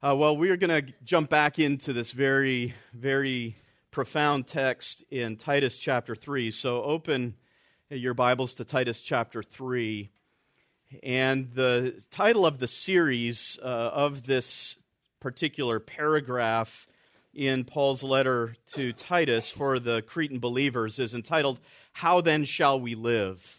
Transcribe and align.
Uh, 0.00 0.14
well, 0.14 0.36
we 0.36 0.50
are 0.50 0.56
going 0.56 0.86
to 0.86 0.92
jump 1.02 1.28
back 1.28 1.58
into 1.58 1.92
this 1.92 2.12
very, 2.12 2.72
very 2.94 3.56
profound 3.90 4.46
text 4.46 5.02
in 5.10 5.34
Titus 5.34 5.76
chapter 5.76 6.14
3. 6.14 6.52
So 6.52 6.84
open 6.84 7.34
your 7.90 8.14
Bibles 8.14 8.54
to 8.54 8.64
Titus 8.64 9.02
chapter 9.02 9.42
3. 9.42 10.08
And 11.02 11.50
the 11.50 12.00
title 12.12 12.46
of 12.46 12.60
the 12.60 12.68
series 12.68 13.58
uh, 13.60 13.66
of 13.66 14.22
this 14.22 14.78
particular 15.18 15.80
paragraph 15.80 16.86
in 17.34 17.64
Paul's 17.64 18.04
letter 18.04 18.54
to 18.74 18.92
Titus 18.92 19.50
for 19.50 19.80
the 19.80 20.02
Cretan 20.02 20.38
believers 20.38 21.00
is 21.00 21.12
entitled, 21.12 21.58
How 21.90 22.20
Then 22.20 22.44
Shall 22.44 22.78
We 22.80 22.94
Live? 22.94 23.57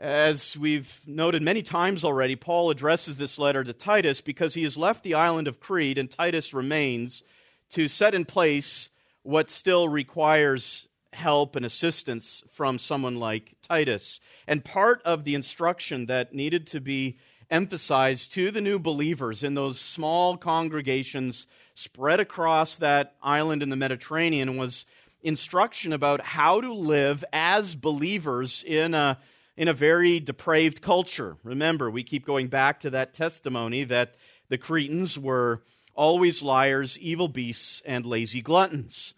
As 0.00 0.56
we've 0.56 1.02
noted 1.06 1.42
many 1.42 1.62
times 1.62 2.04
already, 2.04 2.34
Paul 2.34 2.70
addresses 2.70 3.18
this 3.18 3.38
letter 3.38 3.62
to 3.62 3.74
Titus 3.74 4.22
because 4.22 4.54
he 4.54 4.62
has 4.62 4.78
left 4.78 5.04
the 5.04 5.12
island 5.12 5.46
of 5.46 5.60
Crete 5.60 5.98
and 5.98 6.10
Titus 6.10 6.54
remains 6.54 7.22
to 7.72 7.86
set 7.86 8.14
in 8.14 8.24
place 8.24 8.88
what 9.24 9.50
still 9.50 9.90
requires 9.90 10.88
help 11.12 11.54
and 11.54 11.66
assistance 11.66 12.42
from 12.48 12.78
someone 12.78 13.16
like 13.16 13.54
Titus. 13.60 14.20
And 14.46 14.64
part 14.64 15.02
of 15.02 15.24
the 15.24 15.34
instruction 15.34 16.06
that 16.06 16.32
needed 16.32 16.66
to 16.68 16.80
be 16.80 17.18
emphasized 17.50 18.32
to 18.32 18.50
the 18.50 18.62
new 18.62 18.78
believers 18.78 19.42
in 19.42 19.52
those 19.52 19.78
small 19.78 20.38
congregations 20.38 21.46
spread 21.74 22.20
across 22.20 22.76
that 22.76 23.16
island 23.22 23.62
in 23.62 23.68
the 23.68 23.76
Mediterranean 23.76 24.56
was 24.56 24.86
instruction 25.22 25.92
about 25.92 26.22
how 26.22 26.62
to 26.62 26.72
live 26.72 27.22
as 27.34 27.74
believers 27.74 28.64
in 28.66 28.94
a 28.94 29.18
in 29.60 29.68
a 29.68 29.74
very 29.74 30.18
depraved 30.18 30.80
culture. 30.80 31.36
Remember, 31.44 31.90
we 31.90 32.02
keep 32.02 32.24
going 32.24 32.46
back 32.46 32.80
to 32.80 32.88
that 32.88 33.12
testimony 33.12 33.84
that 33.84 34.14
the 34.48 34.56
Cretans 34.56 35.18
were 35.18 35.62
always 35.94 36.42
liars, 36.42 36.98
evil 36.98 37.28
beasts, 37.28 37.82
and 37.84 38.06
lazy 38.06 38.40
gluttons. 38.40 39.14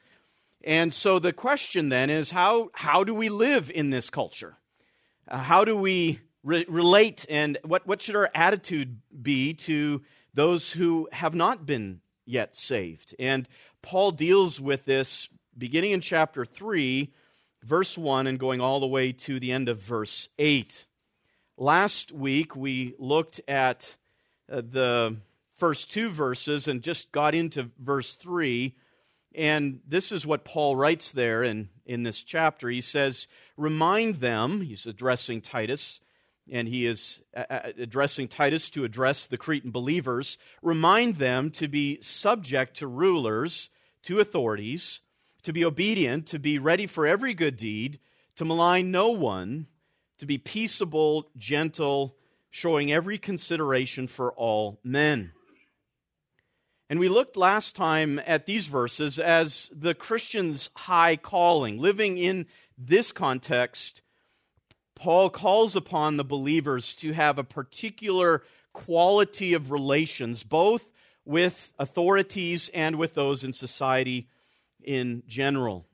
And 0.64 0.92
so 0.92 1.20
the 1.20 1.32
question 1.32 1.90
then 1.90 2.10
is 2.10 2.32
how, 2.32 2.70
how 2.74 3.04
do 3.04 3.14
we 3.14 3.28
live 3.28 3.70
in 3.70 3.90
this 3.90 4.10
culture? 4.10 4.56
Uh, 5.28 5.38
how 5.38 5.64
do 5.64 5.76
we 5.76 6.18
re- 6.42 6.66
relate, 6.68 7.24
and 7.28 7.56
what, 7.62 7.86
what 7.86 8.02
should 8.02 8.16
our 8.16 8.28
attitude 8.34 9.00
be 9.22 9.54
to 9.54 10.02
those 10.34 10.72
who 10.72 11.08
have 11.12 11.36
not 11.36 11.66
been 11.66 12.00
yet 12.26 12.56
saved? 12.56 13.14
And 13.16 13.46
Paul 13.80 14.10
deals 14.10 14.60
with 14.60 14.86
this 14.86 15.28
beginning 15.56 15.92
in 15.92 16.00
chapter 16.00 16.44
3 16.44 17.12
verse 17.62 17.96
1 17.96 18.26
and 18.26 18.38
going 18.38 18.60
all 18.60 18.80
the 18.80 18.86
way 18.86 19.12
to 19.12 19.38
the 19.38 19.52
end 19.52 19.68
of 19.68 19.80
verse 19.80 20.28
8. 20.38 20.86
Last 21.56 22.12
week, 22.12 22.56
we 22.56 22.94
looked 22.98 23.40
at 23.46 23.96
uh, 24.50 24.62
the 24.68 25.16
first 25.54 25.90
two 25.90 26.08
verses 26.08 26.66
and 26.66 26.82
just 26.82 27.12
got 27.12 27.34
into 27.34 27.70
verse 27.78 28.14
3. 28.16 28.74
And 29.34 29.80
this 29.86 30.12
is 30.12 30.26
what 30.26 30.44
Paul 30.44 30.76
writes 30.76 31.12
there 31.12 31.42
in, 31.42 31.68
in 31.86 32.02
this 32.02 32.22
chapter. 32.22 32.68
He 32.68 32.80
says, 32.80 33.28
Remind 33.56 34.16
them, 34.16 34.60
he's 34.60 34.86
addressing 34.86 35.40
Titus, 35.40 36.00
and 36.50 36.66
he 36.66 36.86
is 36.86 37.22
uh, 37.36 37.44
uh, 37.48 37.60
addressing 37.78 38.28
Titus 38.28 38.70
to 38.70 38.84
address 38.84 39.26
the 39.26 39.38
Cretan 39.38 39.70
believers. 39.70 40.36
Remind 40.62 41.16
them 41.16 41.50
to 41.52 41.68
be 41.68 41.98
subject 42.02 42.78
to 42.78 42.86
rulers, 42.86 43.70
to 44.02 44.20
authorities 44.20 45.00
to 45.42 45.52
be 45.52 45.64
obedient, 45.64 46.26
to 46.28 46.38
be 46.38 46.58
ready 46.58 46.86
for 46.86 47.06
every 47.06 47.34
good 47.34 47.56
deed, 47.56 47.98
to 48.36 48.44
malign 48.44 48.90
no 48.90 49.10
one, 49.10 49.66
to 50.18 50.26
be 50.26 50.38
peaceable, 50.38 51.30
gentle, 51.36 52.16
showing 52.50 52.92
every 52.92 53.18
consideration 53.18 54.06
for 54.06 54.32
all 54.32 54.78
men. 54.84 55.32
And 56.88 57.00
we 57.00 57.08
looked 57.08 57.36
last 57.38 57.74
time 57.74 58.20
at 58.26 58.44
these 58.44 58.66
verses 58.66 59.18
as 59.18 59.70
the 59.74 59.94
Christian's 59.94 60.68
high 60.76 61.16
calling. 61.16 61.78
Living 61.78 62.18
in 62.18 62.46
this 62.76 63.12
context, 63.12 64.02
Paul 64.94 65.30
calls 65.30 65.74
upon 65.74 66.16
the 66.16 66.24
believers 66.24 66.94
to 66.96 67.12
have 67.12 67.38
a 67.38 67.44
particular 67.44 68.42
quality 68.74 69.54
of 69.54 69.70
relations, 69.70 70.42
both 70.44 70.88
with 71.24 71.72
authorities 71.78 72.70
and 72.74 72.96
with 72.96 73.14
those 73.14 73.42
in 73.42 73.52
society 73.54 74.28
in 74.84 75.22
general. 75.26 75.86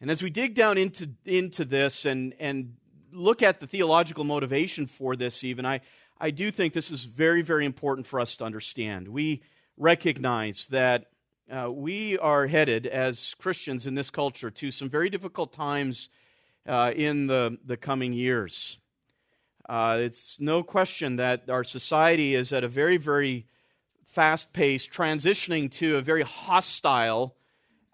And 0.00 0.10
as 0.10 0.22
we 0.22 0.30
dig 0.30 0.54
down 0.54 0.78
into, 0.78 1.10
into 1.24 1.64
this 1.64 2.04
and, 2.04 2.34
and 2.38 2.74
look 3.12 3.42
at 3.42 3.60
the 3.60 3.66
theological 3.66 4.24
motivation 4.24 4.86
for 4.86 5.16
this, 5.16 5.42
even, 5.42 5.64
I, 5.64 5.80
I 6.20 6.30
do 6.30 6.50
think 6.50 6.72
this 6.72 6.90
is 6.90 7.04
very, 7.04 7.42
very 7.42 7.64
important 7.64 8.06
for 8.06 8.20
us 8.20 8.36
to 8.36 8.44
understand. 8.44 9.08
We 9.08 9.42
recognize 9.76 10.66
that 10.66 11.06
uh, 11.50 11.70
we 11.70 12.18
are 12.18 12.46
headed 12.46 12.86
as 12.86 13.34
Christians 13.38 13.86
in 13.86 13.94
this 13.94 14.10
culture 14.10 14.50
to 14.50 14.70
some 14.70 14.90
very 14.90 15.08
difficult 15.08 15.52
times 15.52 16.10
uh, 16.66 16.92
in 16.94 17.26
the, 17.26 17.58
the 17.64 17.76
coming 17.76 18.12
years. 18.12 18.78
Uh, 19.68 19.98
it's 20.00 20.40
no 20.40 20.62
question 20.62 21.16
that 21.16 21.48
our 21.48 21.64
society 21.64 22.34
is 22.34 22.52
at 22.52 22.64
a 22.64 22.68
very, 22.68 22.96
very 22.96 23.46
fast 24.06 24.52
pace, 24.52 24.86
transitioning 24.86 25.70
to 25.70 25.96
a 25.96 26.00
very 26.02 26.22
hostile 26.22 27.36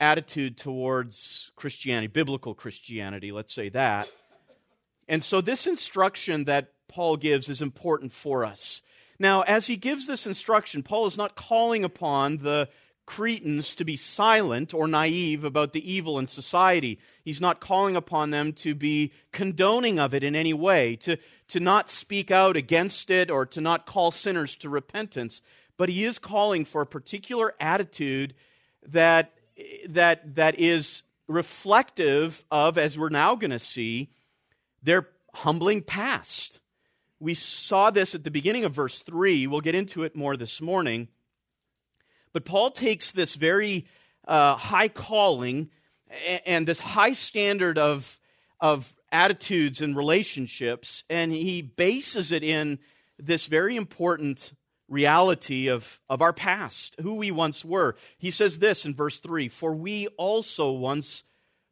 attitude 0.02 0.58
towards 0.58 1.52
Christianity, 1.54 2.08
biblical 2.08 2.54
Christianity, 2.54 3.30
let's 3.30 3.54
say 3.54 3.68
that. 3.70 4.10
And 5.08 5.22
so, 5.22 5.40
this 5.40 5.66
instruction 5.66 6.44
that 6.44 6.72
Paul 6.88 7.16
gives 7.16 7.48
is 7.48 7.62
important 7.62 8.12
for 8.12 8.44
us. 8.44 8.82
Now, 9.18 9.42
as 9.42 9.68
he 9.68 9.76
gives 9.76 10.06
this 10.06 10.26
instruction, 10.26 10.82
Paul 10.82 11.06
is 11.06 11.16
not 11.16 11.36
calling 11.36 11.84
upon 11.84 12.38
the 12.38 12.68
Cretans 13.06 13.74
to 13.76 13.84
be 13.84 13.96
silent 13.96 14.74
or 14.74 14.88
naive 14.88 15.44
about 15.44 15.72
the 15.72 15.92
evil 15.92 16.18
in 16.18 16.26
society. 16.26 16.98
He's 17.24 17.40
not 17.40 17.60
calling 17.60 17.94
upon 17.94 18.30
them 18.30 18.52
to 18.54 18.74
be 18.74 19.12
condoning 19.32 19.98
of 19.98 20.14
it 20.14 20.24
in 20.24 20.34
any 20.34 20.54
way, 20.54 20.96
to, 20.96 21.16
to 21.48 21.60
not 21.60 21.90
speak 21.90 22.30
out 22.30 22.56
against 22.56 23.10
it 23.10 23.30
or 23.30 23.44
to 23.46 23.60
not 23.60 23.86
call 23.86 24.10
sinners 24.10 24.56
to 24.56 24.68
repentance. 24.68 25.42
But 25.76 25.88
he 25.88 26.04
is 26.04 26.18
calling 26.18 26.64
for 26.64 26.82
a 26.82 26.86
particular 26.86 27.54
attitude 27.60 28.34
that 28.86 29.32
that, 29.88 30.34
that 30.36 30.58
is 30.58 31.02
reflective 31.28 32.44
of, 32.50 32.78
as 32.78 32.98
we're 32.98 33.08
now 33.08 33.34
going 33.34 33.50
to 33.50 33.58
see, 33.58 34.10
their 34.82 35.08
humbling 35.34 35.82
past. 35.82 36.60
We 37.20 37.34
saw 37.34 37.90
this 37.90 38.14
at 38.14 38.24
the 38.24 38.30
beginning 38.30 38.64
of 38.64 38.74
verse 38.74 39.00
3. 39.00 39.46
We'll 39.46 39.60
get 39.60 39.74
into 39.74 40.02
it 40.02 40.16
more 40.16 40.36
this 40.36 40.60
morning. 40.60 41.08
But 42.32 42.44
Paul 42.44 42.70
takes 42.70 43.12
this 43.12 43.34
very 43.34 43.86
uh, 44.26 44.56
high 44.56 44.88
calling 44.88 45.70
and 46.46 46.66
this 46.66 46.80
high 46.80 47.12
standard 47.12 47.78
of, 47.78 48.20
of 48.60 48.94
attitudes 49.10 49.80
and 49.80 49.96
relationships, 49.96 51.04
and 51.08 51.32
he 51.32 51.62
bases 51.62 52.32
it 52.32 52.42
in 52.42 52.78
this 53.18 53.46
very 53.46 53.76
important 53.76 54.52
reality 54.92 55.68
of, 55.68 56.00
of 56.08 56.22
our 56.22 56.32
past, 56.32 56.96
who 57.00 57.14
we 57.14 57.30
once 57.30 57.64
were. 57.64 57.96
He 58.18 58.30
says 58.30 58.58
this 58.58 58.84
in 58.84 58.94
verse 58.94 59.18
3 59.20 59.48
For 59.48 59.74
we 59.74 60.06
also 60.18 60.70
once 60.70 61.24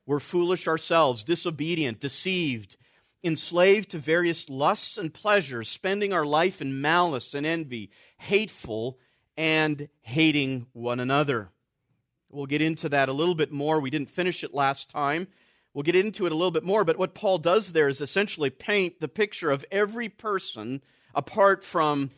were 0.06 0.20
foolish 0.20 0.66
ourselves, 0.66 1.22
disobedient, 1.22 2.00
deceived, 2.00 2.76
enslaved 3.22 3.90
to 3.90 3.98
various 3.98 4.48
lusts 4.48 4.98
and 4.98 5.12
pleasures, 5.12 5.68
spending 5.68 6.12
our 6.12 6.24
life 6.24 6.60
in 6.62 6.80
malice 6.80 7.34
and 7.34 7.46
envy, 7.46 7.90
hateful, 8.18 8.98
and 9.36 9.88
hating 10.00 10.66
one 10.72 10.98
another. 10.98 11.50
We'll 12.30 12.46
get 12.46 12.62
into 12.62 12.88
that 12.88 13.08
a 13.08 13.12
little 13.12 13.34
bit 13.34 13.52
more. 13.52 13.80
We 13.80 13.90
didn't 13.90 14.10
finish 14.10 14.42
it 14.42 14.54
last 14.54 14.88
time. 14.88 15.28
We'll 15.74 15.82
get 15.82 15.96
into 15.96 16.26
it 16.26 16.32
a 16.32 16.34
little 16.34 16.50
bit 16.50 16.64
more, 16.64 16.84
but 16.84 16.98
what 16.98 17.14
Paul 17.14 17.38
does 17.38 17.72
there 17.72 17.88
is 17.88 18.00
essentially 18.00 18.50
paint 18.50 19.00
the 19.00 19.08
picture 19.08 19.50
of 19.50 19.64
every 19.70 20.08
person 20.08 20.82
apart 21.14 21.62
from 21.62 22.10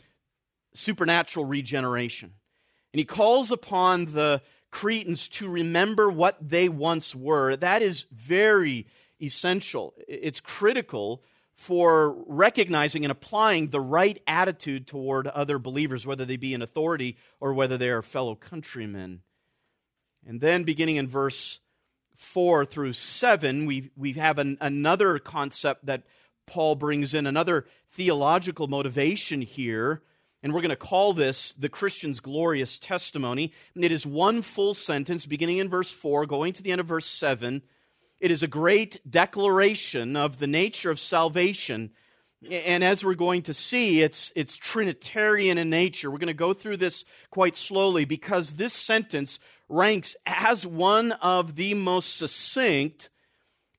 supernatural 0.75 1.45
regeneration. 1.45 2.33
And 2.93 2.99
he 2.99 3.05
calls 3.05 3.51
upon 3.51 4.07
the 4.07 4.43
Cretans 4.71 5.29
to 5.29 5.49
remember 5.49 6.11
what 6.11 6.37
they 6.41 6.69
once 6.69 7.15
were. 7.15 7.57
That 7.57 7.83
is 7.83 8.07
very 8.11 8.87
essential. 9.21 9.95
It's 10.09 10.41
critical 10.41 11.23
for 11.55 12.17
recognizing 12.27 13.05
and 13.05 13.13
applying 13.13 13.69
the 13.69 13.81
right 13.81 14.21
attitude 14.27 14.87
toward 14.87 15.27
other 15.27 15.59
believers, 15.59 16.07
whether 16.07 16.25
they 16.25 16.37
be 16.37 16.55
in 16.55 16.63
authority 16.63 17.19
or 17.39 17.53
whether 17.53 17.77
they 17.77 17.91
are 17.91 18.03
fellow 18.03 18.35
countrymen. 18.35 19.21
And 20.27 20.41
then, 20.41 20.65
beginning 20.65 20.97
in 20.97 21.09
verse 21.09 21.61
4 22.15 22.65
through 22.65 22.95
7, 22.95 23.67
we, 23.67 23.91
we 23.97 24.13
have 24.15 24.39
an, 24.39 24.57
another 24.61 25.19
concept 25.19 25.87
that 25.87 26.05
Paul 26.47 26.77
brings 26.77 27.13
in, 27.13 27.27
another 27.27 27.67
theological 27.91 28.69
motivation 28.69 29.43
here 29.43 30.03
and 30.43 30.53
we're 30.53 30.61
going 30.61 30.71
to 30.71 30.77
call 30.77 31.13
this 31.13 31.53
the 31.55 31.69
Christian's 31.69 32.21
glorious 32.21 32.79
testimony. 32.79 33.53
And 33.75 33.85
it 33.85 33.93
is 33.93 34.07
one 34.07 34.43
full 34.43 34.75
sentence, 34.75 35.27
beginning 35.27 35.59
in 35.59 35.69
verse 35.69 35.93
4, 35.93 36.27
going 36.27 36.53
to 36.55 36.63
the 36.63 36.73
end 36.73 36.81
of 36.81 36.87
verse 36.87 37.07
7. 37.07 37.63
It 38.21 38.31
is 38.31 38.43
a 38.43 38.49
great 38.49 39.01
declaration 39.09 40.17
of 40.17 40.39
the 40.39 40.47
nature 40.47 40.91
of 40.91 40.99
salvation 41.01 41.91
And 42.51 42.83
as 42.83 43.05
we're 43.05 43.15
going 43.15 43.43
to 43.43 43.55
see, 43.55 44.01
it's, 44.01 44.33
it's 44.35 44.57
Trinitarian 44.57 45.59
in 45.59 45.71
nature. 45.71 46.11
We're 46.11 46.19
going 46.19 46.27
to 46.27 46.35
go 46.35 46.53
through 46.53 46.79
this 46.79 47.05
quite 47.31 47.55
slowly 47.55 48.05
because 48.05 48.55
this 48.55 48.73
sentence 48.73 49.39
ranks 49.69 50.17
as 50.27 50.67
one 50.67 51.13
of 51.13 51.55
the 51.55 51.75
most 51.75 52.17
succinct 52.17 53.11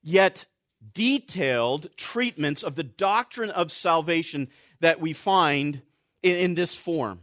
yet 0.02 0.46
detailed 0.92 1.88
treatments 1.96 2.62
of 2.62 2.76
the 2.76 2.82
doctrine 2.82 3.50
of 3.50 3.70
salvation 3.70 4.48
that 4.80 5.00
we 5.00 5.12
find 5.12 5.82
in, 6.24 6.36
in 6.36 6.54
this 6.54 6.74
form. 6.74 7.20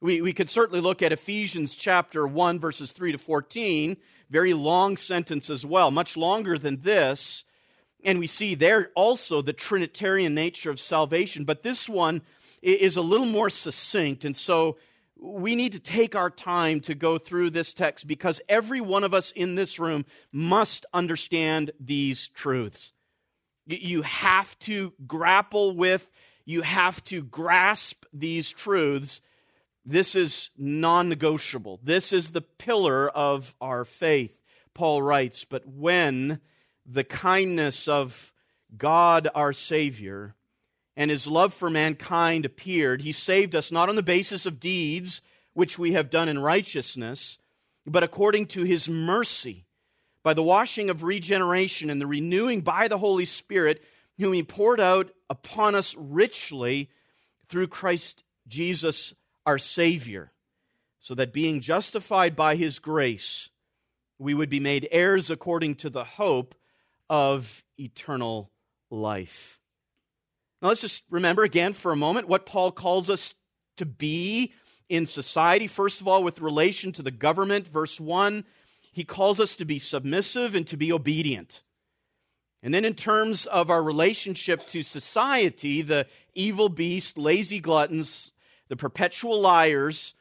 We, 0.00 0.20
we 0.20 0.32
could 0.32 0.48
certainly 0.48 0.80
look 0.80 1.02
at 1.02 1.10
Ephesians 1.10 1.74
chapter 1.74 2.28
1, 2.28 2.60
verses 2.60 2.92
3 2.92 3.12
to 3.12 3.18
14, 3.18 3.96
very 4.30 4.52
long 4.52 4.96
sentence 4.96 5.50
as 5.50 5.66
well, 5.66 5.90
much 5.90 6.16
longer 6.16 6.56
than 6.56 6.82
this. 6.82 7.44
And 8.04 8.20
we 8.20 8.28
see 8.28 8.54
there 8.54 8.92
also 8.94 9.42
the 9.42 9.52
Trinitarian 9.52 10.34
nature 10.34 10.70
of 10.70 10.78
salvation. 10.78 11.44
But 11.44 11.64
this 11.64 11.88
one 11.88 12.22
is 12.62 12.96
a 12.96 13.02
little 13.02 13.26
more 13.26 13.50
succinct. 13.50 14.24
And 14.24 14.36
so 14.36 14.76
we 15.20 15.56
need 15.56 15.72
to 15.72 15.80
take 15.80 16.14
our 16.14 16.30
time 16.30 16.78
to 16.82 16.94
go 16.94 17.18
through 17.18 17.50
this 17.50 17.72
text 17.72 18.06
because 18.06 18.40
every 18.48 18.80
one 18.80 19.02
of 19.02 19.14
us 19.14 19.32
in 19.32 19.56
this 19.56 19.80
room 19.80 20.04
must 20.30 20.86
understand 20.94 21.72
these 21.80 22.28
truths. 22.28 22.92
You 23.66 24.02
have 24.02 24.56
to 24.60 24.92
grapple 25.06 25.74
with, 25.74 26.08
you 26.48 26.62
have 26.62 27.02
to 27.04 27.22
grasp 27.22 28.04
these 28.12 28.50
truths 28.50 29.20
this 29.88 30.14
is 30.14 30.50
non 30.58 31.08
negotiable. 31.08 31.80
This 31.82 32.12
is 32.12 32.30
the 32.30 32.42
pillar 32.42 33.08
of 33.08 33.54
our 33.58 33.86
faith, 33.86 34.44
Paul 34.74 35.00
writes. 35.00 35.44
But 35.44 35.66
when 35.66 36.40
the 36.84 37.04
kindness 37.04 37.88
of 37.88 38.34
God 38.76 39.28
our 39.34 39.54
Savior 39.54 40.34
and 40.94 41.10
his 41.10 41.26
love 41.26 41.54
for 41.54 41.70
mankind 41.70 42.44
appeared, 42.44 43.00
he 43.00 43.12
saved 43.12 43.54
us 43.54 43.72
not 43.72 43.88
on 43.88 43.96
the 43.96 44.02
basis 44.02 44.44
of 44.44 44.60
deeds 44.60 45.22
which 45.54 45.78
we 45.78 45.92
have 45.92 46.10
done 46.10 46.28
in 46.28 46.38
righteousness, 46.38 47.38
but 47.86 48.04
according 48.04 48.46
to 48.48 48.64
his 48.64 48.90
mercy, 48.90 49.64
by 50.22 50.34
the 50.34 50.42
washing 50.42 50.90
of 50.90 51.02
regeneration 51.02 51.88
and 51.88 51.98
the 51.98 52.06
renewing 52.06 52.60
by 52.60 52.88
the 52.88 52.98
Holy 52.98 53.24
Spirit, 53.24 53.82
whom 54.18 54.34
he 54.34 54.42
poured 54.42 54.80
out 54.80 55.10
upon 55.30 55.74
us 55.74 55.94
richly 55.98 56.90
through 57.48 57.68
Christ 57.68 58.24
Jesus 58.46 59.14
our 59.46 59.58
Savior, 59.58 60.32
so 61.00 61.14
that 61.14 61.32
being 61.32 61.60
justified 61.60 62.36
by 62.36 62.56
His 62.56 62.78
grace, 62.78 63.50
we 64.18 64.34
would 64.34 64.50
be 64.50 64.60
made 64.60 64.88
heirs 64.90 65.30
according 65.30 65.76
to 65.76 65.90
the 65.90 66.04
hope 66.04 66.54
of 67.08 67.64
eternal 67.78 68.50
life. 68.90 69.60
Now, 70.60 70.68
let's 70.68 70.80
just 70.80 71.04
remember 71.08 71.44
again 71.44 71.72
for 71.72 71.92
a 71.92 71.96
moment 71.96 72.28
what 72.28 72.46
Paul 72.46 72.72
calls 72.72 73.08
us 73.08 73.34
to 73.76 73.86
be 73.86 74.52
in 74.88 75.06
society. 75.06 75.66
First 75.66 76.00
of 76.00 76.08
all, 76.08 76.22
with 76.22 76.40
relation 76.40 76.92
to 76.92 77.02
the 77.02 77.10
government, 77.10 77.68
verse 77.68 78.00
1, 78.00 78.44
he 78.92 79.04
calls 79.04 79.38
us 79.38 79.56
to 79.56 79.64
be 79.64 79.78
submissive 79.78 80.54
and 80.54 80.66
to 80.66 80.76
be 80.76 80.92
obedient. 80.92 81.62
And 82.62 82.74
then, 82.74 82.84
in 82.84 82.94
terms 82.94 83.46
of 83.46 83.70
our 83.70 83.82
relationship 83.82 84.66
to 84.68 84.82
society, 84.82 85.82
the 85.82 86.06
evil 86.34 86.68
beast, 86.68 87.16
lazy 87.16 87.60
gluttons, 87.60 88.32
the 88.68 88.76
perpetual 88.76 89.40
liars, 89.40 90.14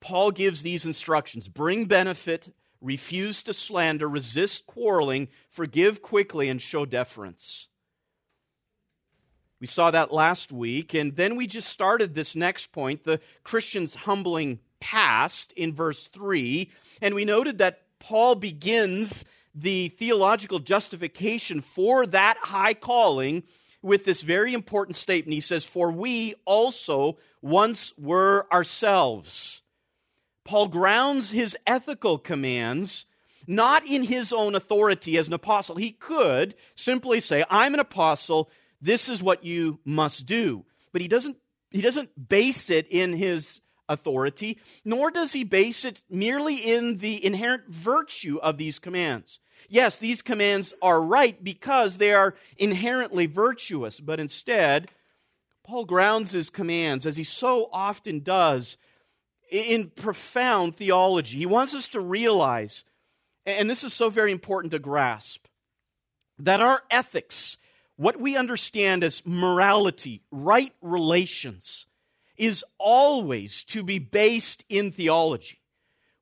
Paul 0.00 0.30
gives 0.30 0.62
these 0.62 0.84
instructions. 0.84 1.48
Bring 1.48 1.86
benefit, 1.86 2.52
refuse 2.80 3.42
to 3.44 3.54
slander, 3.54 4.08
resist 4.08 4.66
quarreling, 4.66 5.28
forgive 5.50 6.00
quickly, 6.00 6.48
and 6.48 6.62
show 6.62 6.84
deference. 6.84 7.68
We 9.60 9.66
saw 9.66 9.90
that 9.90 10.12
last 10.12 10.52
week, 10.52 10.94
and 10.94 11.16
then 11.16 11.36
we 11.36 11.46
just 11.46 11.70
started 11.70 12.14
this 12.14 12.36
next 12.36 12.70
point 12.70 13.04
the 13.04 13.18
Christian's 13.44 13.94
humbling 13.94 14.60
past 14.78 15.52
in 15.56 15.72
verse 15.72 16.06
3, 16.08 16.70
and 17.00 17.14
we 17.14 17.24
noted 17.24 17.58
that 17.58 17.80
Paul 17.98 18.34
begins 18.34 19.24
the 19.54 19.88
theological 19.88 20.58
justification 20.58 21.60
for 21.60 22.06
that 22.06 22.36
high 22.42 22.74
calling 22.74 23.44
with 23.82 24.04
this 24.04 24.22
very 24.22 24.54
important 24.54 24.96
statement. 24.96 25.34
He 25.34 25.40
says, 25.40 25.64
For 25.64 25.92
we 25.92 26.34
also 26.44 27.18
once 27.42 27.92
were 27.98 28.46
ourselves. 28.52 29.62
Paul 30.44 30.68
grounds 30.68 31.30
his 31.30 31.56
ethical 31.66 32.18
commands 32.18 33.06
not 33.46 33.86
in 33.86 34.04
his 34.04 34.32
own 34.32 34.54
authority 34.54 35.18
as 35.18 35.28
an 35.28 35.34
apostle. 35.34 35.76
He 35.76 35.92
could 35.92 36.54
simply 36.74 37.20
say, 37.20 37.44
I'm 37.50 37.74
an 37.74 37.80
apostle, 37.80 38.50
this 38.80 39.08
is 39.08 39.22
what 39.22 39.44
you 39.44 39.80
must 39.84 40.26
do. 40.26 40.64
But 40.92 41.02
he 41.02 41.08
doesn't, 41.08 41.36
he 41.70 41.80
doesn't 41.80 42.28
base 42.28 42.70
it 42.70 42.86
in 42.90 43.12
his 43.12 43.60
authority, 43.88 44.58
nor 44.84 45.10
does 45.10 45.32
he 45.32 45.44
base 45.44 45.84
it 45.84 46.02
merely 46.08 46.56
in 46.56 46.98
the 46.98 47.24
inherent 47.24 47.68
virtue 47.68 48.38
of 48.42 48.56
these 48.56 48.78
commands. 48.78 49.40
Yes, 49.68 49.98
these 49.98 50.22
commands 50.22 50.74
are 50.82 51.00
right 51.00 51.42
because 51.42 51.98
they 51.98 52.12
are 52.12 52.34
inherently 52.56 53.26
virtuous, 53.26 54.00
but 54.00 54.20
instead, 54.20 54.90
Paul 55.64 55.84
grounds 55.86 56.32
his 56.32 56.50
commands, 56.50 57.06
as 57.06 57.16
he 57.16 57.24
so 57.24 57.68
often 57.72 58.20
does, 58.20 58.76
in 59.50 59.90
profound 59.90 60.76
theology. 60.76 61.38
He 61.38 61.46
wants 61.46 61.74
us 61.74 61.88
to 61.88 62.00
realize, 62.00 62.84
and 63.46 63.70
this 63.70 63.84
is 63.84 63.94
so 63.94 64.10
very 64.10 64.32
important 64.32 64.72
to 64.72 64.78
grasp, 64.78 65.46
that 66.38 66.60
our 66.60 66.82
ethics, 66.90 67.56
what 67.96 68.20
we 68.20 68.36
understand 68.36 69.04
as 69.04 69.22
morality, 69.24 70.22
right 70.30 70.74
relations, 70.82 71.86
is 72.36 72.64
always 72.78 73.64
to 73.64 73.82
be 73.84 73.98
based 73.98 74.64
in 74.68 74.90
theology. 74.90 75.60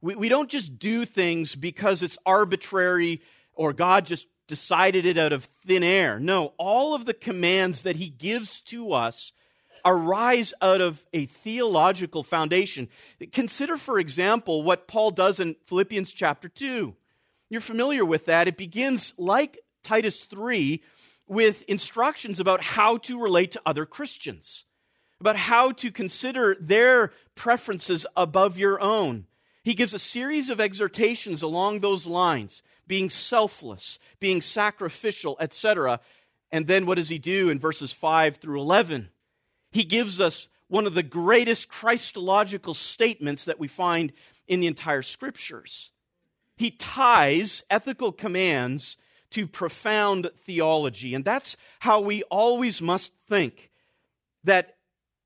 We, 0.02 0.16
we 0.16 0.28
don't 0.28 0.50
just 0.50 0.78
do 0.78 1.06
things 1.06 1.54
because 1.54 2.02
it's 2.02 2.18
arbitrary 2.26 3.22
or 3.54 3.72
God 3.72 4.04
just 4.04 4.26
decided 4.48 5.06
it 5.06 5.16
out 5.16 5.32
of 5.32 5.48
thin 5.64 5.82
air. 5.82 6.18
No, 6.20 6.52
all 6.58 6.94
of 6.94 7.06
the 7.06 7.14
commands 7.14 7.82
that 7.82 7.96
He 7.96 8.10
gives 8.10 8.60
to 8.62 8.92
us 8.92 9.32
arise 9.84 10.52
out 10.60 10.80
of 10.80 11.04
a 11.12 11.26
theological 11.26 12.22
foundation. 12.22 12.88
Consider, 13.32 13.76
for 13.76 13.98
example, 13.98 14.62
what 14.62 14.86
Paul 14.86 15.10
does 15.10 15.40
in 15.40 15.56
Philippians 15.64 16.12
chapter 16.12 16.48
2. 16.48 16.94
You're 17.48 17.60
familiar 17.60 18.04
with 18.04 18.26
that. 18.26 18.48
It 18.48 18.56
begins, 18.56 19.14
like 19.18 19.58
Titus 19.82 20.24
3, 20.24 20.82
with 21.26 21.62
instructions 21.62 22.40
about 22.40 22.62
how 22.62 22.96
to 22.98 23.22
relate 23.22 23.52
to 23.52 23.62
other 23.64 23.86
Christians, 23.86 24.64
about 25.20 25.36
how 25.36 25.72
to 25.72 25.90
consider 25.90 26.56
their 26.60 27.12
preferences 27.34 28.06
above 28.16 28.58
your 28.58 28.80
own. 28.80 29.26
He 29.62 29.74
gives 29.74 29.94
a 29.94 29.98
series 29.98 30.50
of 30.50 30.60
exhortations 30.60 31.42
along 31.42 31.80
those 31.80 32.06
lines 32.06 32.62
being 32.86 33.10
selfless, 33.10 33.98
being 34.20 34.42
sacrificial, 34.42 35.36
etc. 35.40 36.00
And 36.50 36.66
then 36.66 36.84
what 36.84 36.96
does 36.96 37.08
he 37.08 37.18
do 37.18 37.48
in 37.48 37.58
verses 37.58 37.92
5 37.92 38.36
through 38.36 38.60
11? 38.60 39.10
He 39.70 39.84
gives 39.84 40.20
us 40.20 40.48
one 40.68 40.86
of 40.86 40.94
the 40.94 41.02
greatest 41.02 41.68
Christological 41.68 42.74
statements 42.74 43.44
that 43.44 43.60
we 43.60 43.68
find 43.68 44.12
in 44.48 44.60
the 44.60 44.66
entire 44.66 45.02
scriptures. 45.02 45.92
He 46.56 46.70
ties 46.70 47.62
ethical 47.70 48.12
commands 48.12 48.96
to 49.30 49.46
profound 49.46 50.30
theology. 50.36 51.14
And 51.14 51.24
that's 51.24 51.56
how 51.80 52.00
we 52.00 52.22
always 52.24 52.82
must 52.82 53.12
think 53.28 53.70
that 54.44 54.76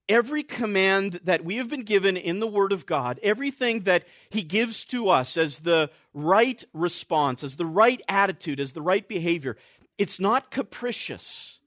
every 0.08 0.42
command 0.42 1.20
that 1.24 1.44
we 1.44 1.56
have 1.56 1.68
been 1.68 1.82
given 1.82 2.16
in 2.16 2.40
the 2.40 2.46
Word 2.46 2.72
of 2.72 2.86
God, 2.86 3.18
everything 3.22 3.82
that 3.82 4.04
He 4.30 4.42
gives 4.42 4.84
to 4.86 5.08
us 5.08 5.36
as 5.36 5.60
the 5.60 5.90
right 6.14 6.62
response, 6.72 7.42
as 7.42 7.56
the 7.56 7.66
right 7.66 8.00
attitude, 8.08 8.60
as 8.60 8.72
the 8.72 8.82
right 8.82 9.06
behavior, 9.06 9.56
it's 9.98 10.20
not 10.20 10.50
capricious. 10.50 11.60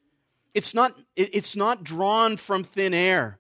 It's 0.54 0.74
not, 0.74 1.00
it's 1.16 1.56
not 1.56 1.84
drawn 1.84 2.38
from 2.38 2.64
thin 2.64 2.94
air. 2.94 3.40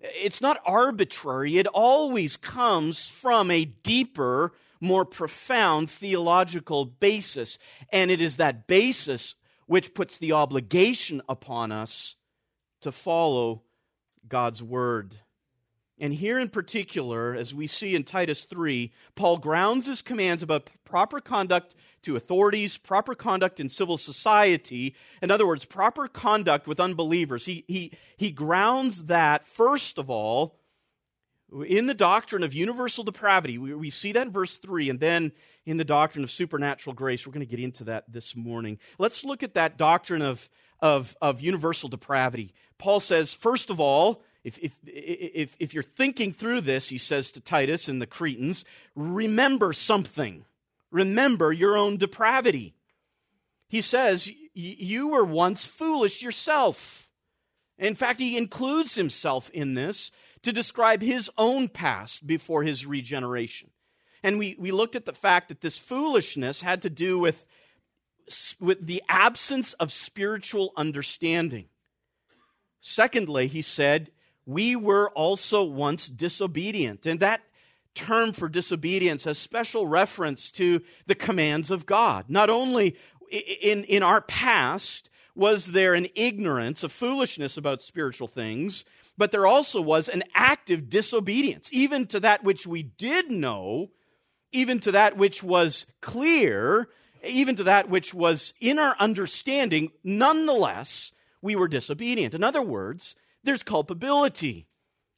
It's 0.00 0.40
not 0.40 0.60
arbitrary. 0.66 1.58
It 1.58 1.66
always 1.68 2.36
comes 2.36 3.08
from 3.08 3.50
a 3.50 3.64
deeper, 3.64 4.52
more 4.80 5.04
profound 5.04 5.90
theological 5.90 6.84
basis. 6.84 7.58
And 7.90 8.10
it 8.10 8.20
is 8.20 8.36
that 8.36 8.66
basis 8.66 9.34
which 9.66 9.94
puts 9.94 10.18
the 10.18 10.32
obligation 10.32 11.22
upon 11.28 11.72
us 11.72 12.16
to 12.82 12.92
follow 12.92 13.62
God's 14.28 14.62
word. 14.62 15.16
And 15.98 16.12
here 16.12 16.40
in 16.40 16.48
particular, 16.48 17.34
as 17.34 17.54
we 17.54 17.68
see 17.68 17.94
in 17.94 18.02
Titus 18.02 18.46
3, 18.46 18.92
Paul 19.14 19.38
grounds 19.38 19.86
his 19.86 20.02
commands 20.02 20.42
about 20.42 20.68
proper 20.84 21.20
conduct 21.20 21.76
to 22.02 22.16
authorities, 22.16 22.76
proper 22.76 23.14
conduct 23.14 23.60
in 23.60 23.68
civil 23.68 23.96
society. 23.96 24.96
In 25.22 25.30
other 25.30 25.46
words, 25.46 25.64
proper 25.64 26.08
conduct 26.08 26.66
with 26.66 26.80
unbelievers. 26.80 27.46
He, 27.46 27.64
he, 27.68 27.92
he 28.16 28.32
grounds 28.32 29.04
that, 29.04 29.46
first 29.46 29.98
of 29.98 30.10
all, 30.10 30.56
in 31.66 31.86
the 31.86 31.94
doctrine 31.94 32.42
of 32.42 32.52
universal 32.52 33.04
depravity. 33.04 33.58
We, 33.58 33.74
we 33.74 33.90
see 33.90 34.12
that 34.12 34.26
in 34.26 34.32
verse 34.32 34.58
3, 34.58 34.90
and 34.90 34.98
then 34.98 35.32
in 35.64 35.76
the 35.76 35.84
doctrine 35.84 36.24
of 36.24 36.30
supernatural 36.30 36.94
grace. 36.94 37.24
We're 37.26 37.32
going 37.32 37.46
to 37.46 37.50
get 37.50 37.62
into 37.62 37.84
that 37.84 38.10
this 38.10 38.34
morning. 38.34 38.78
Let's 38.98 39.24
look 39.24 39.44
at 39.44 39.54
that 39.54 39.78
doctrine 39.78 40.22
of 40.22 40.48
of, 40.84 41.16
of 41.22 41.40
universal 41.40 41.88
depravity. 41.88 42.52
Paul 42.76 43.00
says, 43.00 43.32
first 43.32 43.70
of 43.70 43.80
all, 43.80 44.22
if, 44.44 44.58
if, 44.58 44.78
if, 44.84 45.56
if 45.58 45.72
you're 45.72 45.82
thinking 45.82 46.30
through 46.30 46.60
this, 46.60 46.90
he 46.90 46.98
says 46.98 47.30
to 47.30 47.40
Titus 47.40 47.88
and 47.88 48.02
the 48.02 48.06
Cretans, 48.06 48.66
remember 48.94 49.72
something. 49.72 50.44
Remember 50.90 51.54
your 51.54 51.74
own 51.78 51.96
depravity. 51.96 52.74
He 53.66 53.80
says, 53.80 54.30
You 54.52 55.08
were 55.08 55.24
once 55.24 55.64
foolish 55.64 56.22
yourself. 56.22 57.08
In 57.78 57.94
fact, 57.94 58.20
he 58.20 58.36
includes 58.36 58.94
himself 58.94 59.48
in 59.54 59.72
this 59.72 60.12
to 60.42 60.52
describe 60.52 61.00
his 61.00 61.30
own 61.38 61.68
past 61.68 62.26
before 62.26 62.62
his 62.62 62.84
regeneration. 62.84 63.70
And 64.22 64.38
we, 64.38 64.54
we 64.58 64.70
looked 64.70 64.96
at 64.96 65.06
the 65.06 65.14
fact 65.14 65.48
that 65.48 65.62
this 65.62 65.78
foolishness 65.78 66.60
had 66.60 66.82
to 66.82 66.90
do 66.90 67.18
with, 67.18 67.46
with 68.60 68.86
the 68.86 69.02
absence 69.08 69.72
of 69.74 69.92
spiritual 69.92 70.72
understanding. 70.76 71.66
Secondly, 72.80 73.46
he 73.46 73.62
said, 73.62 74.10
we 74.46 74.76
were 74.76 75.10
also 75.10 75.64
once 75.64 76.08
disobedient. 76.08 77.06
And 77.06 77.20
that 77.20 77.42
term 77.94 78.32
for 78.32 78.48
disobedience 78.48 79.24
has 79.24 79.38
special 79.38 79.86
reference 79.86 80.50
to 80.52 80.82
the 81.06 81.14
commands 81.14 81.70
of 81.70 81.86
God. 81.86 82.26
Not 82.28 82.50
only 82.50 82.96
in, 83.30 83.84
in 83.84 84.02
our 84.02 84.20
past 84.20 85.10
was 85.34 85.66
there 85.66 85.94
an 85.94 86.06
ignorance, 86.14 86.84
a 86.84 86.88
foolishness 86.88 87.56
about 87.56 87.82
spiritual 87.82 88.28
things, 88.28 88.84
but 89.16 89.32
there 89.32 89.46
also 89.46 89.80
was 89.80 90.08
an 90.08 90.22
active 90.34 90.90
disobedience, 90.90 91.70
even 91.72 92.06
to 92.06 92.20
that 92.20 92.44
which 92.44 92.66
we 92.66 92.82
did 92.82 93.30
know, 93.30 93.90
even 94.52 94.80
to 94.80 94.92
that 94.92 95.16
which 95.16 95.42
was 95.42 95.86
clear, 96.00 96.88
even 97.26 97.56
to 97.56 97.64
that 97.64 97.88
which 97.88 98.14
was 98.14 98.54
in 98.60 98.78
our 98.78 98.96
understanding. 98.98 99.92
Nonetheless, 100.02 101.12
we 101.42 101.56
were 101.56 101.68
disobedient. 101.68 102.34
In 102.34 102.44
other 102.44 102.62
words, 102.62 103.16
there's 103.42 103.62
culpability. 103.62 104.66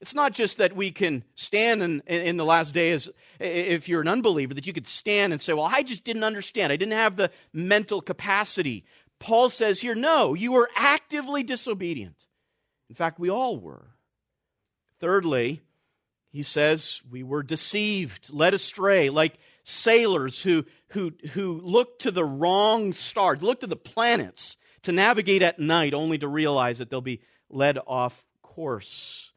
It's 0.01 0.15
not 0.15 0.33
just 0.33 0.59
that 0.59 0.77
we 0.77 0.91
can 0.91 1.25
stand 1.35 1.83
in, 1.83 2.01
in 2.07 2.37
the 2.37 2.45
last 2.45 2.75
days, 2.75 3.09
if 3.41 3.89
you're 3.89 4.03
an 4.03 4.09
unbeliever, 4.09 4.53
that 4.55 4.67
you 4.67 4.73
could 4.73 4.87
stand 4.87 5.33
and 5.33 5.41
say, 5.41 5.53
Well, 5.53 5.71
I 5.71 5.83
just 5.83 6.05
didn't 6.05 6.25
understand. 6.25 6.73
I 6.73 6.77
didn't 6.77 6.93
have 6.93 7.17
the 7.17 7.31
mental 7.53 8.03
capacity. 8.03 8.85
Paul 9.19 9.49
says 9.49 9.81
here, 9.81 9.95
No, 9.95 10.35
you 10.35 10.53
were 10.53 10.69
actively 10.77 11.43
disobedient. 11.43 12.27
In 12.91 12.95
fact, 12.95 13.19
we 13.19 13.31
all 13.31 13.59
were. 13.59 13.89
Thirdly, 15.01 15.63
he 16.31 16.43
says 16.43 17.01
we 17.11 17.23
were 17.23 17.43
deceived, 17.43 18.33
led 18.33 18.53
astray, 18.55 19.09
like 19.09 19.39
sailors 19.69 20.43
who, 20.43 20.65
who, 20.91 21.13
who 21.33 21.61
look 21.61 21.99
to 21.99 22.13
the 22.13 22.25
wrong 22.25 22.93
stars, 22.93 23.43
look 23.43 23.61
to 23.61 23.67
the 23.67 23.75
planets 23.75 24.57
to 24.85 24.93
navigate 24.93 25.43
at 25.43 25.59
night 25.59 25.93
only 25.93 26.17
to 26.19 26.29
realize 26.29 26.79
that 26.79 26.89
they'll 26.89 27.01
be 27.01 27.21
led 27.51 27.77
off 27.85 28.25
course. 28.43 29.33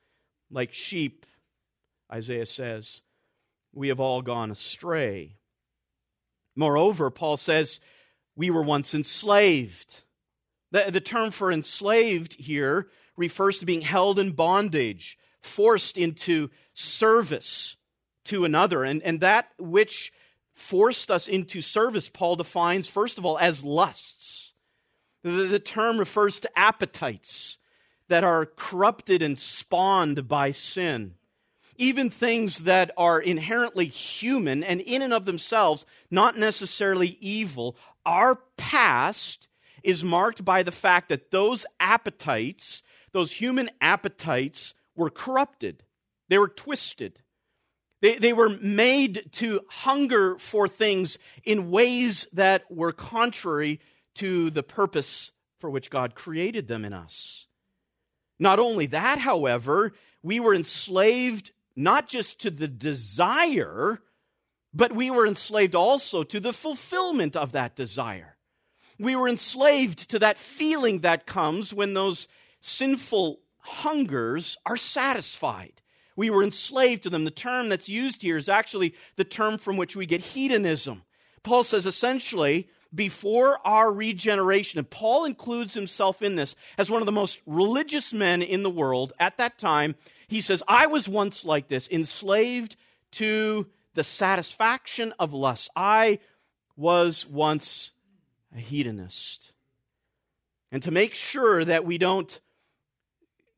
Like 0.52 0.72
sheep, 0.72 1.26
Isaiah 2.14 2.46
says, 2.46 3.02
we 3.74 3.88
have 3.88 4.00
all 4.00 4.22
gone 4.22 4.52
astray. 4.52 5.38
Moreover, 6.56 7.10
Paul 7.10 7.38
says, 7.38 7.80
we 8.36 8.52
were 8.52 8.62
once 8.62 8.94
enslaved. 8.94 10.04
The, 10.72 10.92
the 10.92 11.02
term 11.02 11.32
for 11.32 11.52
enslaved 11.52 12.36
here 12.36 12.88
refers 13.18 13.58
to 13.60 13.66
being 13.66 13.82
held 13.82 14.20
in 14.20 14.34
bondage, 14.34 15.18
forced 15.42 15.98
into 15.98 16.52
service 16.76 17.78
to 18.26 18.46
another. 18.46 18.84
And, 18.84 19.02
and 19.02 19.22
that 19.22 19.50
which 19.58 20.14
forced 20.60 21.10
us 21.10 21.28
into 21.28 21.62
service, 21.62 22.10
Paul 22.10 22.36
defines, 22.36 22.88
first 22.88 23.18
of 23.18 23.26
all, 23.26 23.38
as 23.40 23.64
lusts. 23.64 24.54
The, 25.24 25.48
the 25.48 25.60
term 25.60 25.98
refers 25.98 26.40
to 26.42 26.60
appetites 26.60 27.58
that 28.08 28.24
are 28.24 28.46
corrupted 28.46 29.22
and 29.22 29.38
spawned 29.38 30.28
by 30.28 30.52
sin. 30.52 31.16
Even 31.78 32.10
things 32.10 32.60
that 32.60 32.92
are 32.98 33.22
inherently 33.22 33.86
human 33.86 34.64
and 34.64 34.82
in 34.82 35.02
and 35.02 35.14
of 35.14 35.26
themselves 35.26 35.86
not 36.12 36.38
necessarily 36.38 37.18
evil. 37.22 37.78
Our 38.06 38.40
past 38.58 39.48
is 39.82 40.04
marked 40.04 40.44
by 40.44 40.64
the 40.64 40.72
fact 40.72 41.10
that 41.10 41.32
those 41.32 41.66
appetites, 41.80 42.84
those 43.14 43.34
human 43.34 43.70
appetites, 43.80 44.74
were 44.96 45.10
corrupted. 45.10 45.84
They 46.28 46.38
were 46.38 46.50
twisted. 46.50 47.20
They, 48.02 48.16
they 48.16 48.34
were 48.34 48.50
made 48.50 49.30
to 49.34 49.62
hunger 49.70 50.38
for 50.38 50.68
things 50.68 51.18
in 51.44 51.72
ways 51.72 52.28
that 52.34 52.70
were 52.72 52.94
contrary 52.94 53.80
to 54.16 54.50
the 54.50 54.64
purpose 54.64 55.32
for 55.60 55.70
which 55.70 55.90
God 55.90 56.16
created 56.16 56.68
them 56.68 56.86
in 56.86 56.94
us. 56.94 57.48
Not 58.40 58.60
only 58.60 58.86
that, 58.88 59.20
however, 59.20 59.94
we 60.24 60.40
were 60.40 60.56
enslaved 60.56 61.52
not 61.76 62.08
just 62.08 62.42
to 62.42 62.52
the 62.52 62.68
desire, 62.68 64.02
but 64.74 64.94
we 64.94 65.12
were 65.12 65.28
enslaved 65.28 65.76
also 65.76 66.24
to 66.24 66.40
the 66.40 66.54
fulfillment 66.54 67.36
of 67.36 67.52
that 67.52 67.76
desire. 67.76 68.38
We 68.98 69.16
were 69.16 69.30
enslaved 69.30 70.10
to 70.12 70.20
that 70.20 70.38
feeling 70.38 71.00
that 71.00 71.26
comes 71.26 71.74
when 71.74 71.94
those 71.94 72.28
sinful 72.62 73.40
hungers 73.60 74.58
are 74.66 74.78
satisfied. 74.78 75.82
We 76.20 76.30
were 76.30 76.44
enslaved 76.44 77.04
to 77.04 77.10
them. 77.10 77.24
The 77.24 77.32
term 77.32 77.70
that's 77.70 77.88
used 77.88 78.24
here 78.24 78.36
is 78.36 78.50
actually 78.50 78.94
the 79.16 79.24
term 79.24 79.58
from 79.58 79.78
which 79.78 79.96
we 79.96 80.06
get 80.06 80.20
hedonism. 80.20 81.04
Paul 81.44 81.64
says 81.64 81.86
essentially, 81.86 82.68
before 82.94 83.66
our 83.66 83.90
regeneration, 83.90 84.80
and 84.80 84.90
Paul 84.90 85.24
includes 85.24 85.76
himself 85.76 86.22
in 86.22 86.36
this 86.36 86.58
as 86.78 86.92
one 86.92 87.02
of 87.02 87.06
the 87.06 87.14
most 87.14 87.40
religious 87.46 88.12
men 88.12 88.42
in 88.42 88.64
the 88.64 88.70
world 88.70 89.14
at 89.18 89.38
that 89.38 89.58
time, 89.58 89.96
he 90.28 90.42
says, 90.42 90.62
I 90.68 90.88
was 90.88 91.08
once 91.08 91.46
like 91.46 91.70
this, 91.70 91.88
enslaved 91.88 92.76
to 93.12 93.68
the 93.94 94.04
satisfaction 94.04 95.14
of 95.20 95.34
lust. 95.34 95.70
I 95.74 96.20
was 96.76 97.26
once 97.26 97.92
a 98.54 98.60
hedonist. 98.60 99.54
And 100.70 100.84
to 100.84 100.92
make 100.92 101.16
sure 101.16 101.64
that 101.64 101.86
we 101.86 101.98
don't 101.98 102.42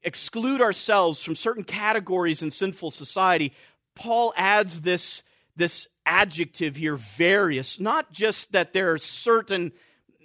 exclude 0.04 0.62
ourselves 0.62 1.24
from 1.24 1.36
certain 1.36 1.64
categories 1.64 2.42
in 2.42 2.52
sinful 2.52 2.92
society, 2.92 3.54
Paul 3.96 4.34
adds 4.36 4.82
this, 4.82 5.24
this 5.56 5.88
adjective 6.06 6.76
here, 6.76 6.96
various, 6.96 7.80
not 7.80 8.12
just 8.12 8.52
that 8.52 8.74
there 8.74 8.94
are 8.94 8.98
certain, 8.98 9.72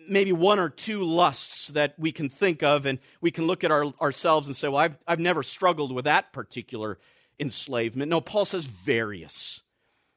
maybe 0.09 0.33
one 0.33 0.59
or 0.59 0.69
two 0.69 1.03
lusts 1.03 1.69
that 1.69 1.95
we 1.99 2.13
can 2.13 2.29
think 2.29 2.63
of 2.63 2.87
and 2.87 2.99
we 3.21 3.31
can 3.31 3.47
look 3.47 3.65
at 3.65 3.71
our, 3.71 3.87
ourselves 4.01 4.47
and 4.47 4.57
say, 4.57 4.69
well, 4.69 4.79
I've, 4.79 4.99
I've 5.07 5.21
never 5.21 5.43
struggled 5.43 5.93
with 5.93 6.05
that 6.05 6.33
particular 6.33 6.99
enslavement. 7.39 8.11
No, 8.11 8.21
Paul 8.21 8.45
says 8.45 8.67
various. 8.67 9.63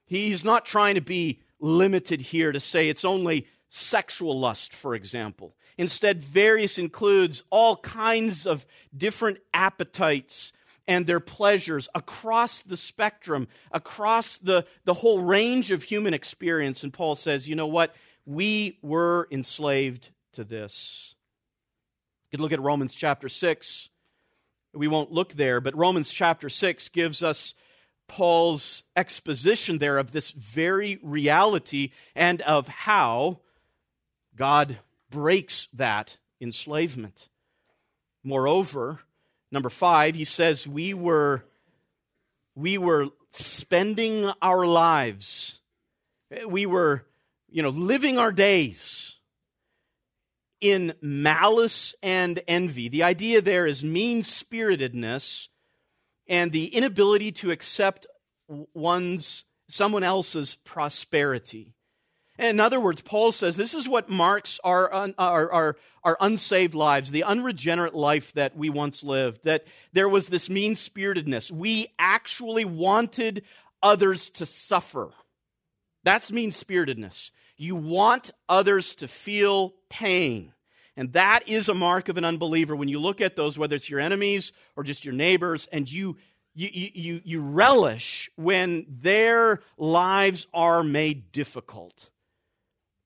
He's 0.05 0.43
not 0.43 0.65
trying 0.65 0.95
to 0.95 1.01
be 1.01 1.41
limited 1.59 2.21
here 2.21 2.51
to 2.51 2.59
say 2.59 2.87
it's 2.87 3.05
only 3.05 3.47
sexual 3.69 4.39
lust, 4.39 4.73
for 4.73 4.95
example. 4.95 5.55
Instead, 5.77 6.23
various 6.23 6.77
includes 6.77 7.43
all 7.49 7.77
kinds 7.77 8.45
of 8.45 8.65
different 8.95 9.37
appetites 9.53 10.51
and 10.87 11.05
their 11.05 11.19
pleasures 11.19 11.87
across 11.93 12.63
the 12.63 12.75
spectrum, 12.75 13.47
across 13.71 14.37
the, 14.39 14.65
the 14.85 14.95
whole 14.95 15.21
range 15.21 15.69
of 15.69 15.83
human 15.83 16.15
experience. 16.15 16.83
And 16.83 16.91
Paul 16.91 17.15
says, 17.15 17.47
you 17.47 17.55
know 17.55 17.67
what? 17.67 17.95
We 18.25 18.79
were 18.81 19.27
enslaved 19.29 20.09
to 20.33 20.43
this. 20.43 21.13
You 22.25 22.37
could 22.37 22.41
look 22.41 22.51
at 22.51 22.59
Romans 22.59 22.95
chapter 22.95 23.29
6. 23.29 23.89
We 24.73 24.87
won't 24.87 25.11
look 25.11 25.33
there, 25.33 25.61
but 25.61 25.77
Romans 25.77 26.11
chapter 26.11 26.49
6 26.49 26.89
gives 26.89 27.21
us 27.21 27.53
Paul's 28.07 28.83
exposition 28.95 29.77
there 29.77 29.99
of 29.99 30.11
this 30.11 30.31
very 30.31 30.99
reality 31.03 31.91
and 32.15 32.41
of 32.41 32.67
how 32.67 33.41
God 34.39 34.79
breaks 35.11 35.67
that 35.73 36.17
enslavement. 36.39 37.27
Moreover, 38.23 38.99
number 39.51 39.69
five, 39.69 40.15
he 40.15 40.23
says 40.23 40.65
we 40.65 40.93
were, 40.93 41.43
we 42.55 42.77
were 42.77 43.07
spending 43.31 44.31
our 44.41 44.65
lives, 44.65 45.59
we 46.47 46.65
were, 46.65 47.05
you 47.49 47.61
know, 47.61 47.69
living 47.69 48.17
our 48.17 48.31
days 48.31 49.17
in 50.61 50.93
malice 51.01 51.93
and 52.01 52.39
envy. 52.47 52.87
The 52.87 53.03
idea 53.03 53.41
there 53.41 53.65
is 53.65 53.83
mean 53.83 54.23
spiritedness 54.23 55.49
and 56.27 56.53
the 56.53 56.67
inability 56.67 57.33
to 57.33 57.51
accept 57.51 58.07
one's 58.73 59.43
someone 59.67 60.03
else's 60.03 60.55
prosperity. 60.55 61.73
In 62.39 62.61
other 62.61 62.79
words, 62.79 63.01
Paul 63.01 63.33
says 63.33 63.57
this 63.57 63.73
is 63.73 63.89
what 63.89 64.09
marks 64.09 64.61
our, 64.63 64.89
our, 64.91 65.13
our, 65.51 65.75
our, 66.05 66.17
unsaved 66.21 66.73
lives, 66.73 67.11
the 67.11 67.25
unregenerate 67.25 67.93
life 67.93 68.31
that 68.33 68.55
we 68.55 68.69
once 68.69 69.03
lived, 69.03 69.41
that 69.43 69.67
there 69.91 70.07
was 70.07 70.29
this 70.29 70.49
mean 70.49 70.77
spiritedness. 70.77 71.51
We 71.51 71.87
actually 71.99 72.63
wanted 72.63 73.43
others 73.83 74.29
to 74.31 74.45
suffer. 74.45 75.11
That's 76.05 76.31
mean 76.31 76.51
spiritedness. 76.51 77.31
You 77.57 77.75
want 77.75 78.31
others 78.47 78.95
to 78.95 79.09
feel 79.09 79.73
pain. 79.89 80.53
And 80.95 81.11
that 81.13 81.41
is 81.45 81.67
a 81.67 81.73
mark 81.73 82.07
of 82.07 82.17
an 82.17 82.23
unbeliever 82.23 82.73
when 82.73 82.87
you 82.87 82.99
look 82.99 83.19
at 83.19 83.35
those, 83.35 83.57
whether 83.57 83.75
it's 83.75 83.89
your 83.89 83.99
enemies 83.99 84.53
or 84.77 84.83
just 84.83 85.03
your 85.03 85.13
neighbors, 85.13 85.67
and 85.73 85.91
you, 85.91 86.15
you, 86.55 86.69
you, 86.93 87.21
you 87.25 87.41
relish 87.41 88.29
when 88.37 88.85
their 88.87 89.59
lives 89.77 90.47
are 90.53 90.83
made 90.83 91.33
difficult. 91.33 92.09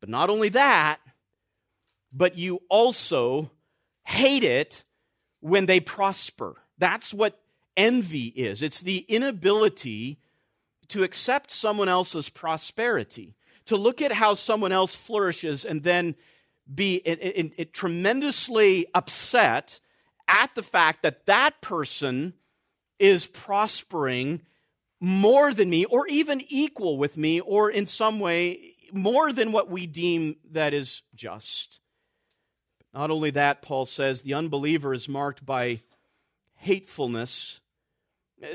But 0.03 0.09
not 0.09 0.29
only 0.29 0.49
that, 0.49 0.99
but 2.11 2.37
you 2.37 2.61
also 2.67 3.51
hate 4.03 4.43
it 4.43 4.83
when 5.39 5.65
they 5.65 5.79
prosper. 5.79 6.57
That's 6.77 7.13
what 7.13 7.39
envy 7.77 8.25
is 8.25 8.61
it's 8.61 8.81
the 8.81 9.05
inability 9.07 10.19
to 10.89 11.03
accept 11.03 11.51
someone 11.51 11.87
else's 11.87 12.27
prosperity, 12.27 13.37
to 13.63 13.77
look 13.77 14.01
at 14.01 14.11
how 14.11 14.33
someone 14.33 14.73
else 14.73 14.93
flourishes 14.93 15.63
and 15.63 15.83
then 15.83 16.15
be 16.75 16.99
tremendously 17.71 18.87
upset 18.93 19.79
at 20.27 20.53
the 20.53 20.63
fact 20.63 21.03
that 21.03 21.27
that 21.27 21.61
person 21.61 22.33
is 22.99 23.25
prospering 23.25 24.41
more 24.99 25.53
than 25.53 25.69
me 25.69 25.85
or 25.85 26.05
even 26.07 26.41
equal 26.49 26.97
with 26.97 27.15
me 27.15 27.39
or 27.39 27.69
in 27.69 27.85
some 27.85 28.19
way 28.19 28.72
more 28.93 29.33
than 29.33 29.51
what 29.51 29.69
we 29.69 29.87
deem 29.87 30.35
that 30.51 30.73
is 30.73 31.01
just. 31.15 31.79
Not 32.93 33.09
only 33.09 33.31
that, 33.31 33.61
Paul 33.61 33.85
says 33.85 34.21
the 34.21 34.35
unbeliever 34.35 34.93
is 34.93 35.09
marked 35.09 35.45
by 35.45 35.79
hatefulness. 36.57 37.59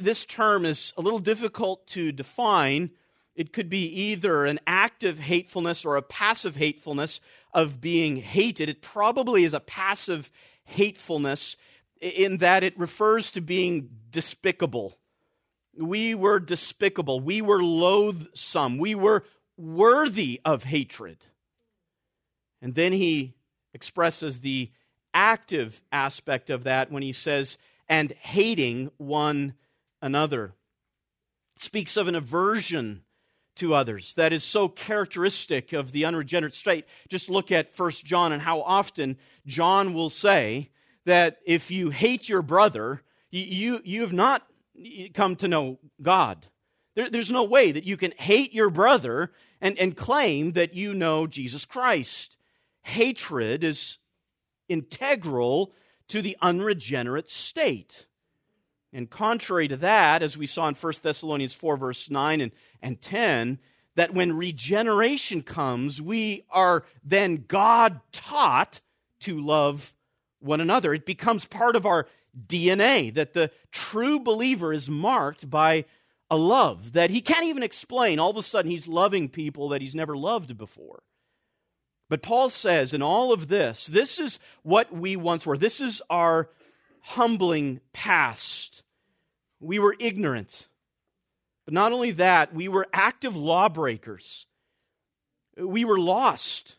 This 0.01 0.25
term 0.25 0.65
is 0.65 0.93
a 0.97 1.03
little 1.03 1.19
difficult 1.19 1.87
to 1.89 2.13
define. 2.13 2.91
It 3.35 3.53
could 3.53 3.69
be 3.69 3.87
either 3.87 4.45
an 4.45 4.61
active 4.67 5.19
hatefulness 5.19 5.85
or 5.85 5.97
a 5.97 6.03
passive 6.03 6.57
hatefulness 6.57 7.21
of 7.53 7.81
being 7.81 8.19
hated. 8.19 8.69
It 8.69 8.83
probably 8.83 9.45
is 9.45 9.55
a 9.55 9.61
passive 9.61 10.31
hatefulness 10.65 11.57
in 12.01 12.39
that 12.39 12.63
it 12.63 12.79
refers 12.79 13.31
to 13.33 13.41
being 13.41 13.89
despicable. 14.11 14.99
We 15.77 16.15
were 16.15 16.39
despicable. 16.39 17.21
We 17.21 17.43
were 17.43 17.63
loathsome. 17.63 18.79
We 18.79 18.95
were 18.95 19.25
worthy 19.59 20.41
of 20.45 20.65
hatred. 20.65 21.27
And 22.63 22.75
then 22.75 22.93
he 22.93 23.35
expresses 23.75 24.41
the 24.41 24.71
active 25.13 25.83
aspect 25.93 26.49
of 26.49 26.65
that 26.65 26.91
when 26.91 27.03
he 27.03 27.13
says, 27.13 27.59
and 27.89 28.13
hating 28.13 28.91
one 28.97 29.55
another. 30.01 30.55
speaks 31.59 31.97
of 31.97 32.07
an 32.07 32.15
aversion 32.15 33.03
to 33.57 33.75
others 33.75 34.15
that 34.15 34.33
is 34.33 34.45
so 34.45 34.69
characteristic 34.69 35.73
of 35.73 35.91
the 35.91 36.05
unregenerate 36.05 36.55
state. 36.55 36.85
Just 37.09 37.29
look 37.29 37.51
at 37.51 37.75
First 37.75 38.05
John 38.05 38.33
and 38.33 38.41
how 38.41 38.63
often 38.63 39.17
John 39.47 39.93
will 39.93 40.11
say 40.11 40.71
that 41.05 41.39
if 41.45 41.71
you 41.71 41.91
hate 41.91 42.29
your 42.29 42.43
brother, 42.43 43.03
you, 43.31 43.43
you, 43.43 43.81
you 43.85 44.01
have 44.03 44.13
not 44.13 44.47
come 45.15 45.35
to 45.37 45.49
know 45.49 45.79
God. 46.01 46.47
There, 46.99 47.09
there's 47.09 47.31
no 47.31 47.45
way 47.45 47.71
that 47.71 47.85
you 47.85 47.97
can 47.97 48.11
hate 48.19 48.53
your 48.53 48.71
brother 48.71 49.31
and, 49.61 49.79
and 49.79 49.97
claim 49.97 50.55
that 50.55 50.75
you 50.75 50.93
know 50.93 51.29
Jesus 51.29 51.65
Christ 51.65 52.37
hatred 52.83 53.63
is 53.63 53.99
integral 54.69 55.73
to 56.09 56.21
the 56.21 56.37
unregenerate 56.43 57.29
state. 57.29 58.07
And 58.93 59.09
contrary 59.09 59.69
to 59.69 59.77
that, 59.77 60.25
as 60.25 60.37
we 60.37 60.49
saw 60.49 60.67
in 60.67 60.75
1 60.75 60.93
Thessalonians 61.01 61.55
4, 61.55 61.77
verse 61.77 62.11
9 62.11 62.41
and, 62.41 62.51
and 62.83 63.01
10, 63.01 63.61
that 63.95 64.13
when 64.13 64.37
regeneration 64.37 65.45
comes, 65.45 66.03
we 66.03 66.47
are 66.51 66.85
then 67.05 67.45
God 67.47 68.01
taught 68.11 68.81
to 69.21 69.41
love 69.41 69.95
one 70.41 70.61
another. 70.61 70.93
It 70.95 71.07
becomes 71.07 71.45
part 71.45 71.77
of 71.77 71.87
our 71.87 72.09
DNA 72.37 73.15
that 73.15 73.35
the 73.35 73.53
true 73.71 74.19
believer 74.19 74.73
is 74.73 74.91
marked 74.91 75.49
by 75.49 75.85
a 76.31 76.37
love 76.37 76.93
that 76.93 77.11
he 77.11 77.21
can't 77.21 77.45
even 77.45 77.63
explain. 77.63 78.19
All 78.19 78.31
of 78.31 78.37
a 78.37 78.43
sudden, 78.43 78.71
he's 78.71 78.89
loving 78.89 79.29
people 79.29 79.71
that 79.71 79.81
he's 79.81 79.95
never 79.95 80.17
loved 80.17 80.57
before. 80.57 81.03
But 82.09 82.23
Paul 82.23 82.49
says 82.49 82.95
in 82.95 83.03
all 83.03 83.33
of 83.33 83.49
this, 83.49 83.87
this 83.87 84.19
is 84.19 84.39
what 84.63 84.93
we 84.93 85.17
once 85.17 85.47
were. 85.47 85.59
This 85.59 85.81
is 85.81 86.03
our 86.09 86.49
humbling 87.01 87.81
past. 87.93 88.83
We 89.61 89.79
were 89.79 89.97
ignorant. 89.99 90.69
But 91.65 91.75
not 91.75 91.93
only 91.93 92.13
that, 92.13 92.55
we 92.55 92.69
were 92.69 92.87
active 92.93 93.37
lawbreakers. 93.37 94.47
We 95.59 95.85
were 95.85 95.99
lost. 95.99 96.77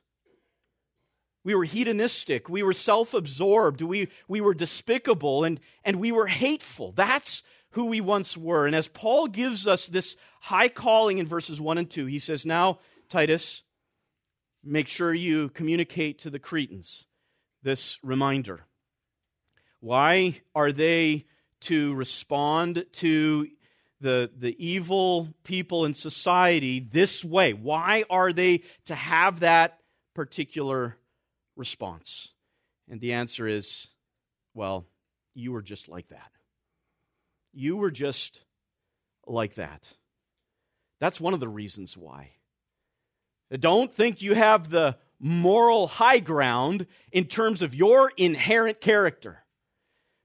We 1.43 1.53
were 1.53 1.63
hedonistic. 1.63 2.49
We 2.49 2.63
were 2.63 2.73
self 2.73 3.13
absorbed. 3.13 3.81
We, 3.81 4.09
we 4.27 4.41
were 4.41 4.53
despicable 4.53 5.43
and, 5.43 5.59
and 5.83 5.97
we 5.97 6.12
were 6.12 6.27
hateful. 6.27 6.91
That's 6.91 7.43
who 7.71 7.88
we 7.88 8.01
once 8.01 8.36
were. 8.36 8.65
And 8.65 8.75
as 8.75 8.88
Paul 8.88 9.27
gives 9.27 9.67
us 9.67 9.88
this 9.88 10.17
high 10.41 10.69
calling 10.69 11.17
in 11.17 11.27
verses 11.27 11.62
1 11.62 11.77
and 11.77 11.89
2, 11.89 12.05
he 12.05 12.19
says, 12.19 12.45
Now, 12.45 12.79
Titus, 13.10 13.63
make 14.63 14.88
sure 14.88 15.13
you 15.13 15.49
communicate 15.49 16.19
to 16.19 16.29
the 16.29 16.39
Cretans 16.39 17.05
this 17.63 17.97
reminder. 18.03 18.62
Why 19.79 20.41
are 20.55 20.71
they 20.71 21.25
to 21.62 21.93
respond 21.95 22.86
to 22.93 23.47
the, 24.01 24.32
the 24.36 24.55
evil 24.65 25.29
people 25.43 25.86
in 25.86 25.93
society 25.93 26.79
this 26.79 27.23
way? 27.23 27.53
Why 27.53 28.03
are 28.10 28.34
they 28.34 28.63
to 28.86 28.95
have 28.95 29.41
that 29.41 29.79
particular 30.15 30.97
response? 31.55 32.29
And 32.89 32.99
the 32.99 33.13
answer 33.13 33.47
is 33.47 33.88
well, 34.53 34.86
you 35.36 35.51
were 35.51 35.62
just 35.62 35.88
like 35.88 36.10
that. 36.10 36.32
You 37.53 37.77
were 37.77 37.91
just 37.91 38.41
like 39.25 39.55
that. 39.55 39.93
That's 40.99 41.21
one 41.21 41.33
of 41.33 41.39
the 41.39 41.47
reasons 41.47 41.97
why. 41.97 42.31
Don't 43.57 43.93
think 43.93 44.21
you 44.21 44.35
have 44.35 44.69
the 44.69 44.97
moral 45.19 45.88
high 45.88 46.19
ground 46.19 46.85
in 47.12 47.25
terms 47.25 47.62
of 47.62 47.73
your 47.73 48.12
inherent 48.17 48.79
character. 48.79 49.43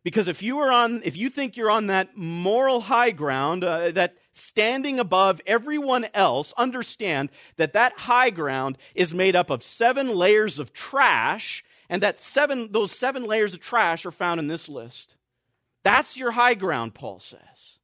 Because 0.05 0.29
if 0.29 0.43
you 0.43 0.59
are 0.59 0.71
on, 0.71 1.01
if 1.05 1.17
you 1.17 1.31
think 1.31 1.57
you're 1.57 1.71
on 1.71 1.87
that 1.87 2.17
moral 2.17 2.83
high 2.83 3.11
ground, 3.11 3.65
uh, 3.65 3.91
that 3.93 4.17
standing 4.33 5.01
above 5.01 5.41
everyone 5.47 6.07
else, 6.13 6.53
understand 6.59 7.31
that 7.57 7.73
that 7.73 7.99
high 8.01 8.29
ground 8.29 8.77
is 8.95 9.15
made 9.15 9.35
up 9.35 9.49
of 9.49 9.63
seven 9.63 10.15
layers 10.15 10.59
of 10.59 10.75
trash, 10.75 11.65
and 11.89 12.03
that 12.03 12.21
seven, 12.21 12.71
those 12.73 12.93
seven 12.93 13.25
layers 13.25 13.55
of 13.55 13.61
trash 13.61 14.05
are 14.05 14.11
found 14.11 14.39
in 14.39 14.47
this 14.47 14.69
list. 14.69 15.17
That's 15.85 16.17
your 16.17 16.33
high 16.33 16.55
ground, 16.55 16.95
Paul 16.95 17.21
says. 17.21 17.79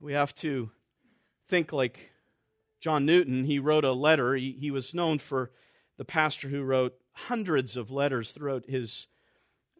We 0.00 0.12
have 0.12 0.34
to 0.36 0.70
think 1.48 1.72
like 1.72 2.10
John 2.80 3.06
Newton, 3.06 3.44
he 3.44 3.58
wrote 3.58 3.84
a 3.84 3.92
letter. 3.92 4.34
He, 4.34 4.56
he 4.60 4.70
was 4.70 4.94
known 4.94 5.18
for 5.18 5.52
the 5.96 6.04
pastor 6.04 6.48
who 6.48 6.62
wrote 6.62 6.94
hundreds 7.12 7.76
of 7.76 7.90
letters 7.90 8.32
throughout 8.32 8.64
his 8.68 9.06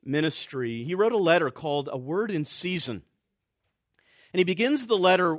ministry. 0.05 0.85
He 0.85 0.95
wrote 0.95 1.13
a 1.13 1.19
letter 1.19 1.51
called 1.51 1.89
A 1.93 1.99
Word 1.99 2.31
in 2.31 2.45
Season. 2.45 3.03
And 4.33 4.39
he 4.39 4.45
begins 4.45 4.87
the 4.87 4.97
letter 4.97 5.37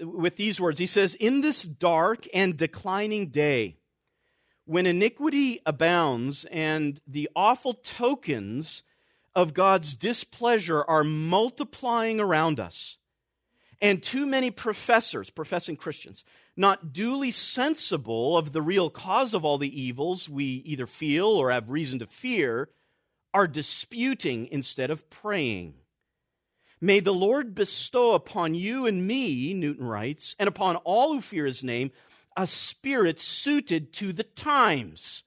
with 0.00 0.36
these 0.36 0.60
words 0.60 0.78
He 0.78 0.86
says, 0.86 1.14
In 1.14 1.40
this 1.40 1.62
dark 1.62 2.26
and 2.34 2.56
declining 2.56 3.28
day, 3.28 3.78
when 4.66 4.86
iniquity 4.86 5.60
abounds 5.64 6.44
and 6.50 7.00
the 7.06 7.28
awful 7.34 7.74
tokens 7.74 8.82
of 9.40 9.54
God's 9.54 9.94
displeasure 9.94 10.84
are 10.86 11.04
multiplying 11.04 12.20
around 12.20 12.60
us, 12.60 12.98
and 13.80 14.02
too 14.02 14.26
many 14.26 14.50
professors, 14.50 15.30
professing 15.30 15.76
Christians, 15.76 16.24
not 16.56 16.92
duly 16.92 17.30
sensible 17.30 18.36
of 18.36 18.52
the 18.52 18.62
real 18.62 18.90
cause 18.90 19.32
of 19.32 19.44
all 19.44 19.56
the 19.56 19.80
evils 19.82 20.28
we 20.28 20.44
either 20.44 20.86
feel 20.86 21.26
or 21.26 21.50
have 21.50 21.70
reason 21.70 21.98
to 22.00 22.06
fear, 22.06 22.68
are 23.32 23.46
disputing 23.46 24.48
instead 24.50 24.90
of 24.90 25.08
praying. 25.08 25.74
May 26.80 27.00
the 27.00 27.14
Lord 27.14 27.54
bestow 27.54 28.14
upon 28.14 28.54
you 28.54 28.86
and 28.86 29.06
me, 29.06 29.54
Newton 29.54 29.86
writes, 29.86 30.34
and 30.38 30.48
upon 30.48 30.76
all 30.76 31.12
who 31.12 31.20
fear 31.20 31.46
his 31.46 31.62
name, 31.64 31.92
a 32.36 32.46
spirit 32.46 33.20
suited 33.20 33.92
to 33.94 34.12
the 34.12 34.24
times. 34.24 35.24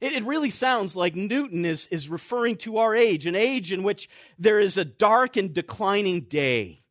It, 0.00 0.12
it, 0.12 0.24
really 0.24 0.50
sounds 0.50 0.96
like 0.96 1.14
Newton 1.14 1.64
is, 1.64 1.86
is 1.86 2.08
referring 2.08 2.56
to 2.58 2.78
our 2.78 2.94
age, 2.94 3.26
an 3.26 3.36
age 3.36 3.72
in 3.72 3.82
which 3.82 4.08
there 4.38 4.60
is 4.60 4.76
a 4.76 4.84
dark 4.84 5.36
and 5.36 5.54
declining 5.54 6.22
day. 6.22 6.82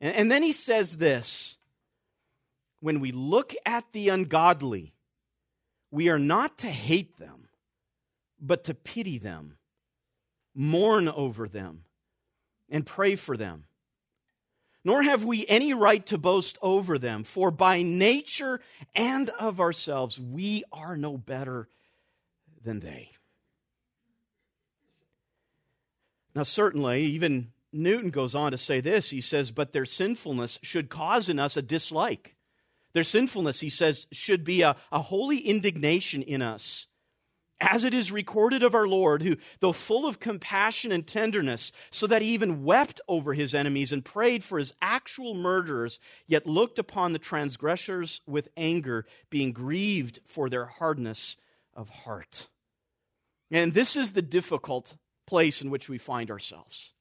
And, 0.00 0.14
and 0.14 0.32
then 0.32 0.42
he 0.42 0.52
says 0.52 0.96
this 0.96 1.56
when 2.80 3.00
we 3.00 3.12
look 3.12 3.54
at 3.64 3.84
the 3.92 4.08
ungodly, 4.10 4.94
we 5.90 6.08
are 6.08 6.18
not 6.18 6.58
to 6.58 6.68
hate 6.68 7.18
them, 7.18 7.48
but 8.40 8.64
to 8.64 8.74
pity 8.74 9.18
them, 9.18 9.56
mourn 10.54 11.08
over 11.08 11.48
them, 11.48 11.84
and 12.68 12.84
pray 12.84 13.16
for 13.16 13.36
them. 13.36 13.64
Nor 14.86 15.02
have 15.02 15.24
we 15.24 15.44
any 15.48 15.74
right 15.74 16.06
to 16.06 16.16
boast 16.16 16.58
over 16.62 16.96
them, 16.96 17.24
for 17.24 17.50
by 17.50 17.82
nature 17.82 18.60
and 18.94 19.28
of 19.30 19.58
ourselves 19.58 20.20
we 20.20 20.62
are 20.72 20.96
no 20.96 21.18
better 21.18 21.68
than 22.62 22.78
they. 22.78 23.10
Now, 26.36 26.44
certainly, 26.44 27.02
even 27.02 27.50
Newton 27.72 28.10
goes 28.10 28.36
on 28.36 28.52
to 28.52 28.58
say 28.58 28.80
this. 28.80 29.10
He 29.10 29.20
says, 29.20 29.50
But 29.50 29.72
their 29.72 29.86
sinfulness 29.86 30.60
should 30.62 30.88
cause 30.88 31.28
in 31.28 31.40
us 31.40 31.56
a 31.56 31.62
dislike. 31.62 32.36
Their 32.92 33.02
sinfulness, 33.02 33.58
he 33.58 33.70
says, 33.70 34.06
should 34.12 34.44
be 34.44 34.62
a, 34.62 34.76
a 34.92 35.00
holy 35.00 35.38
indignation 35.38 36.22
in 36.22 36.42
us. 36.42 36.86
As 37.60 37.84
it 37.84 37.94
is 37.94 38.12
recorded 38.12 38.62
of 38.62 38.74
our 38.74 38.86
Lord, 38.86 39.22
who, 39.22 39.36
though 39.60 39.72
full 39.72 40.06
of 40.06 40.20
compassion 40.20 40.92
and 40.92 41.06
tenderness, 41.06 41.72
so 41.90 42.06
that 42.06 42.20
he 42.20 42.28
even 42.28 42.64
wept 42.64 43.00
over 43.08 43.32
his 43.32 43.54
enemies 43.54 43.92
and 43.92 44.04
prayed 44.04 44.44
for 44.44 44.58
his 44.58 44.74
actual 44.82 45.32
murderers, 45.34 45.98
yet 46.26 46.46
looked 46.46 46.78
upon 46.78 47.12
the 47.12 47.18
transgressors 47.18 48.20
with 48.26 48.48
anger, 48.58 49.06
being 49.30 49.52
grieved 49.52 50.20
for 50.26 50.50
their 50.50 50.66
hardness 50.66 51.38
of 51.72 51.88
heart. 51.88 52.48
And 53.50 53.72
this 53.72 53.96
is 53.96 54.10
the 54.12 54.22
difficult 54.22 54.96
place 55.26 55.62
in 55.62 55.70
which 55.70 55.88
we 55.88 55.98
find 55.98 56.30
ourselves, 56.30 56.92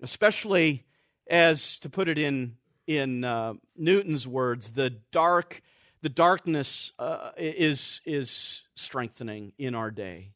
especially 0.00 0.84
as, 1.28 1.78
to 1.80 1.90
put 1.90 2.08
it 2.08 2.18
in, 2.18 2.56
in 2.86 3.24
uh, 3.24 3.54
Newton's 3.76 4.26
words, 4.26 4.72
the 4.72 4.90
dark, 5.10 5.60
the 6.02 6.08
darkness 6.08 6.92
uh, 6.98 7.30
is, 7.36 8.00
is 8.04 8.62
strengthening 8.74 9.52
in 9.58 9.74
our 9.74 9.90
day. 9.90 10.32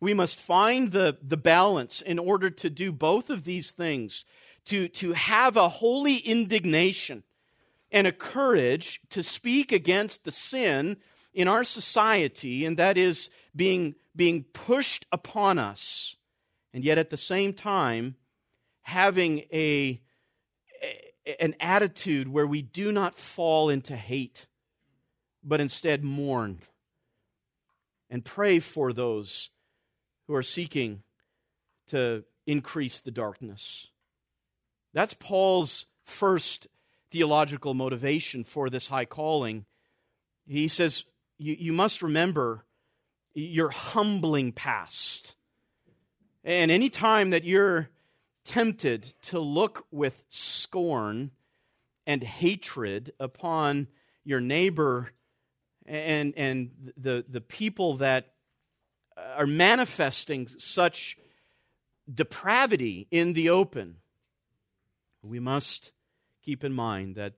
We 0.00 0.14
must 0.14 0.38
find 0.38 0.90
the, 0.90 1.18
the 1.22 1.36
balance 1.36 2.02
in 2.02 2.18
order 2.18 2.50
to 2.50 2.70
do 2.70 2.90
both 2.90 3.30
of 3.30 3.44
these 3.44 3.70
things, 3.70 4.24
to, 4.64 4.88
to 4.88 5.12
have 5.12 5.56
a 5.56 5.68
holy 5.68 6.16
indignation 6.16 7.22
and 7.90 8.06
a 8.06 8.12
courage 8.12 9.00
to 9.10 9.22
speak 9.22 9.70
against 9.70 10.24
the 10.24 10.30
sin 10.30 10.96
in 11.34 11.46
our 11.46 11.64
society, 11.64 12.64
and 12.64 12.76
that 12.78 12.98
is 12.98 13.30
being, 13.54 13.94
being 14.16 14.44
pushed 14.44 15.06
upon 15.12 15.58
us 15.58 16.16
and 16.74 16.84
yet 16.84 16.98
at 16.98 17.10
the 17.10 17.16
same 17.16 17.52
time 17.52 18.16
having 18.82 19.40
a, 19.52 20.00
an 21.38 21.54
attitude 21.60 22.28
where 22.28 22.46
we 22.46 22.62
do 22.62 22.90
not 22.90 23.16
fall 23.16 23.68
into 23.68 23.96
hate, 23.96 24.46
but 25.42 25.60
instead 25.60 26.04
mourn 26.04 26.58
and 28.10 28.24
pray 28.24 28.58
for 28.58 28.92
those 28.92 29.50
who 30.26 30.34
are 30.34 30.42
seeking 30.42 31.02
to 31.88 32.24
increase 32.46 33.00
the 33.00 33.10
darkness. 33.10 33.88
That's 34.92 35.14
Paul's 35.14 35.86
first 36.04 36.66
theological 37.10 37.74
motivation 37.74 38.44
for 38.44 38.70
this 38.70 38.88
high 38.88 39.04
calling. 39.04 39.64
He 40.46 40.68
says, 40.68 41.04
You, 41.38 41.56
you 41.58 41.72
must 41.72 42.02
remember 42.02 42.64
your 43.34 43.70
humbling 43.70 44.52
past 44.52 45.36
and 46.44 46.70
any 46.70 46.90
time 46.90 47.30
that 47.30 47.44
you're 47.44 47.88
tempted 48.44 49.14
to 49.22 49.38
look 49.38 49.86
with 49.90 50.24
scorn 50.28 51.30
and 52.06 52.22
hatred 52.22 53.12
upon 53.20 53.86
your 54.24 54.40
neighbor 54.40 55.12
and, 55.86 56.34
and 56.36 56.92
the, 56.96 57.24
the 57.28 57.40
people 57.40 57.96
that 57.98 58.32
are 59.36 59.46
manifesting 59.46 60.48
such 60.48 61.16
depravity 62.12 63.06
in 63.10 63.32
the 63.32 63.50
open, 63.50 63.96
we 65.22 65.40
must 65.40 65.92
keep 66.42 66.64
in 66.64 66.72
mind 66.72 67.16
that, 67.16 67.34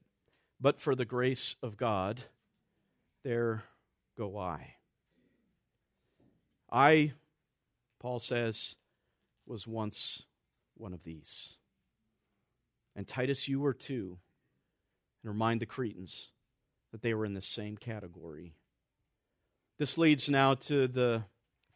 but 0.61 0.81
for 0.81 0.95
the 0.95 1.05
grace 1.05 1.57
of 1.63 1.77
God, 1.77 2.23
there 3.23 3.65
go 4.17 4.39
I. 4.39 4.75
I, 6.71 7.13
Paul 8.01 8.19
says, 8.19 8.77
was 9.47 9.67
once 9.67 10.25
one 10.77 10.93
of 10.93 11.03
these. 11.05 11.55
And 12.97 13.07
Titus, 13.07 13.49
you 13.49 13.61
were 13.61 13.75
too. 13.75 14.19
And 15.23 15.33
remind 15.33 15.61
the 15.61 15.67
Cretans 15.67 16.31
that 16.95 17.03
they 17.03 17.13
were 17.13 17.25
in 17.25 17.35
the 17.35 17.43
same 17.43 17.77
category. 17.77 18.55
This 19.81 19.99
leads 19.99 20.31
now 20.31 20.55
to 20.55 20.87
the 20.87 21.25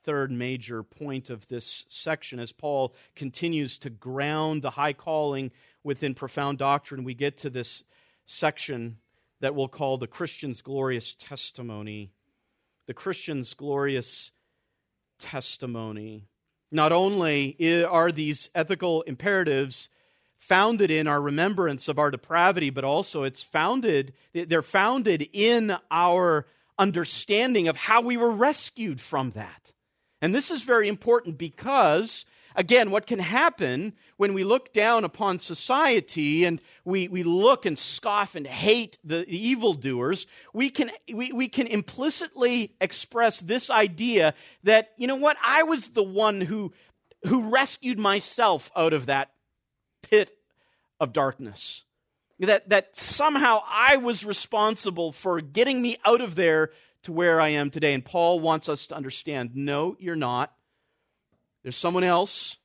third 0.04 0.30
major 0.30 0.84
point 0.84 1.28
of 1.28 1.48
this 1.48 1.84
section 1.88 2.38
as 2.38 2.52
Paul 2.52 2.94
continues 3.16 3.78
to 3.78 3.90
ground 3.90 4.62
the 4.62 4.70
high 4.70 4.92
calling 4.92 5.50
within 5.82 6.14
profound 6.14 6.58
doctrine. 6.58 7.02
We 7.02 7.14
get 7.14 7.36
to 7.38 7.50
this 7.50 7.82
section 8.26 8.98
that 9.40 9.56
we'll 9.56 9.66
call 9.66 9.98
the 9.98 10.06
Christian's 10.06 10.62
glorious 10.62 11.16
testimony. 11.16 12.12
The 12.86 12.94
Christian's 12.94 13.54
glorious 13.54 14.30
testimony. 15.18 16.28
Not 16.70 16.92
only 16.92 17.84
are 17.84 18.12
these 18.12 18.50
ethical 18.54 19.02
imperatives 19.02 19.90
founded 20.38 20.90
in 20.90 21.06
our 21.06 21.20
remembrance 21.20 21.88
of 21.88 21.98
our 21.98 22.10
depravity, 22.10 22.70
but 22.70 22.84
also 22.84 23.22
it's 23.24 23.42
founded, 23.42 24.12
they're 24.32 24.62
founded 24.62 25.28
in 25.32 25.76
our 25.90 26.46
understanding 26.78 27.68
of 27.68 27.76
how 27.76 28.00
we 28.00 28.16
were 28.16 28.32
rescued 28.32 29.00
from 29.00 29.32
that. 29.32 29.72
And 30.22 30.34
this 30.34 30.50
is 30.50 30.62
very 30.62 30.88
important 30.88 31.38
because 31.38 32.24
Again, 32.58 32.90
what 32.90 33.06
can 33.06 33.20
happen 33.20 33.92
when 34.16 34.34
we 34.34 34.42
look 34.42 34.72
down 34.72 35.04
upon 35.04 35.38
society 35.38 36.44
and 36.44 36.60
we, 36.84 37.06
we 37.06 37.22
look 37.22 37.64
and 37.64 37.78
scoff 37.78 38.34
and 38.34 38.48
hate 38.48 38.98
the, 39.04 39.24
the 39.28 39.48
evildoers, 39.48 40.26
we 40.52 40.68
can, 40.68 40.90
we, 41.14 41.30
we 41.30 41.46
can 41.46 41.68
implicitly 41.68 42.74
express 42.80 43.38
this 43.38 43.70
idea 43.70 44.34
that, 44.64 44.90
you 44.96 45.06
know 45.06 45.14
what, 45.14 45.36
I 45.40 45.62
was 45.62 45.90
the 45.90 46.02
one 46.02 46.40
who, 46.40 46.72
who 47.28 47.48
rescued 47.48 48.00
myself 48.00 48.72
out 48.74 48.92
of 48.92 49.06
that 49.06 49.30
pit 50.08 50.36
of 51.00 51.12
darkness. 51.12 51.84
That, 52.40 52.68
that 52.68 52.96
somehow 52.96 53.62
I 53.68 53.96
was 53.96 54.24
responsible 54.24 55.12
for 55.12 55.40
getting 55.40 55.82
me 55.82 55.98
out 56.04 56.20
of 56.20 56.36
there 56.36 56.70
to 57.02 57.12
where 57.12 57.40
I 57.40 57.48
am 57.48 57.70
today. 57.70 57.94
And 57.94 58.04
Paul 58.04 58.38
wants 58.38 58.68
us 58.68 58.86
to 58.88 58.96
understand 58.96 59.56
no, 59.56 59.96
you're 59.98 60.16
not. 60.16 60.52
There's 61.62 61.76
someone 61.76 62.04
else 62.04 62.56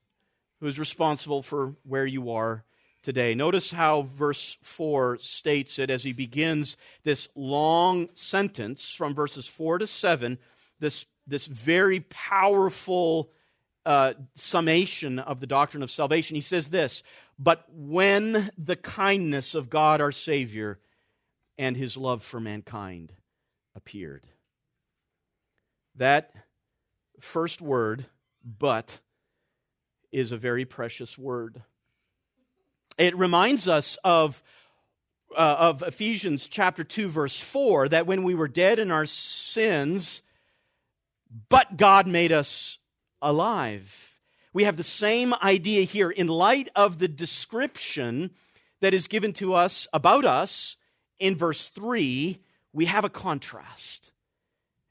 who 0.59 0.67
is 0.67 0.77
responsible 0.77 1.41
for 1.41 1.75
where 1.83 2.05
you 2.05 2.31
are 2.31 2.63
today. 3.01 3.33
Notice 3.35 3.71
how 3.71 4.03
verse 4.03 4.57
4 4.61 5.17
states 5.19 5.77
it 5.79 5.89
as 5.89 6.03
he 6.03 6.13
begins 6.13 6.77
this 7.03 7.27
long 7.35 8.09
sentence 8.13 8.93
from 8.93 9.13
verses 9.13 9.47
4 9.47 9.79
to 9.79 9.87
7, 9.87 10.37
this, 10.79 11.05
this 11.27 11.47
very 11.47 12.01
powerful 12.01 13.29
uh, 13.85 14.13
summation 14.35 15.19
of 15.19 15.39
the 15.39 15.47
doctrine 15.47 15.83
of 15.83 15.91
salvation. 15.91 16.35
He 16.35 16.41
says 16.41 16.69
this 16.69 17.03
But 17.39 17.65
when 17.69 18.51
the 18.57 18.75
kindness 18.75 19.55
of 19.55 19.69
God 19.69 20.01
our 20.01 20.11
Savior 20.11 20.79
and 21.57 21.77
his 21.77 21.97
love 21.97 22.23
for 22.23 22.39
mankind 22.39 23.13
appeared. 23.75 24.23
That 25.95 26.33
first 27.19 27.61
word, 27.61 28.05
but, 28.43 28.99
is 30.11 30.31
a 30.31 30.37
very 30.37 30.65
precious 30.65 31.17
word. 31.17 31.61
It 32.97 33.17
reminds 33.17 33.67
us 33.67 33.97
of, 34.03 34.43
uh, 35.35 35.55
of 35.59 35.83
Ephesians 35.83 36.47
chapter 36.47 36.83
2, 36.83 37.09
verse 37.09 37.39
4, 37.39 37.89
that 37.89 38.05
when 38.05 38.23
we 38.23 38.35
were 38.35 38.47
dead 38.47 38.79
in 38.79 38.91
our 38.91 39.05
sins, 39.05 40.21
but 41.49 41.77
God 41.77 42.07
made 42.07 42.31
us 42.31 42.77
alive. 43.21 44.12
We 44.53 44.65
have 44.65 44.77
the 44.77 44.83
same 44.83 45.33
idea 45.33 45.81
here 45.81 46.11
in 46.11 46.27
light 46.27 46.69
of 46.75 46.99
the 46.99 47.07
description 47.07 48.31
that 48.81 48.93
is 48.93 49.07
given 49.07 49.33
to 49.33 49.55
us 49.55 49.87
about 49.91 50.25
us 50.25 50.77
in 51.19 51.35
verse 51.35 51.69
3. 51.69 52.37
We 52.71 52.85
have 52.85 53.03
a 53.03 53.09
contrast. 53.09 54.11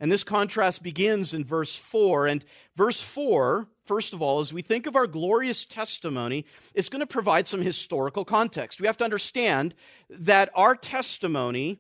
And 0.01 0.11
this 0.11 0.25
contrast 0.25 0.83
begins 0.83 1.33
in 1.33 1.45
verse 1.45 1.77
4. 1.77 2.27
And 2.27 2.45
verse 2.75 3.01
4, 3.01 3.69
first 3.85 4.13
of 4.13 4.21
all, 4.21 4.41
as 4.41 4.53
we 4.53 4.61
think 4.61 4.89
of 4.89 4.97
our 4.97 5.07
glorious 5.07 5.65
testimony, 5.65 6.45
is 6.75 6.89
going 6.89 7.01
to 7.01 7.07
provide 7.07 7.47
some 7.47 7.63
historical 7.63 8.25
context. 8.25 8.81
We 8.81 8.89
have 8.89 8.97
to 8.97 9.05
understand 9.05 9.77
that 10.11 10.51
our 10.57 10.75
testimony, 10.75 11.79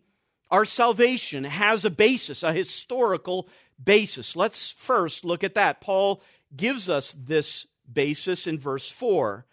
our 0.52 0.64
salvation, 0.64 1.42
has 1.42 1.84
a 1.84 1.90
basis, 1.90 2.44
a 2.44 2.52
historical 2.52 3.48
basis. 3.82 4.36
Let's 4.36 4.70
first 4.70 5.24
look 5.24 5.42
at 5.42 5.54
that. 5.54 5.80
Paul 5.80 6.22
gives 6.54 6.88
us 6.88 7.16
this 7.18 7.66
basis 7.90 8.46
in 8.46 8.58
verse 8.58 8.88
4. 8.90 9.46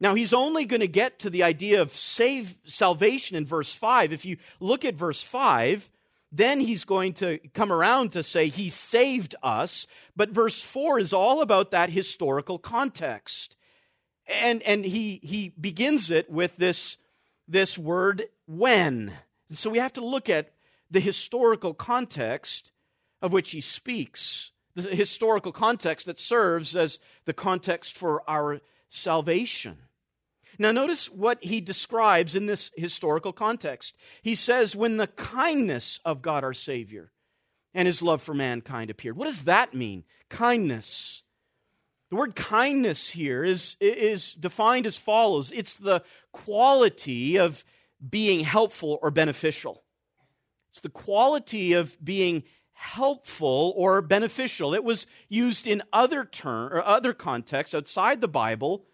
Now, 0.00 0.14
he's 0.14 0.32
only 0.32 0.64
going 0.64 0.80
to 0.80 0.88
get 0.88 1.18
to 1.20 1.30
the 1.30 1.42
idea 1.42 1.82
of 1.82 1.92
save, 1.92 2.54
salvation 2.64 3.36
in 3.36 3.44
verse 3.44 3.74
5. 3.74 4.12
If 4.12 4.24
you 4.24 4.36
look 4.60 4.84
at 4.84 4.94
verse 4.94 5.22
5, 5.22 5.90
then 6.30 6.60
he's 6.60 6.84
going 6.84 7.14
to 7.14 7.38
come 7.54 7.72
around 7.72 8.12
to 8.12 8.22
say 8.22 8.48
he 8.48 8.68
saved 8.68 9.34
us. 9.42 9.86
But 10.14 10.30
verse 10.30 10.62
4 10.62 11.00
is 11.00 11.12
all 11.12 11.40
about 11.40 11.72
that 11.72 11.90
historical 11.90 12.58
context. 12.58 13.56
And, 14.26 14.62
and 14.62 14.84
he, 14.84 15.20
he 15.22 15.48
begins 15.60 16.10
it 16.10 16.30
with 16.30 16.56
this, 16.56 16.98
this 17.48 17.76
word, 17.76 18.26
when. 18.46 19.12
So 19.50 19.70
we 19.70 19.78
have 19.78 19.94
to 19.94 20.04
look 20.04 20.28
at 20.28 20.52
the 20.90 21.00
historical 21.00 21.74
context 21.74 22.72
of 23.20 23.32
which 23.32 23.50
he 23.50 23.60
speaks. 23.60 24.52
The 24.82 24.94
historical 24.94 25.52
context 25.52 26.06
that 26.06 26.18
serves 26.18 26.76
as 26.76 27.00
the 27.24 27.32
context 27.32 27.96
for 27.96 28.28
our 28.28 28.60
salvation. 28.88 29.78
Now, 30.58 30.72
notice 30.72 31.10
what 31.10 31.42
he 31.42 31.60
describes 31.60 32.34
in 32.34 32.46
this 32.46 32.72
historical 32.76 33.32
context. 33.32 33.96
He 34.22 34.34
says, 34.34 34.74
when 34.74 34.96
the 34.96 35.06
kindness 35.06 36.00
of 36.04 36.22
God 36.22 36.42
our 36.42 36.54
Savior 36.54 37.12
and 37.74 37.86
his 37.86 38.02
love 38.02 38.22
for 38.22 38.34
mankind 38.34 38.90
appeared. 38.90 39.16
What 39.16 39.26
does 39.26 39.42
that 39.42 39.74
mean? 39.74 40.04
Kindness. 40.28 41.22
The 42.10 42.16
word 42.16 42.34
kindness 42.34 43.10
here 43.10 43.44
is, 43.44 43.76
is 43.80 44.32
defined 44.32 44.86
as 44.86 44.96
follows 44.96 45.52
it's 45.52 45.74
the 45.74 46.02
quality 46.32 47.36
of 47.38 47.64
being 48.08 48.40
helpful 48.40 48.98
or 49.02 49.10
beneficial. 49.10 49.84
It's 50.70 50.80
the 50.80 50.88
quality 50.88 51.74
of 51.74 51.96
being 52.02 52.44
helpful 52.78 53.74
or 53.76 54.00
beneficial. 54.00 54.72
It 54.72 54.84
was 54.84 55.06
used 55.28 55.66
in 55.66 55.82
other 55.92 56.24
term 56.24 56.72
or 56.72 56.80
other 56.80 57.12
contexts 57.12 57.74
outside 57.74 58.20
the 58.20 58.28
Bible, 58.28 58.84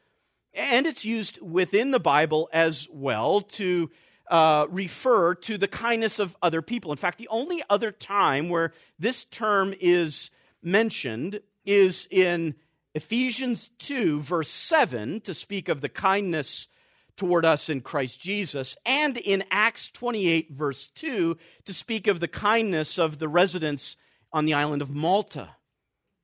and 0.55 0.87
it's 0.87 1.05
used 1.05 1.38
within 1.42 1.90
the 1.90 2.01
Bible 2.01 2.49
as 2.51 2.88
well 2.90 3.42
to 3.42 3.90
uh, 4.31 4.66
refer 4.70 5.35
to 5.35 5.59
the 5.59 5.68
kindness 5.68 6.18
of 6.18 6.35
other 6.40 6.62
people. 6.62 6.92
In 6.92 6.97
fact, 6.97 7.18
the 7.18 7.29
only 7.29 7.62
other 7.68 7.92
time 7.92 8.49
where 8.49 8.73
this 8.99 9.25
term 9.25 9.75
is 9.79 10.31
mentioned 10.62 11.40
is 11.66 12.09
in 12.11 12.55
Ephesians 12.94 13.68
2, 13.81 14.23
verse 14.23 14.49
7, 14.49 15.20
to 15.20 15.35
speak 15.35 15.68
of 15.68 15.83
the 15.83 15.90
kindness 15.90 16.68
toward 17.16 17.44
us 17.44 17.68
in 17.68 17.81
Christ 17.81 18.20
Jesus, 18.20 18.77
and 18.85 19.16
in 19.18 19.44
Acts 19.50 19.90
28, 19.90 20.50
verse 20.53 20.88
2, 20.88 21.37
to 21.64 21.74
speak 21.74 22.07
of 22.07 22.20
the 22.20 22.29
kindness 22.29 22.98
of 22.98 23.18
the 23.18 23.29
residents 23.29 23.96
on 24.33 24.44
the 24.44 24.55
island 24.55 24.83
of 24.83 24.90
Malta. 24.90 25.50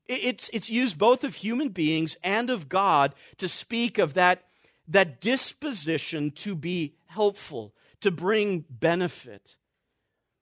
It's, 0.07 0.51
it's 0.53 0.71
used 0.71 0.99
both 0.99 1.23
of 1.23 1.37
human 1.37 1.69
beings 1.69 2.17
and 2.25 2.51
of 2.51 2.69
God 2.69 3.15
to 3.39 3.49
speak 3.49 3.99
of 3.99 4.15
that, 4.15 4.45
that 4.89 5.21
disposition 5.21 6.33
to 6.33 6.57
be 6.57 6.97
helpful, 7.07 7.73
to 8.01 8.11
bring 8.11 8.65
benefit. 8.69 9.57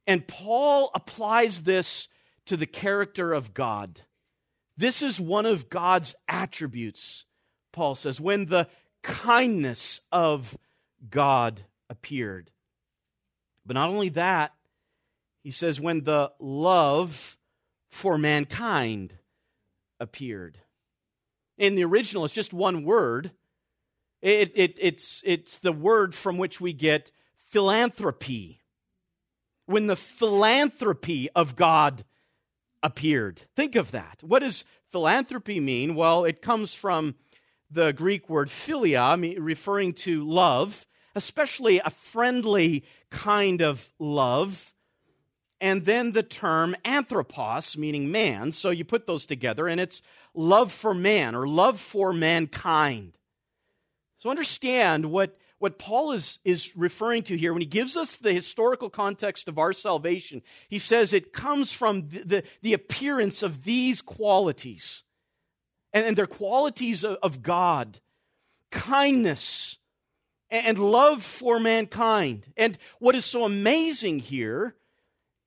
And 0.06 0.26
Paul 0.26 0.90
applies 0.94 1.62
this 1.62 2.08
to 2.46 2.56
the 2.56 2.66
character 2.66 3.34
of 3.34 3.52
God. 3.52 4.00
This 4.78 5.02
is 5.02 5.20
one 5.20 5.44
of 5.44 5.68
God's 5.68 6.14
attributes, 6.26 7.26
Paul 7.72 7.94
says. 7.94 8.18
When 8.18 8.46
the 8.46 8.68
kindness 9.02 10.00
of 10.12 10.56
God 11.08 11.62
appeared. 11.88 12.50
But 13.64 13.74
not 13.74 13.90
only 13.90 14.08
that, 14.10 14.52
he 15.42 15.50
says, 15.50 15.80
when 15.80 16.04
the 16.04 16.32
love 16.38 17.38
for 17.90 18.18
mankind 18.18 19.18
appeared. 20.00 20.58
In 21.56 21.74
the 21.74 21.84
original, 21.84 22.24
it's 22.24 22.34
just 22.34 22.52
one 22.52 22.84
word. 22.84 23.32
It, 24.20 24.52
it, 24.54 24.76
it's, 24.78 25.22
it's 25.24 25.58
the 25.58 25.72
word 25.72 26.14
from 26.14 26.38
which 26.38 26.60
we 26.60 26.72
get 26.72 27.10
philanthropy. 27.36 28.60
When 29.66 29.86
the 29.86 29.96
philanthropy 29.96 31.28
of 31.34 31.56
God 31.56 32.04
appeared. 32.82 33.42
Think 33.56 33.76
of 33.76 33.90
that. 33.90 34.22
What 34.22 34.40
does 34.40 34.64
philanthropy 34.90 35.60
mean? 35.60 35.94
Well, 35.94 36.24
it 36.24 36.42
comes 36.42 36.74
from 36.74 37.16
the 37.70 37.92
Greek 37.92 38.28
word 38.28 38.48
philia, 38.48 39.36
referring 39.38 39.92
to 39.92 40.24
love, 40.26 40.86
especially 41.14 41.80
a 41.84 41.90
friendly 41.90 42.84
kind 43.10 43.62
of 43.62 43.90
love. 43.98 44.74
And 45.60 45.84
then 45.84 46.12
the 46.12 46.22
term 46.22 46.76
anthropos, 46.84 47.76
meaning 47.76 48.12
man. 48.12 48.52
So 48.52 48.70
you 48.70 48.84
put 48.84 49.06
those 49.06 49.26
together, 49.26 49.66
and 49.66 49.80
it's 49.80 50.02
love 50.34 50.72
for 50.72 50.94
man 50.94 51.34
or 51.34 51.48
love 51.48 51.80
for 51.80 52.12
mankind. 52.12 53.18
So 54.18 54.30
understand 54.30 55.10
what, 55.10 55.36
what 55.58 55.78
Paul 55.78 56.12
is, 56.12 56.38
is 56.44 56.76
referring 56.76 57.24
to 57.24 57.36
here 57.36 57.52
when 57.52 57.62
he 57.62 57.66
gives 57.66 57.96
us 57.96 58.16
the 58.16 58.32
historical 58.32 58.88
context 58.88 59.48
of 59.48 59.58
our 59.58 59.72
salvation. 59.72 60.42
He 60.68 60.78
says 60.78 61.12
it 61.12 61.32
comes 61.32 61.72
from 61.72 62.08
the, 62.08 62.18
the, 62.24 62.44
the 62.62 62.72
appearance 62.72 63.42
of 63.42 63.64
these 63.64 64.00
qualities 64.00 65.02
and, 65.92 66.18
and 66.18 66.28
qualities 66.28 67.04
of, 67.04 67.18
of 67.22 67.42
God 67.42 68.00
kindness 68.70 69.78
and 70.50 70.78
love 70.78 71.22
for 71.22 71.60
mankind. 71.60 72.52
And 72.56 72.78
what 72.98 73.14
is 73.14 73.24
so 73.24 73.44
amazing 73.44 74.20
here 74.20 74.74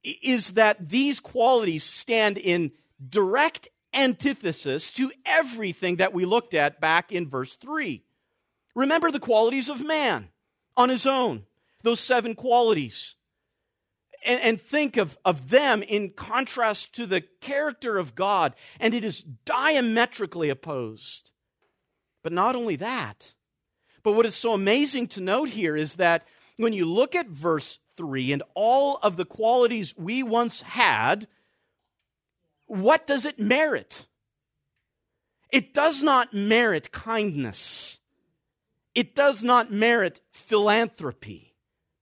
is 0.04 0.52
that 0.52 0.90
these 0.90 1.20
qualities 1.20 1.84
stand 1.84 2.38
in 2.38 2.72
direct 3.10 3.68
antithesis 3.94 4.92
to 4.92 5.12
everything 5.26 5.98
that 5.98 6.14
we 6.14 6.26
looked 6.26 6.54
at 6.54 6.80
back 6.80 7.12
in 7.12 7.30
verse 7.30 7.56
3. 7.56 8.04
Remember 8.76 9.12
the 9.12 9.20
qualities 9.20 9.70
of 9.70 9.86
man 9.86 10.30
on 10.78 10.90
his 10.90 11.06
own, 11.06 11.44
those 11.84 12.00
seven 12.00 12.36
qualities 12.36 13.16
and, 14.24 14.42
and 14.42 14.62
think 14.62 14.98
of, 14.98 15.18
of 15.26 15.50
them 15.50 15.84
in 15.84 16.12
contrast 16.12 16.94
to 16.96 17.06
the 17.06 17.22
character 17.22 17.98
of 17.98 18.16
God, 18.16 18.56
and 18.80 18.94
it 18.94 19.04
is 19.04 19.22
diametrically 19.22 20.50
opposed. 20.50 21.32
But 22.24 22.34
not 22.34 22.56
only 22.56 22.76
that, 22.78 23.34
but 24.04 24.14
what 24.14 24.26
is 24.26 24.36
so 24.36 24.54
amazing 24.54 25.08
to 25.10 25.22
note 25.22 25.50
here 25.50 25.76
is 25.76 25.96
that 25.96 26.28
when 26.58 26.74
you 26.74 26.86
look 26.86 27.16
at 27.16 27.28
verse 27.28 27.80
3 27.98 28.34
and 28.34 28.44
all 28.54 29.00
of 29.02 29.18
the 29.18 29.26
qualities 29.26 29.96
we 29.98 30.24
once 30.24 30.62
had, 30.62 31.28
what 32.68 33.08
does 33.08 33.26
it 33.26 33.40
merit? 33.40 34.06
It 35.52 35.74
does 35.74 36.02
not 36.02 36.34
merit 36.34 36.92
kindness. 36.92 38.00
It 38.96 39.16
does 39.16 39.44
not 39.44 39.72
merit 39.72 40.22
philanthropy 40.32 41.56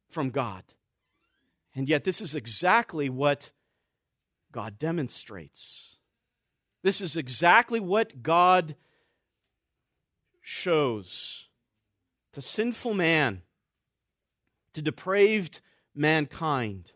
from 0.10 0.30
God. 0.30 0.64
And 1.80 1.88
yet, 1.88 2.04
this 2.04 2.20
is 2.20 2.36
exactly 2.36 3.10
what 3.10 3.52
God 4.52 4.78
demonstrates. 4.78 5.96
This 6.84 7.00
is 7.00 7.16
exactly 7.16 7.80
what 7.80 8.22
God 8.22 8.76
shows 10.42 11.48
to 12.34 12.42
sinful 12.42 12.96
man, 12.96 13.44
to 14.74 14.82
depraved 14.82 15.62
mankind 15.96 16.92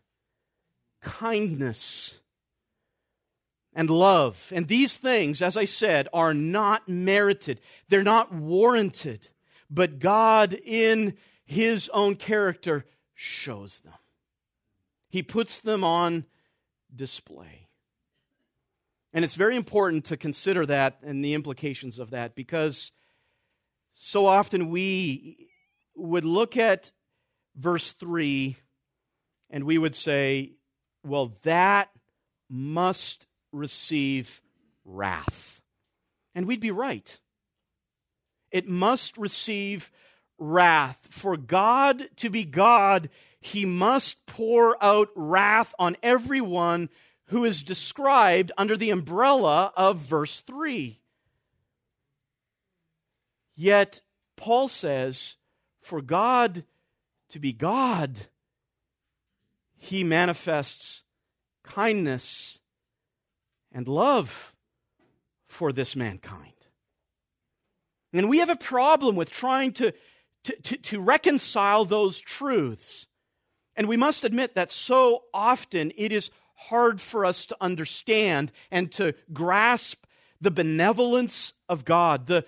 kindness 1.00 2.20
and 3.74 3.90
love. 3.90 4.52
And 4.54 4.68
these 4.68 4.98
things, 4.98 5.42
as 5.42 5.56
I 5.56 5.64
said, 5.64 6.10
are 6.12 6.34
not 6.34 6.90
merited, 6.90 7.62
they're 7.88 8.04
not 8.04 8.34
warranted, 8.34 9.30
but 9.70 10.00
God, 10.00 10.54
in 10.66 11.16
His 11.46 11.88
own 11.94 12.18
character, 12.18 12.86
shows 13.16 13.80
them. 13.80 13.94
He 15.14 15.22
puts 15.22 15.60
them 15.60 15.84
on 15.84 16.26
display. 16.96 17.68
And 19.14 19.24
it's 19.24 19.36
very 19.36 19.56
important 19.56 20.06
to 20.06 20.18
consider 20.18 20.66
that 20.66 20.98
and 21.04 21.24
the 21.24 21.36
implications 21.36 22.00
of 22.00 22.10
that 22.10 22.34
because 22.34 22.92
so 23.94 24.26
often 24.26 24.72
we 24.72 25.50
would 25.96 26.26
look 26.26 26.58
at 26.58 26.92
verse 27.56 27.94
3 27.94 28.58
and 29.52 29.66
we 29.66 29.78
would 29.78 29.94
say, 29.94 30.54
well, 31.04 31.38
that 31.44 31.90
must 32.50 33.28
receive 33.52 34.42
wrath. 34.84 35.62
And 36.34 36.48
we'd 36.48 36.60
be 36.60 36.72
right. 36.72 37.20
It 38.50 38.68
must 38.68 39.16
receive 39.20 39.92
wrath. 40.40 40.98
For 41.12 41.38
God 41.38 42.10
to 42.16 42.32
be 42.32 42.46
God 42.46 43.12
he 43.44 43.66
must 43.66 44.26
pour 44.26 44.82
out 44.82 45.10
wrath 45.16 45.76
on 45.78 45.98
everyone 46.02 46.90
who 47.26 47.44
is 47.44 47.62
described 47.62 48.54
under 48.58 48.78
the 48.78 48.90
umbrella 48.90 49.74
of 49.76 49.98
verse 49.98 50.40
3. 50.40 50.98
Yet, 53.56 54.00
Paul 54.38 54.70
says, 54.70 55.36
for 55.82 56.02
God 56.02 56.64
to 57.30 57.40
be 57.40 57.52
God, 57.52 58.28
he 59.76 60.06
manifests 60.06 61.04
kindness 61.64 62.60
and 63.74 63.90
love 63.90 64.54
for 65.48 65.74
this 65.74 65.98
mankind. 65.98 66.54
And 68.14 68.30
we 68.30 68.38
have 68.38 68.50
a 68.50 68.56
problem 68.56 69.18
with 69.18 69.32
trying 69.32 69.74
to, 69.74 69.94
to, 70.46 70.56
to, 70.62 70.78
to 70.78 71.02
reconcile 71.02 71.84
those 71.84 72.22
truths. 72.22 73.08
And 73.76 73.88
we 73.88 73.98
must 73.98 74.24
admit 74.24 74.56
that 74.56 74.72
so 74.72 75.24
often 75.34 75.92
it 75.98 76.12
is 76.12 76.30
hard 76.56 77.02
for 77.02 77.26
us 77.26 77.46
to 77.48 77.58
understand 77.60 78.52
and 78.72 78.92
to 78.94 79.14
grasp 79.32 80.06
the 80.40 80.52
benevolence 80.52 81.54
of 81.70 81.86
God, 81.86 82.28
the, 82.28 82.46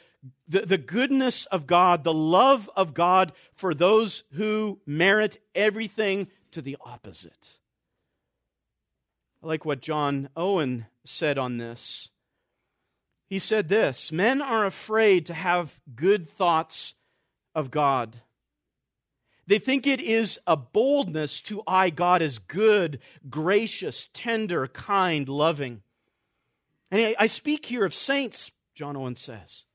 the, 0.47 0.61
the, 0.61 0.77
goodness 0.77 1.45
of 1.45 1.65
God, 1.65 2.03
the 2.03 2.13
love 2.13 2.69
of 2.75 2.93
God 2.93 3.31
for 3.53 3.73
those 3.73 4.23
who 4.33 4.79
merit 4.85 5.37
everything 5.55 6.27
to 6.51 6.61
the 6.61 6.77
opposite. 6.81 7.57
I 9.41 9.47
like 9.47 9.65
what 9.65 9.81
John 9.81 10.29
Owen 10.35 10.87
said 11.05 11.37
on 11.37 11.57
this. 11.57 12.09
He 13.27 13.39
said 13.39 13.69
this 13.69 14.11
Men 14.11 14.41
are 14.41 14.65
afraid 14.65 15.25
to 15.27 15.33
have 15.33 15.79
good 15.95 16.29
thoughts 16.29 16.95
of 17.53 17.71
God. 17.71 18.21
They 19.47 19.59
think 19.59 19.85
it 19.85 20.01
is 20.01 20.39
a 20.47 20.57
boldness 20.57 21.41
to 21.43 21.61
eye 21.67 21.91
God 21.91 22.21
as 22.21 22.39
good, 22.39 22.99
gracious, 23.29 24.09
tender, 24.13 24.67
kind, 24.67 25.29
loving. 25.29 25.81
And 26.89 27.15
I 27.19 27.27
speak 27.27 27.65
here 27.65 27.85
of 27.85 27.93
saints, 27.93 28.51
John 28.73 28.95
Owen 28.95 29.15
says. 29.15 29.65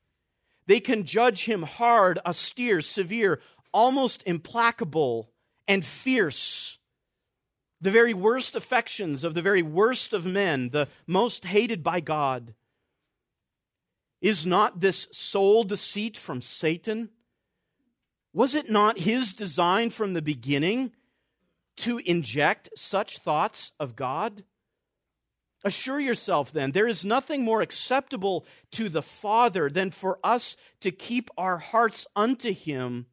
They 0.67 0.79
can 0.79 1.05
judge 1.05 1.45
him 1.45 1.63
hard, 1.63 2.19
austere, 2.25 2.81
severe, 2.81 3.41
almost 3.73 4.23
implacable, 4.25 5.29
and 5.67 5.85
fierce. 5.85 6.77
The 7.79 7.91
very 7.91 8.13
worst 8.13 8.55
affections 8.55 9.23
of 9.23 9.33
the 9.33 9.41
very 9.41 9.61
worst 9.61 10.13
of 10.13 10.25
men, 10.25 10.69
the 10.69 10.87
most 11.07 11.45
hated 11.45 11.81
by 11.81 11.99
God. 11.99 12.53
Is 14.21 14.45
not 14.45 14.81
this 14.81 15.07
soul 15.11 15.63
deceit 15.63 16.15
from 16.15 16.41
Satan? 16.41 17.09
Was 18.33 18.55
it 18.55 18.69
not 18.69 18.99
his 18.99 19.33
design 19.33 19.89
from 19.89 20.13
the 20.13 20.21
beginning 20.21 20.91
to 21.77 21.99
inject 21.99 22.69
such 22.75 23.17
thoughts 23.17 23.73
of 23.79 23.95
God? 23.95 24.43
Assure 25.63 25.99
yourself 25.99 26.51
then, 26.51 26.71
there 26.71 26.87
is 26.87 27.05
nothing 27.05 27.43
more 27.43 27.61
acceptable 27.61 28.45
to 28.71 28.89
the 28.89 29.03
Father 29.03 29.69
than 29.69 29.91
for 29.91 30.17
us 30.23 30.57
to 30.79 30.91
keep 30.91 31.29
our 31.37 31.57
hearts 31.59 32.07
unto 32.15 32.51
him 32.53 33.05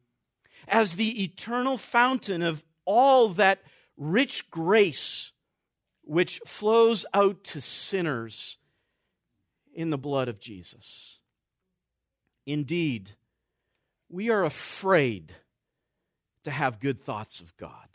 as 0.67 0.95
the 0.95 1.23
eternal 1.23 1.77
fountain 1.77 2.41
of 2.41 2.63
all 2.85 3.29
that 3.29 3.61
rich 3.97 4.49
grace 4.49 5.31
which 6.03 6.41
flows 6.45 7.05
out 7.13 7.43
to 7.43 7.61
sinners 7.61 8.57
in 9.75 9.91
the 9.91 9.97
blood 9.97 10.27
of 10.27 10.39
Jesus. 10.39 11.19
Indeed, 12.47 13.11
we 14.09 14.29
are 14.29 14.43
afraid 14.43 15.33
to 16.43 16.51
have 16.51 16.79
good 16.79 17.01
thoughts 17.01 17.39
of 17.39 17.55
God. 17.57 17.87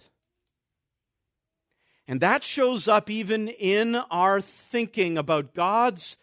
And 2.06 2.20
that 2.20 2.44
shows 2.44 2.86
up 2.86 3.08
even 3.08 3.48
in 3.48 3.96
our 3.96 4.40
thinking 4.40 5.16
about 5.16 5.54
God's 5.54 6.16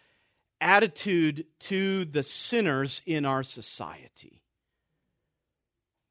attitude 0.59 1.45
to 1.59 2.05
the 2.05 2.23
sinners 2.23 3.01
in 3.05 3.25
our 3.25 3.43
society. 3.43 4.43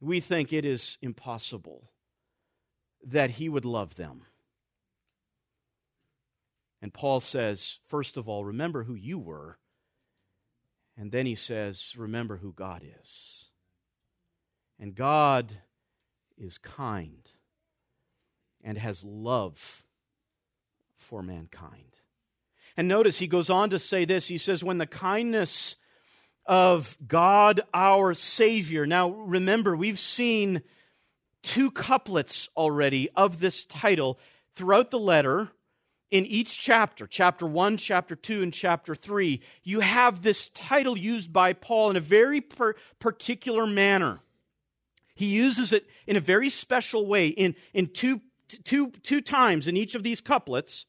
We 0.01 0.21
think 0.21 0.53
it 0.53 0.64
is 0.64 0.99
impossible 1.01 1.90
that 3.05 3.31
He 3.31 3.49
would 3.49 3.64
love 3.64 3.95
them. 3.95 4.23
And 6.83 6.93
Paul 6.93 7.21
says, 7.21 7.79
first 7.87 8.16
of 8.16 8.29
all, 8.29 8.45
remember 8.45 8.85
who 8.85 8.95
you 8.95 9.19
were. 9.19 9.59
And 10.97 11.12
then 11.12 11.27
he 11.27 11.35
says, 11.35 11.95
remember 11.97 12.38
who 12.38 12.53
God 12.53 12.83
is. 13.01 13.50
And 14.81 14.95
God 14.95 15.59
is 16.38 16.57
kind 16.57 17.31
and 18.64 18.79
has 18.79 19.05
love 19.05 19.85
for 20.97 21.23
mankind. 21.23 21.99
And 22.77 22.88
notice 22.88 23.19
he 23.19 23.27
goes 23.27 23.51
on 23.51 23.71
to 23.71 23.79
say 23.79 24.07
this. 24.07 24.29
He 24.29 24.38
says, 24.38 24.64
When 24.64 24.79
the 24.79 24.87
kindness 24.87 25.77
of 26.47 26.97
God 27.07 27.61
our 27.75 28.14
Savior. 28.14 28.87
Now, 28.87 29.11
remember, 29.11 29.77
we've 29.77 29.99
seen 29.99 30.62
two 31.43 31.71
couplets 31.71 32.49
already 32.57 33.09
of 33.14 33.38
this 33.40 33.64
title 33.64 34.19
throughout 34.55 34.90
the 34.90 34.99
letter 34.99 35.51
in 36.11 36.27
each 36.27 36.59
chapter, 36.59 37.07
chapter 37.07 37.47
1, 37.47 37.77
chapter 37.77 38.16
2, 38.16 38.43
and 38.43 38.53
chapter 38.53 38.97
3, 38.97 39.40
you 39.62 39.81
have 39.81 40.23
this 40.23 40.49
title 40.49 40.99
used 40.99 41.33
by 41.33 41.53
Paul 41.53 41.90
in 41.90 41.97
a 41.97 42.01
very 42.01 42.40
per- 42.40 42.75
particular 42.99 43.64
manner. 43.66 44.21
He 45.21 45.27
uses 45.27 45.75
it 45.75 45.87
in 46.07 46.17
a 46.17 46.21
very 46.21 46.49
special 46.49 47.05
way. 47.05 47.29
In, 47.29 47.55
in 47.75 47.89
two, 47.89 48.23
two, 48.65 48.91
two 49.03 49.21
times 49.21 49.69
in 49.69 49.77
each 49.77 49.95
of 49.95 50.03
these 50.03 50.23
couplets, 50.23 50.87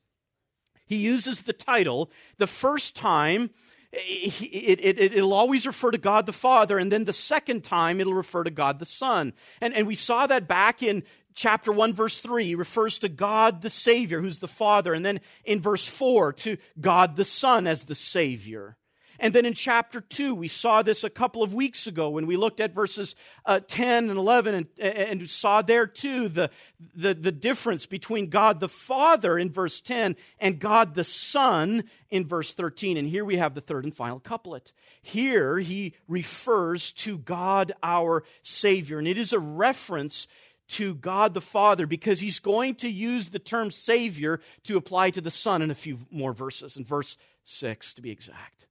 he 0.86 0.96
uses 0.96 1.42
the 1.42 1.52
title. 1.52 2.10
The 2.38 2.48
first 2.48 2.96
time, 2.96 3.50
it, 3.92 4.80
it, 4.82 5.14
it, 5.14 5.22
will 5.22 5.34
always 5.34 5.68
refer 5.68 5.92
to 5.92 5.98
God 5.98 6.28
the 6.28 6.32
Father, 6.32 6.78
and 6.78 6.90
then 6.90 7.04
the 7.04 7.12
second 7.12 7.66
time 7.66 8.00
it'll 8.00 8.14
refer 8.14 8.46
to 8.46 8.52
God 8.52 8.80
the 8.80 8.86
Son. 8.86 9.34
And, 9.60 9.74
and 9.74 9.86
we 9.86 9.96
saw 9.96 10.28
that 10.28 10.48
back 10.48 10.82
in 10.82 11.04
chapter 11.36 11.74
1, 11.74 11.94
verse 11.94 12.22
3, 12.22 12.46
he 12.46 12.56
refers 12.56 13.00
to 13.00 13.10
God 13.10 13.62
the 13.62 13.70
Savior, 13.70 14.22
who's 14.22 14.40
the 14.40 14.48
Father, 14.48 14.94
and 14.94 15.06
then 15.06 15.20
in 15.44 15.60
verse 15.60 15.86
4 15.86 16.32
to 16.32 16.56
God 16.80 17.18
the 17.18 17.26
Son 17.26 17.68
as 17.68 17.84
the 17.84 17.96
Savior. 17.96 18.78
And 19.22 19.36
then 19.36 19.46
in 19.46 19.54
chapter 19.54 20.02
2, 20.02 20.34
we 20.34 20.48
saw 20.48 20.82
this 20.82 21.04
a 21.04 21.10
couple 21.10 21.44
of 21.44 21.54
weeks 21.54 21.86
ago 21.86 22.10
when 22.10 22.26
we 22.26 22.36
looked 22.36 22.60
at 22.60 22.74
verses 22.74 23.16
uh, 23.46 23.60
10 23.60 24.10
and 24.10 24.18
11 24.18 24.56
and, 24.56 24.68
and 24.80 25.30
saw 25.30 25.62
there 25.62 25.86
too 25.86 26.28
the, 26.28 26.50
the, 26.96 27.14
the 27.14 27.32
difference 27.32 27.86
between 27.86 28.32
God 28.32 28.60
the 28.60 28.68
Father 28.68 29.38
in 29.38 29.52
verse 29.52 29.80
10 29.80 30.16
and 30.40 30.60
God 30.60 30.96
the 30.96 31.04
Son 31.04 31.84
in 32.10 32.26
verse 32.26 32.56
13. 32.56 32.98
And 32.98 33.08
here 33.08 33.24
we 33.24 33.38
have 33.38 33.54
the 33.54 33.62
third 33.62 33.84
and 33.84 33.96
final 33.96 34.20
couplet. 34.20 34.74
Here 35.04 35.60
he 35.60 35.94
refers 36.08 36.92
to 36.94 37.20
God 37.20 37.74
our 37.84 38.24
Savior. 38.42 38.98
And 38.98 39.08
it 39.08 39.20
is 39.20 39.34
a 39.34 39.40
reference 39.40 40.28
to 40.70 40.96
God 40.96 41.36
the 41.36 41.42
Father 41.42 41.86
because 41.86 42.22
he's 42.22 42.40
going 42.40 42.74
to 42.76 42.90
use 42.90 43.30
the 43.30 43.38
term 43.38 43.70
Savior 43.70 44.40
to 44.64 44.78
apply 44.78 45.12
to 45.12 45.22
the 45.22 45.30
Son 45.30 45.62
in 45.62 45.70
a 45.70 45.76
few 45.76 46.00
more 46.10 46.34
verses, 46.34 46.76
in 46.76 46.86
verse 46.86 47.18
6 47.44 47.94
to 47.94 48.02
be 48.02 48.10
exact. 48.10 48.66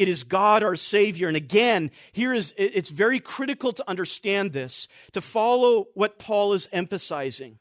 It 0.00 0.08
is 0.08 0.24
God 0.24 0.62
our 0.62 0.76
Savior. 0.76 1.28
And 1.28 1.36
again, 1.36 1.90
here 2.12 2.32
is 2.32 2.54
it's 2.56 2.88
very 2.88 3.20
critical 3.20 3.70
to 3.72 3.84
understand 3.86 4.54
this, 4.54 4.88
to 5.12 5.20
follow 5.20 5.88
what 5.92 6.18
Paul 6.18 6.54
is 6.54 6.70
emphasizing. 6.72 7.58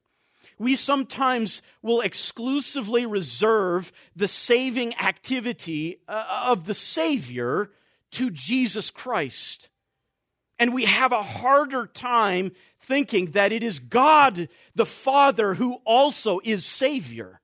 We 0.57 0.77
sometimes 0.77 1.61
will 1.81 1.99
exclusively 1.99 3.05
reserve 3.05 3.91
the 4.15 4.29
saving 4.29 4.95
activity 4.95 5.99
uh, 6.07 6.45
of 6.45 6.65
the 6.65 6.73
Savior 6.73 7.71
to 8.11 8.29
Jesus 8.29 8.89
Christ. 8.89 9.69
And 10.57 10.73
we 10.73 10.85
have 10.85 11.11
a 11.11 11.23
harder 11.23 11.87
time 11.87 12.53
thinking 12.79 13.31
that 13.31 13.51
it 13.51 13.63
is 13.63 13.79
God 13.79 14.47
the 14.75 14.85
Father 14.85 15.55
who 15.55 15.81
also 15.83 16.39
is 16.45 16.65
Savior. 16.65 17.41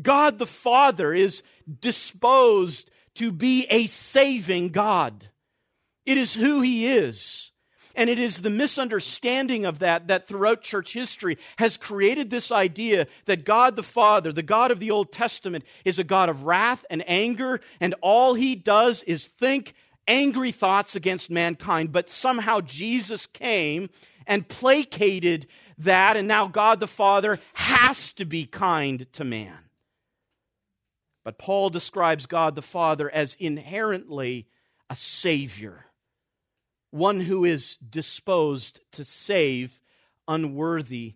God 0.00 0.38
the 0.38 0.46
Father 0.46 1.12
is 1.12 1.42
disposed 1.80 2.90
to 3.16 3.32
be 3.32 3.66
a 3.70 3.86
saving 3.86 4.70
God. 4.70 5.28
It 6.04 6.18
is 6.18 6.34
who 6.34 6.60
He 6.60 6.86
is. 6.86 7.52
And 7.94 8.08
it 8.08 8.18
is 8.18 8.40
the 8.40 8.50
misunderstanding 8.50 9.66
of 9.66 9.80
that 9.80 10.08
that 10.08 10.26
throughout 10.26 10.62
church 10.62 10.94
history 10.94 11.36
has 11.58 11.76
created 11.76 12.30
this 12.30 12.50
idea 12.50 13.06
that 13.26 13.44
God 13.44 13.76
the 13.76 13.82
Father, 13.82 14.32
the 14.32 14.42
God 14.42 14.70
of 14.70 14.80
the 14.80 14.90
Old 14.90 15.12
Testament, 15.12 15.64
is 15.84 15.98
a 15.98 16.04
God 16.04 16.28
of 16.28 16.44
wrath 16.44 16.84
and 16.88 17.04
anger, 17.06 17.60
and 17.80 17.94
all 18.00 18.34
He 18.34 18.54
does 18.54 19.02
is 19.02 19.26
think 19.26 19.74
angry 20.08 20.52
thoughts 20.52 20.96
against 20.96 21.30
mankind. 21.30 21.92
But 21.92 22.10
somehow 22.10 22.60
Jesus 22.60 23.26
came 23.26 23.90
and 24.26 24.48
placated 24.48 25.46
that, 25.78 26.16
and 26.16 26.26
now 26.26 26.46
God 26.46 26.80
the 26.80 26.88
Father 26.88 27.38
has 27.54 28.12
to 28.12 28.24
be 28.24 28.46
kind 28.46 29.06
to 29.12 29.24
man. 29.24 29.58
But 31.24 31.38
Paul 31.38 31.70
describes 31.70 32.26
God 32.26 32.54
the 32.54 32.62
Father 32.62 33.10
as 33.10 33.36
inherently 33.38 34.48
a 34.90 34.96
Savior, 34.96 35.86
one 36.90 37.20
who 37.20 37.44
is 37.44 37.76
disposed 37.76 38.80
to 38.92 39.04
save 39.04 39.80
unworthy, 40.26 41.14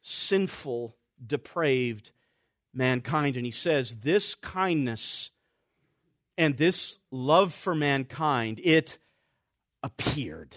sinful, 0.00 0.96
depraved 1.24 2.10
mankind. 2.74 3.36
And 3.36 3.44
he 3.44 3.52
says, 3.52 3.96
This 3.96 4.34
kindness 4.34 5.30
and 6.36 6.56
this 6.56 6.98
love 7.10 7.52
for 7.52 7.74
mankind, 7.74 8.60
it 8.62 8.98
appeared 9.82 10.56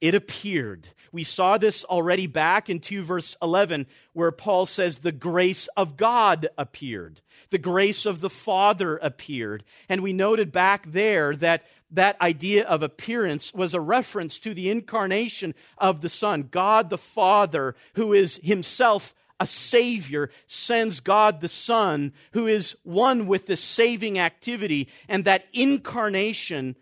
it 0.00 0.14
appeared. 0.14 0.88
We 1.10 1.24
saw 1.24 1.58
this 1.58 1.84
already 1.84 2.26
back 2.26 2.68
in 2.68 2.80
2 2.80 3.02
verse 3.02 3.36
11, 3.42 3.86
where 4.12 4.30
Paul 4.30 4.66
says, 4.66 4.98
The 4.98 5.12
grace 5.12 5.68
of 5.76 5.96
God 5.96 6.48
appeared. 6.58 7.20
The 7.50 7.58
grace 7.58 8.06
of 8.06 8.20
the 8.20 8.30
Father 8.30 8.98
appeared. 8.98 9.64
And 9.88 10.02
we 10.02 10.12
noted 10.12 10.52
back 10.52 10.90
there 10.90 11.34
that 11.36 11.64
that 11.90 12.20
idea 12.20 12.66
of 12.66 12.82
appearance 12.82 13.54
was 13.54 13.72
a 13.72 13.80
reference 13.80 14.38
to 14.40 14.52
the 14.52 14.70
incarnation 14.70 15.54
of 15.78 16.02
the 16.02 16.10
Son. 16.10 16.48
God 16.50 16.90
the 16.90 16.98
Father, 16.98 17.74
who 17.94 18.12
is 18.12 18.38
himself 18.42 19.14
a 19.40 19.46
Savior, 19.46 20.30
sends 20.46 21.00
God 21.00 21.40
the 21.40 21.48
Son, 21.48 22.12
who 22.32 22.46
is 22.46 22.76
one 22.82 23.26
with 23.26 23.46
the 23.46 23.56
saving 23.56 24.18
activity. 24.18 24.88
And 25.08 25.24
that 25.24 25.46
incarnation 25.52 26.76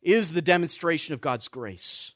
is 0.00 0.32
the 0.32 0.42
demonstration 0.42 1.12
of 1.12 1.20
God's 1.20 1.48
grace. 1.48 2.14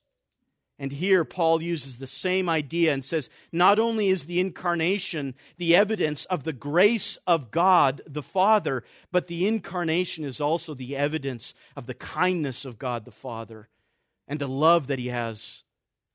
And 0.79 0.93
here, 0.93 1.25
Paul 1.25 1.63
uses 1.63 1.97
the 1.97 2.07
same 2.07 2.51
idea 2.51 2.93
and 2.93 3.03
says 3.03 3.31
not 3.51 3.79
only 3.79 4.09
is 4.09 4.27
the 4.27 4.41
incarnation 4.41 5.35
the 5.57 5.75
evidence 5.75 6.27
of 6.27 6.45
the 6.45 6.53
grace 6.53 7.17
of 7.27 7.51
God 7.51 8.03
the 8.07 8.23
Father, 8.23 8.85
but 9.11 9.27
the 9.27 9.47
incarnation 9.47 10.25
is 10.25 10.39
also 10.39 10.75
the 10.75 10.95
evidence 10.95 11.55
of 11.77 11.87
the 11.87 11.95
kindness 11.95 12.67
of 12.67 12.79
God 12.79 13.07
the 13.07 13.11
Father 13.11 13.69
and 14.29 14.39
the 14.39 14.49
love 14.49 14.89
that 14.89 14.99
he 14.99 15.09
has 15.09 15.65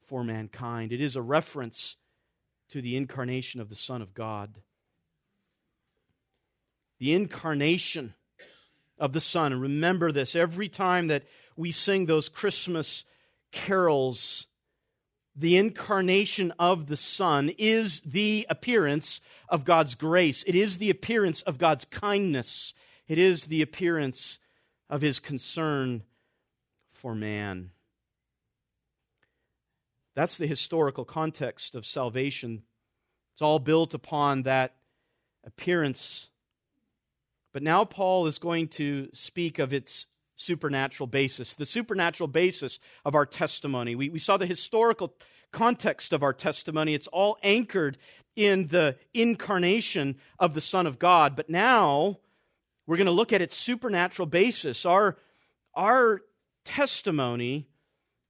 for 0.04 0.24
mankind. 0.24 0.92
It 0.92 1.02
is 1.02 1.16
a 1.16 1.22
reference 1.24 1.96
to 2.70 2.82
the 2.82 2.96
incarnation 2.96 3.62
of 3.62 3.70
the 3.70 3.76
Son 3.76 4.02
of 4.02 4.14
God. 4.14 4.60
The 7.00 7.14
incarnation 7.14 8.14
of 9.00 9.14
the 9.14 9.20
Son. 9.20 9.60
Remember 9.60 10.12
this 10.12 10.36
every 10.36 10.70
time 10.70 11.08
that 11.08 11.24
we 11.58 11.72
sing 11.72 12.06
those 12.06 12.30
Christmas 12.30 13.06
carols 13.52 14.48
the 15.42 15.58
incarnation 15.58 16.54
of 16.60 16.86
the 16.86 16.96
Son 16.96 17.50
is 17.58 18.02
the 18.02 18.46
appearance 18.48 19.22
of 19.50 19.66
God's 19.66 19.96
grace. 19.96 20.44
It 20.46 20.54
is 20.54 20.78
the 20.78 20.92
appearance 20.92 21.42
of 21.42 21.58
God's 21.58 21.84
kindness. 21.84 22.76
It 23.08 23.18
is 23.18 23.48
the 23.48 23.64
appearance 23.64 24.38
of 24.88 25.02
his 25.02 25.20
concern 25.20 26.04
for 26.94 27.16
man. 27.16 27.72
That's 30.14 30.38
the 30.38 30.46
historical 30.46 31.06
context 31.06 31.74
of 31.74 31.88
salvation. 31.88 32.62
It's 33.34 33.42
all 33.42 33.58
built 33.58 33.96
upon 33.96 34.44
that 34.44 34.76
appearance. 35.44 36.30
But 37.52 37.64
now 37.64 37.84
Paul 37.84 38.28
is 38.28 38.38
going 38.38 38.68
to 38.70 39.10
speak 39.12 39.58
of 39.58 39.74
its 39.74 40.06
supernatural 40.42 41.08
basis, 41.08 41.54
the 41.54 41.66
supernatural 41.66 42.28
basis 42.28 42.80
of 43.06 43.16
our 43.16 43.26
testimony. 43.26 43.96
We, 43.96 44.10
we 44.10 44.20
saw 44.20 44.38
the 44.38 44.46
historical 44.46 45.14
context 45.52 46.14
of 46.14 46.24
our 46.24 46.34
testimony. 46.34 46.94
It's 46.94 47.08
all 47.08 47.38
anchored 47.44 47.98
in 48.36 48.68
the 48.68 48.98
incarnation 49.14 50.18
of 50.40 50.54
the 50.54 50.62
Son 50.62 50.88
of 50.88 51.00
God. 51.00 51.36
But 51.36 51.50
now 51.50 52.20
we're 52.88 52.98
going 52.98 53.06
to 53.06 53.12
look 53.12 53.34
at 53.34 53.42
its 53.42 53.56
supernatural 53.56 54.26
basis. 54.26 54.86
Our, 54.86 55.18
our 55.76 56.22
testimony 56.66 57.68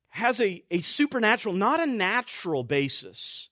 has 0.10 0.42
a, 0.42 0.64
a 0.72 0.80
supernatural, 0.80 1.56
not 1.56 1.80
a 1.80 1.86
natural 1.86 2.64
basis 2.64 3.50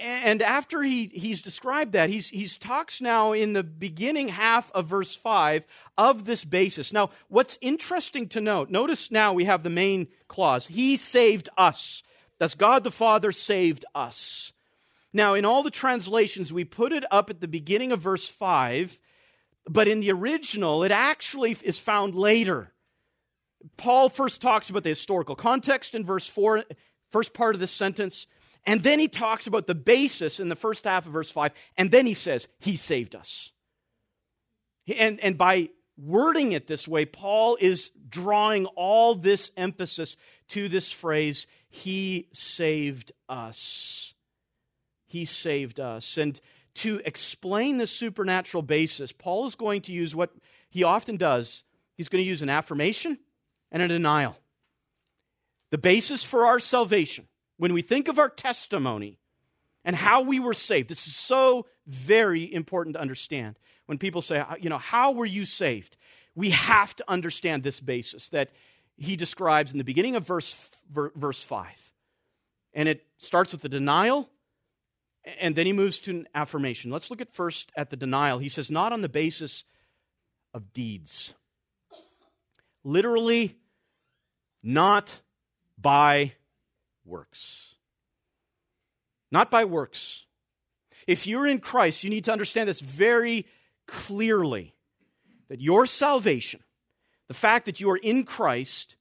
and 0.00 0.42
after 0.42 0.82
he, 0.82 1.10
he's 1.12 1.42
described 1.42 1.92
that, 1.92 2.10
he's, 2.10 2.28
he's 2.28 2.56
talks 2.56 3.00
now 3.00 3.32
in 3.32 3.52
the 3.52 3.62
beginning 3.62 4.28
half 4.28 4.70
of 4.72 4.86
verse 4.86 5.14
5 5.14 5.66
of 5.98 6.24
this 6.24 6.44
basis. 6.44 6.92
Now, 6.92 7.10
what's 7.28 7.58
interesting 7.60 8.28
to 8.28 8.40
note, 8.40 8.70
notice 8.70 9.10
now 9.10 9.32
we 9.32 9.44
have 9.44 9.62
the 9.62 9.70
main 9.70 10.08
clause 10.28 10.66
He 10.66 10.96
saved 10.96 11.48
us. 11.56 12.02
That's 12.38 12.54
God 12.54 12.84
the 12.84 12.90
Father 12.90 13.32
saved 13.32 13.84
us. 13.94 14.52
Now, 15.12 15.34
in 15.34 15.44
all 15.44 15.62
the 15.62 15.70
translations, 15.70 16.52
we 16.52 16.64
put 16.64 16.92
it 16.92 17.04
up 17.10 17.28
at 17.28 17.40
the 17.40 17.48
beginning 17.48 17.92
of 17.92 18.00
verse 18.00 18.26
5, 18.26 18.98
but 19.68 19.88
in 19.88 20.00
the 20.00 20.12
original, 20.12 20.84
it 20.84 20.92
actually 20.92 21.56
is 21.62 21.78
found 21.78 22.14
later. 22.14 22.72
Paul 23.76 24.08
first 24.08 24.40
talks 24.40 24.70
about 24.70 24.84
the 24.84 24.88
historical 24.88 25.34
context 25.34 25.94
in 25.94 26.06
verse 26.06 26.26
4, 26.26 26.64
first 27.10 27.34
part 27.34 27.54
of 27.54 27.60
this 27.60 27.70
sentence. 27.70 28.26
And 28.66 28.82
then 28.82 28.98
he 28.98 29.08
talks 29.08 29.46
about 29.46 29.66
the 29.66 29.74
basis 29.74 30.40
in 30.40 30.48
the 30.48 30.56
first 30.56 30.84
half 30.84 31.06
of 31.06 31.12
verse 31.12 31.30
5, 31.30 31.52
and 31.76 31.90
then 31.90 32.06
he 32.06 32.14
says, 32.14 32.48
He 32.58 32.76
saved 32.76 33.14
us. 33.14 33.50
And, 34.98 35.20
and 35.20 35.38
by 35.38 35.70
wording 35.96 36.52
it 36.52 36.66
this 36.66 36.88
way, 36.88 37.04
Paul 37.04 37.56
is 37.60 37.90
drawing 38.08 38.66
all 38.66 39.14
this 39.14 39.50
emphasis 39.56 40.16
to 40.48 40.68
this 40.68 40.92
phrase, 40.92 41.46
He 41.68 42.28
saved 42.32 43.12
us. 43.28 44.14
He 45.06 45.24
saved 45.24 45.80
us. 45.80 46.18
And 46.18 46.40
to 46.74 47.00
explain 47.04 47.78
the 47.78 47.86
supernatural 47.86 48.62
basis, 48.62 49.12
Paul 49.12 49.46
is 49.46 49.54
going 49.54 49.82
to 49.82 49.92
use 49.92 50.14
what 50.14 50.30
he 50.70 50.84
often 50.84 51.16
does. 51.16 51.64
He's 51.96 52.08
going 52.08 52.22
to 52.22 52.28
use 52.28 52.42
an 52.42 52.48
affirmation 52.48 53.18
and 53.72 53.82
a 53.82 53.88
denial. 53.88 54.38
The 55.70 55.78
basis 55.78 56.22
for 56.24 56.46
our 56.46 56.60
salvation 56.60 57.26
when 57.60 57.74
we 57.74 57.82
think 57.82 58.08
of 58.08 58.18
our 58.18 58.30
testimony 58.30 59.18
and 59.84 59.94
how 59.94 60.22
we 60.22 60.40
were 60.40 60.54
saved, 60.54 60.88
this 60.88 61.06
is 61.06 61.14
so 61.14 61.66
very 61.86 62.50
important 62.50 62.94
to 62.94 63.00
understand. 63.00 63.58
When 63.84 63.98
people 63.98 64.22
say, 64.22 64.42
you 64.60 64.70
know, 64.70 64.78
how 64.78 65.12
were 65.12 65.26
you 65.26 65.44
saved? 65.44 65.98
We 66.34 66.50
have 66.50 66.96
to 66.96 67.04
understand 67.06 67.62
this 67.62 67.78
basis 67.78 68.30
that 68.30 68.48
he 68.96 69.14
describes 69.14 69.72
in 69.72 69.78
the 69.78 69.84
beginning 69.84 70.16
of 70.16 70.26
verse, 70.26 70.70
verse 70.90 71.42
5. 71.42 71.66
And 72.72 72.88
it 72.88 73.04
starts 73.18 73.52
with 73.52 73.60
the 73.60 73.68
denial, 73.68 74.30
and 75.38 75.54
then 75.54 75.66
he 75.66 75.74
moves 75.74 76.00
to 76.00 76.12
an 76.12 76.28
affirmation. 76.34 76.90
Let's 76.90 77.10
look 77.10 77.20
at 77.20 77.30
first 77.30 77.72
at 77.76 77.90
the 77.90 77.96
denial. 77.96 78.38
He 78.38 78.48
says, 78.48 78.70
not 78.70 78.94
on 78.94 79.02
the 79.02 79.08
basis 79.10 79.64
of 80.54 80.72
deeds. 80.72 81.34
Literally, 82.84 83.58
not 84.62 85.20
by 85.76 86.32
works. 87.10 87.74
Not 89.30 89.50
by 89.50 89.64
works. 89.64 90.24
If 91.06 91.26
you're 91.26 91.46
in 91.46 91.58
Christ, 91.58 92.04
you 92.04 92.10
need 92.10 92.24
to 92.24 92.32
understand 92.32 92.68
this 92.68 92.80
very 92.80 93.46
clearly 93.86 94.74
that 95.48 95.60
your 95.60 95.86
salvation, 95.86 96.62
the 97.28 97.34
fact 97.34 97.66
that 97.66 97.80
you 97.80 97.90
are 97.90 97.96
in 97.96 98.24
Christ, 98.24 98.96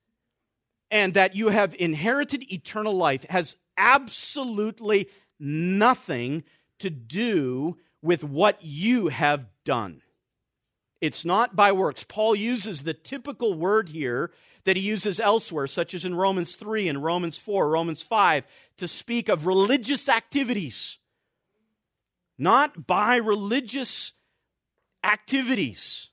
and 0.92 1.14
that 1.14 1.36
you 1.36 1.50
have 1.50 1.76
inherited 1.78 2.52
eternal 2.52 2.96
life 2.96 3.26
has 3.30 3.56
absolutely 3.78 5.08
nothing 5.40 6.44
to 6.80 6.90
do 6.90 7.78
with 8.02 8.24
what 8.24 8.58
you 8.64 9.10
have 9.10 9.48
done. 9.66 10.02
It's 11.02 11.24
not 11.24 11.56
by 11.56 11.72
works. 11.72 12.04
Paul 12.04 12.36
uses 12.36 12.84
the 12.84 12.94
typical 12.94 13.54
word 13.54 13.90
here 13.90 14.32
that 14.70 14.78
he 14.78 14.84
uses 14.84 15.20
elsewhere, 15.20 15.66
such 15.66 15.96
as 15.96 16.06
in 16.06 16.14
Romans 16.14 16.56
3 16.56 16.90
and 16.90 17.04
Romans 17.04 17.36
4, 17.36 17.68
Romans 17.68 18.04
5, 18.04 18.44
to 18.78 18.88
speak 18.88 19.28
of 19.28 19.48
religious 19.48 20.08
activities. 20.08 21.00
Not 22.38 22.86
by 22.86 23.16
religious 23.16 24.14
activities. 25.04 26.12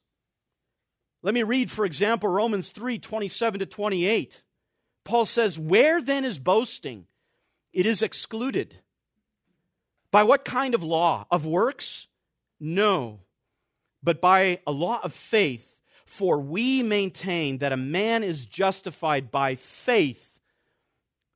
Let 1.22 1.34
me 1.34 1.42
read, 1.42 1.70
for 1.70 1.84
example, 1.84 2.30
Romans 2.30 2.70
3 2.70 2.98
27 2.98 3.60
to 3.60 3.66
28. 3.66 4.42
Paul 5.04 5.26
says, 5.26 5.58
Where 5.58 6.00
then 6.00 6.24
is 6.24 6.38
boasting? 6.38 7.08
It 7.74 7.84
is 7.84 8.02
excluded. 8.02 8.76
By 10.10 10.22
what 10.22 10.46
kind 10.46 10.74
of 10.74 10.82
law? 10.82 11.26
Of 11.30 11.44
works? 11.44 12.06
No, 12.58 13.20
but 14.02 14.22
by 14.22 14.60
a 14.66 14.72
law 14.72 14.98
of 15.02 15.12
faith 15.12 15.75
for 16.06 16.38
we 16.38 16.82
maintain 16.82 17.58
that 17.58 17.72
a 17.72 17.76
man 17.76 18.22
is 18.22 18.46
justified 18.46 19.30
by 19.30 19.56
faith 19.56 20.40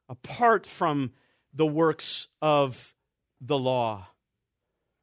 apart 0.08 0.64
from 0.64 1.12
the 1.52 1.66
works 1.66 2.28
of 2.40 2.94
the 3.40 3.58
law. 3.58 4.08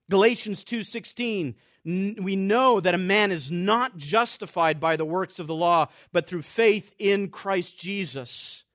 Galatians 0.09 0.63
2:16 0.63 1.55
we 1.85 2.35
know 2.35 2.81
that 2.81 2.93
a 2.93 2.97
man 2.97 3.31
is 3.31 3.49
not 3.49 3.95
justified 3.95 4.77
by 4.77 4.97
the 4.97 5.05
works 5.05 5.39
of 5.39 5.47
the 5.47 5.55
law 5.55 5.87
but 6.11 6.27
through 6.27 6.41
faith 6.41 6.91
in 6.99 7.29
Christ 7.29 7.79
Jesus. 7.79 8.65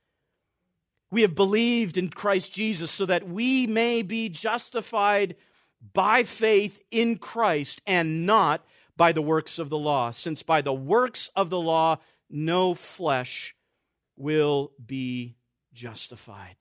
We 1.10 1.20
have 1.20 1.34
believed 1.34 1.98
in 1.98 2.08
Christ 2.08 2.54
Jesus 2.54 2.90
so 2.90 3.04
that 3.04 3.28
we 3.28 3.66
may 3.66 4.00
be 4.00 4.30
justified 4.30 5.36
by 5.92 6.22
faith 6.22 6.80
in 6.90 7.18
Christ 7.18 7.82
and 7.86 8.24
not 8.24 8.64
by 8.96 9.12
the 9.12 9.22
works 9.22 9.58
of 9.58 9.70
the 9.70 9.78
law, 9.78 10.10
since 10.10 10.42
by 10.42 10.60
the 10.60 10.72
works 10.72 11.30
of 11.34 11.50
the 11.50 11.60
law 11.60 11.98
no 12.28 12.74
flesh 12.74 13.54
will 14.16 14.72
be 14.84 15.36
justified. 15.72 16.56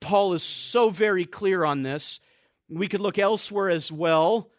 Paul 0.00 0.32
is 0.34 0.42
so 0.42 0.90
very 0.90 1.24
clear 1.24 1.64
on 1.64 1.82
this. 1.82 2.20
We 2.68 2.88
could 2.88 3.00
look 3.00 3.18
elsewhere 3.18 3.70
as 3.70 3.90
well, 3.90 4.50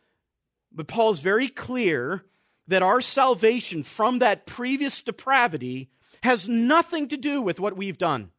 but 0.71 0.87
Paul 0.87 1.11
is 1.11 1.19
very 1.19 1.47
clear 1.47 2.25
that 2.67 2.83
our 2.83 3.01
salvation 3.01 3.83
from 3.83 4.19
that 4.19 4.45
previous 4.45 5.01
depravity 5.01 5.89
has 6.21 6.47
nothing 6.47 7.07
to 7.07 7.17
do 7.17 7.41
with 7.41 7.59
what 7.59 7.77
we've 7.77 7.97
done. 7.97 8.31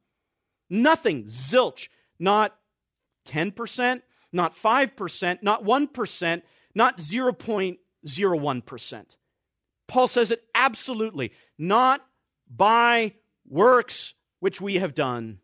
Nothing, 0.68 1.24
zilch, 1.24 1.88
not 2.18 2.56
10%, 3.26 4.02
not 4.32 4.54
5%, 4.54 5.42
not 5.42 5.64
1%, 5.64 6.42
not 6.74 6.98
0.0 6.98 7.78
0.01%. 8.06 9.16
Paul 9.86 10.08
says 10.08 10.30
it 10.30 10.44
absolutely, 10.54 11.32
not 11.58 12.04
by 12.48 13.14
works 13.48 14.14
which 14.38 14.60
we 14.60 14.76
have 14.76 14.94
done. 14.94 15.40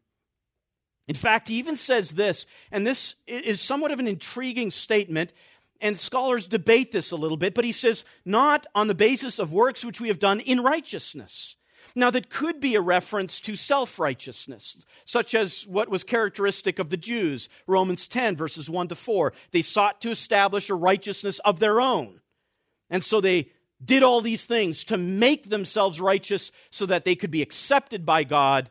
In 1.09 1.14
fact, 1.14 1.48
he 1.48 1.57
even 1.57 1.76
says 1.76 2.12
this, 2.12 2.46
and 2.72 2.86
this 2.86 3.14
is 3.26 3.61
somewhat 3.61 3.92
of 3.92 4.00
an 4.00 4.09
intriguing 4.09 4.70
statement, 4.70 5.32
and 5.80 5.98
scholars 5.98 6.46
debate 6.46 6.90
this 6.90 7.11
a 7.11 7.16
little 7.16 7.36
bit, 7.36 7.54
but 7.54 7.64
he 7.64 7.72
says, 7.72 8.04
not 8.24 8.66
on 8.74 8.88
the 8.88 8.94
basis 8.94 9.38
of 9.38 9.52
works 9.52 9.84
which 9.84 10.00
we 10.00 10.09
have 10.09 10.18
done 10.18 10.40
in 10.40 10.61
righteousness. 10.62 11.57
Now, 11.94 12.11
that 12.11 12.30
could 12.30 12.61
be 12.61 12.74
a 12.74 12.80
reference 12.80 13.40
to 13.42 13.57
self 13.57 13.98
righteousness, 13.98 14.84
such 15.04 15.34
as 15.34 15.66
what 15.66 15.88
was 15.88 16.04
characteristic 16.04 16.78
of 16.78 16.90
the 16.90 16.96
Jews. 16.96 17.48
Romans 17.66 18.09
10, 18.09 18.36
verses 18.36 18.68
1 18.68 18.88
to 18.88 18.94
4. 18.94 19.32
They 19.52 19.62
sought 19.62 20.00
to 20.00 20.11
establish 20.11 20.68
a 20.68 20.74
righteousness 20.74 21.38
of 21.40 21.59
their 21.61 21.80
own. 21.80 22.20
And 22.91 23.03
so 23.03 23.20
they 23.20 23.51
did 23.84 24.03
all 24.03 24.20
these 24.20 24.47
things 24.47 24.84
to 24.84 24.97
make 24.97 25.51
themselves 25.51 26.01
righteous 26.01 26.51
so 26.70 26.87
that 26.87 27.05
they 27.05 27.14
could 27.14 27.30
be 27.30 27.43
accepted 27.43 28.07
by 28.07 28.24
God 28.24 28.70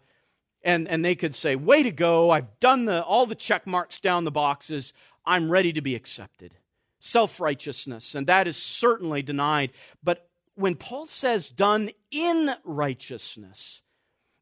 and, 0.64 0.88
and 0.88 1.06
they 1.06 1.16
could 1.16 1.36
say, 1.36 1.56
Way 1.56 1.84
to 1.84 1.92
go, 1.92 2.32
I've 2.32 2.60
done 2.60 2.86
the, 2.86 3.04
all 3.04 3.26
the 3.26 3.36
check 3.36 3.68
marks 3.68 4.00
down 4.00 4.24
the 4.24 4.32
boxes, 4.32 4.94
I'm 5.26 5.50
ready 5.50 5.72
to 5.74 5.82
be 5.82 5.96
accepted. 5.96 6.56
Self 7.00 7.40
righteousness, 7.40 8.16
and 8.16 8.26
that 8.28 8.48
is 8.48 8.58
certainly 8.58 9.22
denied. 9.22 9.72
But 10.04 10.28
when 10.56 10.76
Paul 10.76 11.06
says 11.06 11.50
done 11.50 11.92
in 12.10 12.56
righteousness, 12.64 13.84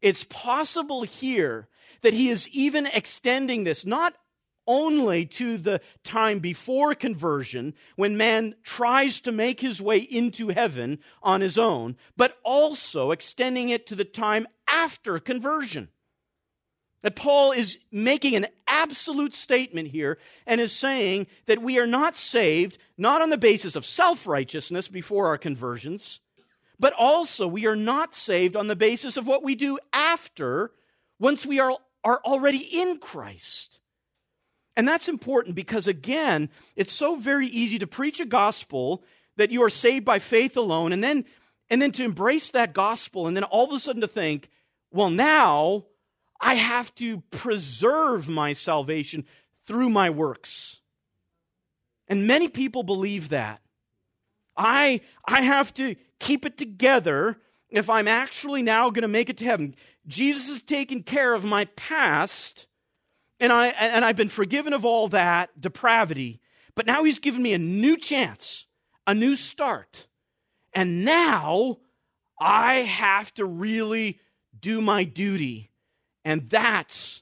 it's 0.01 0.24
possible 0.24 1.03
here 1.03 1.67
that 2.01 2.13
he 2.13 2.30
is 2.30 2.47
even 2.49 2.86
extending 2.88 3.63
this 3.65 3.86
not 3.86 4.13
only 4.68 5.26
to 5.26 5.57
the 5.57 5.82
time 6.03 6.39
before 6.39 6.95
conversion, 6.95 7.74
when 7.95 8.18
man 8.18 8.55
tries 8.64 9.22
to 9.22 9.32
make 9.32 9.59
his 9.59 9.82
way 9.82 9.97
into 9.97 10.49
heaven 10.49 10.99
on 11.22 11.41
his 11.41 11.57
own, 11.57 11.95
but 12.16 12.38
also 12.43 13.11
extending 13.11 13.70
it 13.70 13.88
to 13.88 13.95
the 13.95 14.05
time 14.05 14.47
after 14.68 15.20
conversion. 15.20 15.89
That 17.01 17.18
Paul 17.18 17.51
is 17.51 17.80
making 17.91 18.36
an 18.36 18.47
absolute 18.66 19.34
statement 19.34 19.89
here 19.89 20.18
and 20.45 20.61
is 20.61 20.72
saying 20.72 21.28
that 21.47 21.61
we 21.61 21.78
are 21.78 21.88
not 21.88 22.16
saved 22.16 22.78
not 22.97 23.22
on 23.22 23.30
the 23.30 23.38
basis 23.38 23.76
of 23.76 23.86
self 23.86 24.26
righteousness 24.26 24.88
before 24.88 25.28
our 25.28 25.38
conversions, 25.38 26.22
but 26.80 26.93
also 26.93 27.45
we 27.45 27.66
are 27.66 27.76
not 27.76 28.16
saved 28.16 28.55
on 28.55 28.68
the 28.68 28.76
basis 28.76 29.18
of 29.18 29.28
what 29.28 29.43
we 29.43 29.53
do 29.53 29.78
after 29.91 30.72
once 31.20 31.45
we 31.45 31.59
are, 31.59 31.78
are 32.03 32.22
already 32.26 32.57
in 32.59 32.97
Christ. 32.97 33.80
And 34.76 34.88
that's 34.88 35.07
important 35.07 35.55
because, 35.55 35.88
again, 35.88 36.49
it's 36.76 36.91
so 36.91 37.15
very 37.15 37.47
easy 37.47 37.80
to 37.80 37.88
preach 37.88 38.19
a 38.19 38.26
gospel 38.26 39.03
that 39.36 39.51
you 39.51 39.63
are 39.63 39.69
saved 39.69 40.05
by 40.05 40.19
faith 40.19 40.57
alone 40.57 40.93
and 40.93 41.03
then, 41.03 41.26
and 41.69 41.82
then 41.82 41.91
to 41.93 42.03
embrace 42.03 42.51
that 42.51 42.74
gospel 42.74 43.28
and 43.28 43.36
then 43.36 43.43
all 43.43 43.65
of 43.65 43.74
a 43.74 43.80
sudden 43.80 44.01
to 44.01 44.07
think, 44.07 44.49
well, 44.91 45.09
now 45.09 45.86
I 46.39 46.55
have 46.55 46.93
to 46.95 47.21
preserve 47.32 48.30
my 48.30 48.53
salvation 48.53 49.26
through 49.65 49.89
my 49.89 50.09
works. 50.09 50.82
And 52.07 52.28
many 52.28 52.47
people 52.47 52.84
believe 52.84 53.30
that. 53.30 53.61
I, 54.55 55.01
I 55.26 55.41
have 55.41 55.74
to 55.76 55.95
keep 56.19 56.45
it 56.45 56.57
together 56.57 57.38
if 57.69 57.89
I'm 57.89 58.07
actually 58.07 58.61
now 58.61 58.89
going 58.89 59.01
to 59.01 59.07
make 59.07 59.30
it 59.30 59.38
to 59.38 59.45
heaven. 59.45 59.74
Jesus 60.05 60.47
has 60.47 60.61
taken 60.61 61.01
care 61.01 61.34
of 61.34 61.43
my 61.43 61.65
past, 61.76 62.67
and, 63.43 63.53
I, 63.53 63.67
and 63.67 64.03
I've 64.03 64.15
been 64.15 64.29
forgiven 64.29 64.73
of 64.73 64.85
all 64.85 65.09
that 65.09 65.59
depravity. 65.59 66.39
But 66.75 66.85
now 66.85 67.03
he's 67.03 67.19
given 67.19 67.43
me 67.43 67.53
a 67.53 67.59
new 67.59 67.97
chance, 67.97 68.65
a 69.05 69.13
new 69.13 69.35
start. 69.35 70.07
And 70.73 71.05
now 71.05 71.77
I 72.39 72.75
have 72.75 73.33
to 73.35 73.45
really 73.45 74.19
do 74.59 74.81
my 74.81 75.03
duty 75.03 75.69
and 76.25 76.49
that's 76.49 77.21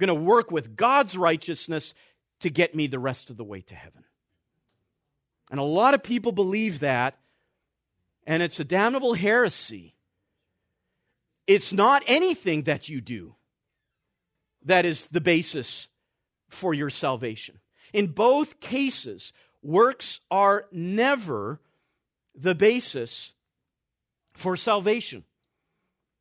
going 0.00 0.08
to 0.08 0.14
work 0.14 0.50
with 0.50 0.76
God's 0.76 1.16
righteousness 1.16 1.94
to 2.40 2.50
get 2.50 2.74
me 2.74 2.86
the 2.86 2.98
rest 2.98 3.30
of 3.30 3.36
the 3.36 3.44
way 3.44 3.60
to 3.62 3.74
heaven. 3.74 4.04
And 5.50 5.60
a 5.60 5.64
lot 5.64 5.94
of 5.94 6.02
people 6.02 6.32
believe 6.32 6.80
that, 6.80 7.18
and 8.26 8.42
it's 8.42 8.60
a 8.60 8.64
damnable 8.64 9.14
heresy. 9.14 9.94
It's 11.46 11.72
not 11.72 12.02
anything 12.06 12.64
that 12.64 12.88
you 12.88 13.00
do 13.00 13.34
that 14.68 14.84
is 14.84 15.06
the 15.08 15.20
basis 15.20 15.88
for 16.48 16.72
your 16.72 16.90
salvation. 16.90 17.58
In 17.92 18.08
both 18.08 18.60
cases, 18.60 19.32
works 19.62 20.20
are 20.30 20.66
never 20.70 21.60
the 22.34 22.54
basis 22.54 23.34
for 24.32 24.56
salvation. 24.56 25.24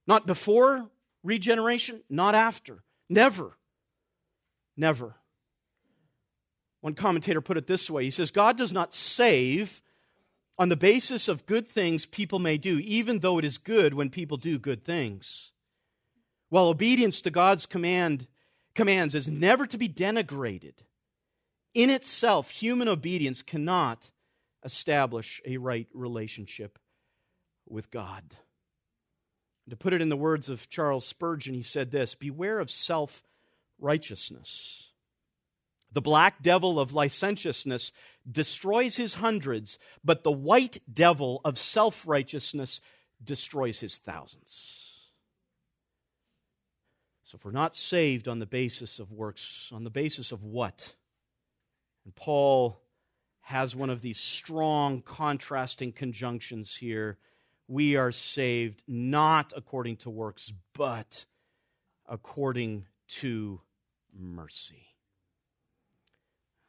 Not 0.08 0.26
before 0.26 0.90
regeneration? 1.24 2.02
Not 2.10 2.36
after. 2.36 2.84
Never. 3.10 3.58
Never. 4.78 5.16
One 6.82 6.94
commentator 6.94 7.42
put 7.42 7.58
it 7.58 7.68
this 7.68 7.90
way 7.90 8.06
He 8.06 8.12
says, 8.12 8.32
God 8.32 8.58
does 8.58 8.72
not 8.72 8.94
save 8.94 9.82
on 10.58 10.70
the 10.70 10.78
basis 10.78 11.28
of 11.28 11.46
good 11.46 11.68
things 11.68 12.06
people 12.06 12.40
may 12.40 12.58
do, 12.58 12.80
even 12.80 13.20
though 13.20 13.38
it 13.38 13.46
is 13.46 13.58
good 13.58 13.94
when 13.94 14.10
people 14.10 14.38
do 14.38 14.58
good 14.58 14.86
things. 14.86 15.52
While 16.50 16.68
obedience 16.68 17.20
to 17.22 17.30
God's 17.30 17.66
command, 17.66 18.28
commands 18.78 19.16
is 19.16 19.28
never 19.28 19.66
to 19.68 19.78
be 19.78 19.90
denigrated, 19.90 20.76
in 21.74 21.90
itself, 21.90 22.52
human 22.52 22.88
obedience 22.88 23.42
cannot 23.42 24.12
establish 24.64 25.42
a 25.46 25.58
right 25.58 25.88
relationship 25.94 26.80
with 27.68 27.92
God. 27.92 28.38
To 29.70 29.76
put 29.76 29.94
it 29.94 30.02
in 30.02 30.10
the 30.10 30.16
words 30.16 30.48
of 30.48 30.70
Charles 30.70 31.06
Spurgeon, 31.06 31.54
he 31.54 31.62
said 31.62 31.92
this 31.92 32.16
Beware 32.16 32.60
of 32.60 32.72
self 32.72 33.24
righteousness. 33.80 34.92
The 35.92 36.02
black 36.02 36.44
devil 36.44 36.80
of 36.80 36.94
licentiousness 36.94 37.92
destroys 38.30 38.96
his 38.96 39.16
hundreds, 39.16 39.80
but 40.04 40.24
the 40.24 40.32
white 40.32 40.78
devil 40.92 41.42
of 41.44 41.58
self 41.58 42.08
righteousness 42.08 42.80
destroys 43.24 43.80
his 43.80 43.98
thousands. 43.98 44.87
So, 47.28 47.36
if 47.36 47.44
we're 47.44 47.52
not 47.52 47.76
saved 47.76 48.30
on 48.30 48.40
the 48.40 48.46
basis 48.46 49.00
of 49.00 49.12
works, 49.12 49.70
on 49.74 49.84
the 49.84 49.90
basis 49.90 50.32
of 50.32 50.46
what? 50.46 50.96
And 52.06 52.16
Paul 52.16 52.80
has 53.42 53.76
one 53.76 53.90
of 53.90 54.02
these 54.02 54.18
strong 54.18 55.02
contrasting 55.02 55.92
conjunctions 55.92 56.78
here 56.78 57.18
we 57.68 57.98
are 57.98 58.14
saved 58.14 58.82
not 58.88 59.52
according 59.58 59.98
to 59.98 60.10
works, 60.10 60.54
but 60.74 61.26
according 62.08 62.86
to 63.10 63.60
mercy. 64.18 64.88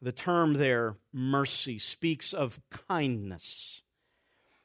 The 0.03 0.11
term 0.11 0.55
there, 0.55 0.97
mercy, 1.13 1.79
speaks 1.79 2.33
of 2.33 2.59
kindness. 2.89 3.83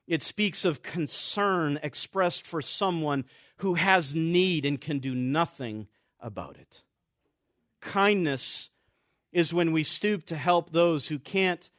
It 0.08 0.24
speaks 0.24 0.66
of 0.66 0.82
concern 0.82 1.80
expressed 1.84 2.48
for 2.48 2.64
someone 2.64 3.26
who 3.64 3.76
has 3.76 4.14
need 4.14 4.66
and 4.66 4.82
can 4.82 5.00
do 5.00 5.16
nothing 5.16 5.88
about 6.20 6.58
it. 6.58 6.82
Kindness 7.80 8.70
is 9.32 9.54
when 9.54 9.72
we 9.72 9.84
stoop 9.84 10.26
to 10.26 10.36
help 10.36 10.72
those 10.72 11.08
who 11.08 11.18
can't 11.18 11.70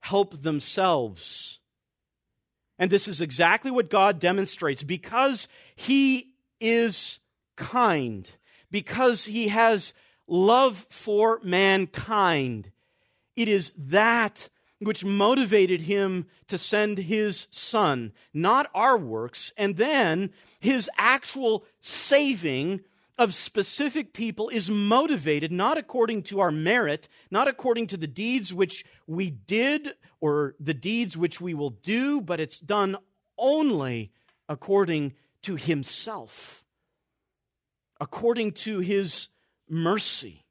help 0.00 0.42
themselves. 0.42 1.60
And 2.76 2.90
this 2.90 3.06
is 3.06 3.20
exactly 3.20 3.70
what 3.70 3.88
God 3.88 4.18
demonstrates 4.18 4.82
because 4.82 5.46
He 5.76 6.32
is 6.60 7.20
kind, 7.54 8.28
because 8.72 9.26
He 9.26 9.46
has 9.46 9.94
love 10.26 10.88
for 10.90 11.38
mankind. 11.44 12.72
It 13.36 13.46
is 13.46 13.72
that 13.76 14.48
which 14.80 15.04
motivated 15.04 15.82
Him 15.82 16.26
to 16.46 16.58
send 16.58 16.98
His 16.98 17.48
Son, 17.50 18.12
not 18.32 18.70
our 18.74 18.96
works, 18.96 19.52
and 19.56 19.76
then 19.76 20.30
His 20.60 20.88
actual 20.96 21.64
saving 21.80 22.80
of 23.18 23.34
specific 23.34 24.12
people 24.12 24.48
is 24.48 24.70
motivated 24.70 25.50
not 25.50 25.76
according 25.76 26.22
to 26.22 26.38
our 26.38 26.52
merit, 26.52 27.08
not 27.30 27.48
according 27.48 27.88
to 27.88 27.96
the 27.96 28.06
deeds 28.06 28.54
which 28.54 28.84
we 29.08 29.28
did 29.28 29.94
or 30.20 30.54
the 30.60 30.74
deeds 30.74 31.16
which 31.16 31.40
we 31.40 31.52
will 31.52 31.70
do, 31.70 32.20
but 32.20 32.38
it's 32.38 32.60
done 32.60 32.96
only 33.36 34.12
according 34.48 35.12
to 35.42 35.56
Himself, 35.56 36.64
according 38.00 38.52
to 38.52 38.78
His 38.78 39.28
mercy. 39.68 40.44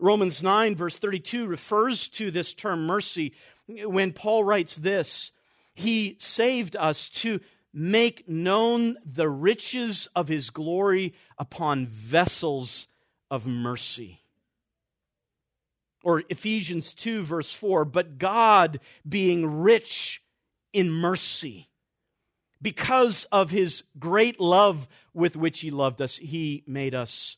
Romans 0.00 0.42
9, 0.42 0.74
verse 0.76 0.98
32, 0.98 1.46
refers 1.46 2.08
to 2.08 2.30
this 2.30 2.54
term 2.54 2.86
mercy 2.86 3.34
when 3.66 4.12
Paul 4.12 4.44
writes 4.44 4.76
this 4.76 5.32
He 5.74 6.16
saved 6.18 6.74
us 6.76 7.08
to 7.10 7.40
make 7.72 8.28
known 8.28 8.96
the 9.04 9.28
riches 9.28 10.08
of 10.16 10.28
his 10.28 10.50
glory 10.50 11.14
upon 11.38 11.86
vessels 11.86 12.88
of 13.30 13.46
mercy. 13.46 14.22
Or 16.02 16.22
Ephesians 16.30 16.94
2, 16.94 17.22
verse 17.22 17.52
4 17.52 17.84
But 17.84 18.18
God, 18.18 18.80
being 19.06 19.60
rich 19.60 20.22
in 20.72 20.90
mercy, 20.90 21.68
because 22.62 23.26
of 23.30 23.50
his 23.50 23.84
great 23.98 24.40
love 24.40 24.88
with 25.12 25.36
which 25.36 25.60
he 25.60 25.70
loved 25.70 26.00
us, 26.00 26.16
he 26.16 26.64
made 26.66 26.94
us 26.94 27.36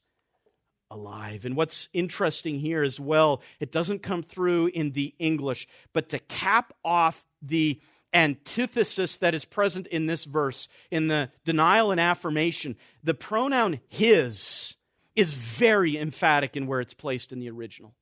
alive. 0.92 1.44
And 1.44 1.56
what's 1.56 1.88
interesting 1.92 2.58
here 2.58 2.82
as 2.82 3.00
well, 3.00 3.42
it 3.60 3.72
doesn't 3.72 4.02
come 4.02 4.22
through 4.22 4.68
in 4.68 4.92
the 4.92 5.14
English, 5.18 5.66
but 5.92 6.10
to 6.10 6.18
cap 6.18 6.72
off 6.84 7.24
the 7.40 7.80
antithesis 8.14 9.16
that 9.18 9.34
is 9.34 9.44
present 9.44 9.86
in 9.86 10.06
this 10.06 10.24
verse, 10.24 10.68
in 10.90 11.08
the 11.08 11.30
denial 11.44 11.90
and 11.90 12.00
affirmation, 12.00 12.76
the 13.02 13.14
pronoun 13.14 13.80
his 13.88 14.76
is 15.16 15.34
very 15.34 15.98
emphatic 15.98 16.56
in 16.56 16.66
where 16.66 16.80
it's 16.80 16.94
placed 16.94 17.32
in 17.32 17.40
the 17.40 17.50
original. 17.50 17.94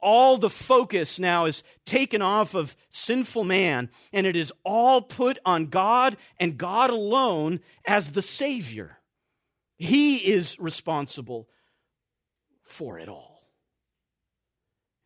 All 0.00 0.38
the 0.38 0.50
focus 0.50 1.18
now 1.18 1.46
is 1.46 1.64
taken 1.84 2.22
off 2.22 2.54
of 2.54 2.76
sinful 2.90 3.44
man, 3.44 3.90
and 4.12 4.26
it 4.26 4.36
is 4.36 4.52
all 4.64 5.02
put 5.02 5.38
on 5.44 5.66
God 5.66 6.16
and 6.38 6.56
God 6.56 6.90
alone 6.90 7.60
as 7.84 8.12
the 8.12 8.22
Savior. 8.22 8.98
He 9.76 10.18
is 10.18 10.58
responsible 10.58 11.48
for 12.68 12.98
it 12.98 13.08
all. 13.08 13.42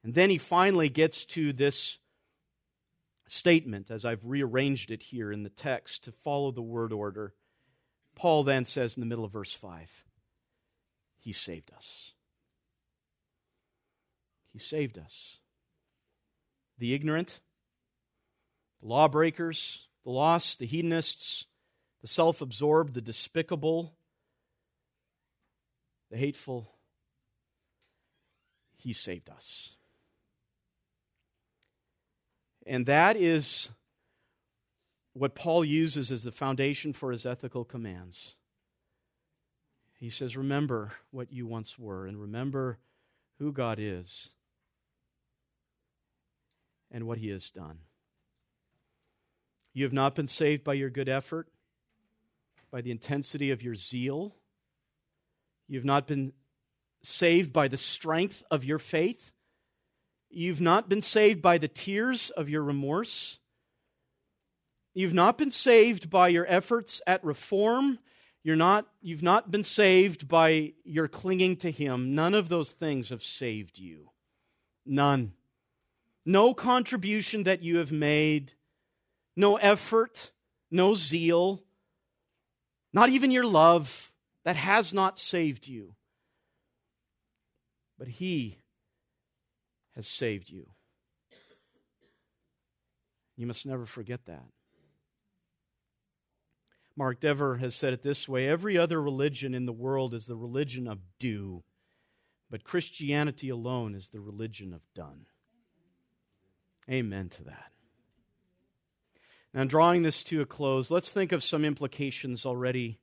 And 0.04 0.14
then 0.14 0.30
he 0.30 0.38
finally 0.38 0.88
gets 0.88 1.24
to 1.26 1.52
this 1.52 1.98
statement, 3.28 3.90
as 3.90 4.04
I've 4.04 4.24
rearranged 4.24 4.90
it 4.90 5.02
here 5.02 5.32
in 5.32 5.42
the 5.42 5.50
text 5.50 6.04
to 6.04 6.12
follow 6.12 6.50
the 6.50 6.62
word 6.62 6.92
order. 6.92 7.34
Paul 8.14 8.44
then 8.44 8.64
says 8.64 8.96
in 8.96 9.00
the 9.00 9.06
middle 9.06 9.24
of 9.24 9.32
verse 9.32 9.52
5, 9.52 10.04
He 11.18 11.32
saved 11.32 11.70
us. 11.74 12.12
He 14.52 14.58
saved 14.58 14.98
us. 14.98 15.38
The 16.78 16.94
ignorant, 16.94 17.40
the 18.80 18.88
lawbreakers, 18.88 19.86
the 20.04 20.10
lost, 20.10 20.58
the 20.58 20.66
hedonists, 20.66 21.46
the 22.02 22.08
self 22.08 22.42
absorbed, 22.42 22.94
the 22.94 23.00
despicable, 23.00 23.94
the 26.10 26.18
hateful, 26.18 26.74
He 28.82 28.92
saved 28.92 29.30
us. 29.30 29.76
And 32.66 32.84
that 32.86 33.16
is 33.16 33.70
what 35.12 35.36
Paul 35.36 35.64
uses 35.64 36.10
as 36.10 36.24
the 36.24 36.32
foundation 36.32 36.92
for 36.92 37.12
his 37.12 37.24
ethical 37.24 37.64
commands. 37.64 38.34
He 40.00 40.10
says, 40.10 40.36
Remember 40.36 40.90
what 41.12 41.32
you 41.32 41.46
once 41.46 41.78
were, 41.78 42.06
and 42.06 42.20
remember 42.20 42.78
who 43.38 43.52
God 43.52 43.78
is 43.78 44.30
and 46.90 47.06
what 47.06 47.18
he 47.18 47.28
has 47.28 47.50
done. 47.50 47.78
You 49.72 49.84
have 49.84 49.92
not 49.92 50.16
been 50.16 50.26
saved 50.26 50.64
by 50.64 50.74
your 50.74 50.90
good 50.90 51.08
effort, 51.08 51.48
by 52.72 52.80
the 52.80 52.90
intensity 52.90 53.52
of 53.52 53.62
your 53.62 53.76
zeal. 53.76 54.34
You 55.68 55.78
have 55.78 55.84
not 55.84 56.08
been 56.08 56.32
saved 57.03 57.53
by 57.53 57.68
the 57.68 57.76
strength 57.76 58.42
of 58.50 58.64
your 58.64 58.78
faith. 58.78 59.32
You've 60.30 60.61
not 60.61 60.88
been 60.88 61.03
saved 61.03 61.42
by 61.42 61.59
the 61.59 61.68
tears 61.68 62.30
of 62.30 62.48
your 62.48 62.62
remorse. 62.62 63.38
You've 64.94 65.14
not 65.14 65.38
been 65.38 65.50
saved 65.50 66.11
by 66.11 66.28
your 66.28 66.46
efforts 66.48 67.00
at 67.07 67.24
reform. 67.24 67.98
You're 68.44 68.57
not, 68.57 68.86
you've 69.00 69.22
not 69.22 69.50
been 69.50 69.64
saved 69.64 70.28
by 70.28 70.72
your 70.84 71.09
clinging 71.09 71.57
to 71.57 71.70
Him. 71.70 72.14
None 72.14 72.34
of 72.34 72.48
those 72.48 72.72
things 72.72 73.11
have 73.11 73.22
saved 73.22 73.78
you. 73.78 74.11
None. 74.84 75.32
No 76.24 76.55
contribution 76.55 77.44
that 77.44 77.62
you 77.62 77.78
have 77.78 77.92
made, 77.92 78.53
no 79.36 79.57
effort, 79.57 80.32
no 80.70 80.94
zeal, 80.94 81.62
not 82.92 83.09
even 83.09 83.30
your 83.30 83.46
love, 83.46 84.12
that 84.44 84.57
has 84.57 84.92
not 84.92 85.18
saved 85.18 85.66
you. 85.66 85.94
But 88.03 88.09
He 88.09 88.59
has 89.94 90.09
saved 90.09 90.50
you. 90.50 90.66
You 93.36 93.46
must 93.46 93.64
never 93.64 93.86
forget 93.86 94.26
that. 94.26 94.42
Mark 96.96 97.20
Dever 97.20 97.59
has 97.59 97.76
said 97.76 97.92
it 97.92 98.03
this 98.03 98.28
way 98.28 98.48
every 98.48 98.76
other 98.76 99.00
religion 99.00 99.55
in 99.55 99.66
the 99.66 99.72
world 99.72 100.14
is 100.14 100.26
the 100.26 100.34
religion 100.34 100.88
of 100.88 100.98
do, 101.20 101.62
but 102.50 102.64
Christianity 102.64 103.50
alone 103.50 103.94
is 103.94 104.09
the 104.09 104.18
religion 104.18 104.72
of 104.72 104.80
done. 104.96 105.26
Amen 106.90 107.28
to 107.28 107.44
that. 107.44 107.70
Now, 109.55 109.62
drawing 109.62 110.03
this 110.03 110.24
to 110.24 110.40
a 110.40 110.44
close, 110.44 110.90
let's 110.90 111.12
think 111.12 111.30
of 111.30 111.44
some 111.44 111.64
implications 111.64 112.44
already. 112.44 112.98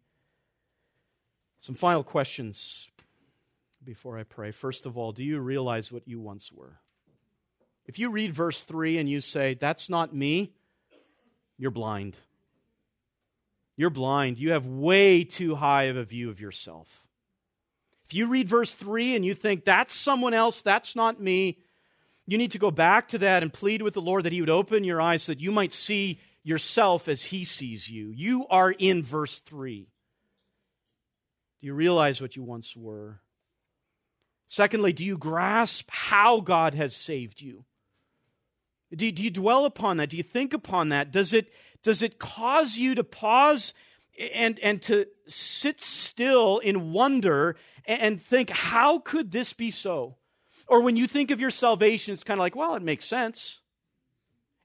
Some 1.61 1.75
final 1.75 2.03
questions 2.03 2.89
before 3.83 4.17
I 4.17 4.23
pray. 4.23 4.51
First 4.51 4.85
of 4.85 4.97
all, 4.97 5.11
do 5.11 5.23
you 5.23 5.39
realize 5.39 5.91
what 5.91 6.07
you 6.07 6.19
once 6.19 6.51
were? 6.51 6.79
If 7.85 7.97
you 7.97 8.11
read 8.11 8.33
verse 8.33 8.63
3 8.63 8.97
and 8.97 9.09
you 9.09 9.21
say, 9.21 9.55
That's 9.55 9.89
not 9.89 10.13
me, 10.13 10.53
you're 11.57 11.71
blind. 11.71 12.15
You're 13.75 13.89
blind. 13.89 14.39
You 14.39 14.51
have 14.51 14.65
way 14.65 15.23
too 15.23 15.55
high 15.55 15.83
of 15.83 15.97
a 15.97 16.03
view 16.03 16.29
of 16.29 16.39
yourself. 16.39 17.07
If 18.05 18.13
you 18.13 18.27
read 18.27 18.49
verse 18.49 18.75
3 18.75 19.15
and 19.15 19.25
you 19.25 19.33
think, 19.33 19.65
That's 19.65 19.93
someone 19.95 20.33
else, 20.33 20.61
that's 20.61 20.95
not 20.95 21.21
me, 21.21 21.59
you 22.27 22.37
need 22.37 22.51
to 22.51 22.59
go 22.59 22.69
back 22.69 23.07
to 23.09 23.17
that 23.19 23.41
and 23.41 23.51
plead 23.51 23.81
with 23.81 23.95
the 23.95 24.01
Lord 24.01 24.25
that 24.25 24.33
He 24.33 24.41
would 24.41 24.51
open 24.51 24.83
your 24.83 25.01
eyes 25.01 25.23
so 25.23 25.31
that 25.31 25.41
you 25.41 25.51
might 25.51 25.73
see 25.73 26.19
yourself 26.43 27.07
as 27.07 27.23
He 27.23 27.43
sees 27.43 27.89
you. 27.89 28.11
You 28.11 28.45
are 28.49 28.71
in 28.71 29.03
verse 29.03 29.39
3. 29.39 29.87
Do 31.59 31.67
you 31.67 31.73
realize 31.73 32.21
what 32.21 32.35
you 32.35 32.43
once 32.43 32.75
were? 32.75 33.19
Secondly, 34.49 34.91
do 34.93 35.05
you 35.05 35.15
grasp 35.15 35.89
how 35.91 36.41
God 36.41 36.73
has 36.73 36.95
saved 36.95 37.39
you? 37.39 37.65
Do, 38.91 39.11
do 39.11 39.21
you 39.21 39.29
dwell 39.29 39.63
upon 39.63 39.97
that? 39.97 40.09
Do 40.09 40.17
you 40.17 40.23
think 40.23 40.55
upon 40.55 40.89
that? 40.89 41.11
Does 41.11 41.33
it, 41.33 41.53
does 41.83 42.01
it 42.01 42.17
cause 42.17 42.75
you 42.75 42.95
to 42.95 43.03
pause 43.03 43.75
and, 44.33 44.57
and 44.59 44.81
to 44.81 45.05
sit 45.27 45.79
still 45.79 46.57
in 46.57 46.91
wonder 46.93 47.57
and 47.85 48.19
think, 48.19 48.49
how 48.49 48.97
could 48.97 49.31
this 49.31 49.53
be 49.53 49.69
so? 49.69 50.17
Or 50.67 50.81
when 50.81 50.95
you 50.95 51.05
think 51.05 51.29
of 51.29 51.39
your 51.39 51.51
salvation, 51.51 52.15
it's 52.15 52.23
kind 52.23 52.39
of 52.39 52.43
like, 52.43 52.55
well, 52.55 52.73
it 52.73 52.81
makes 52.81 53.05
sense. 53.05 53.59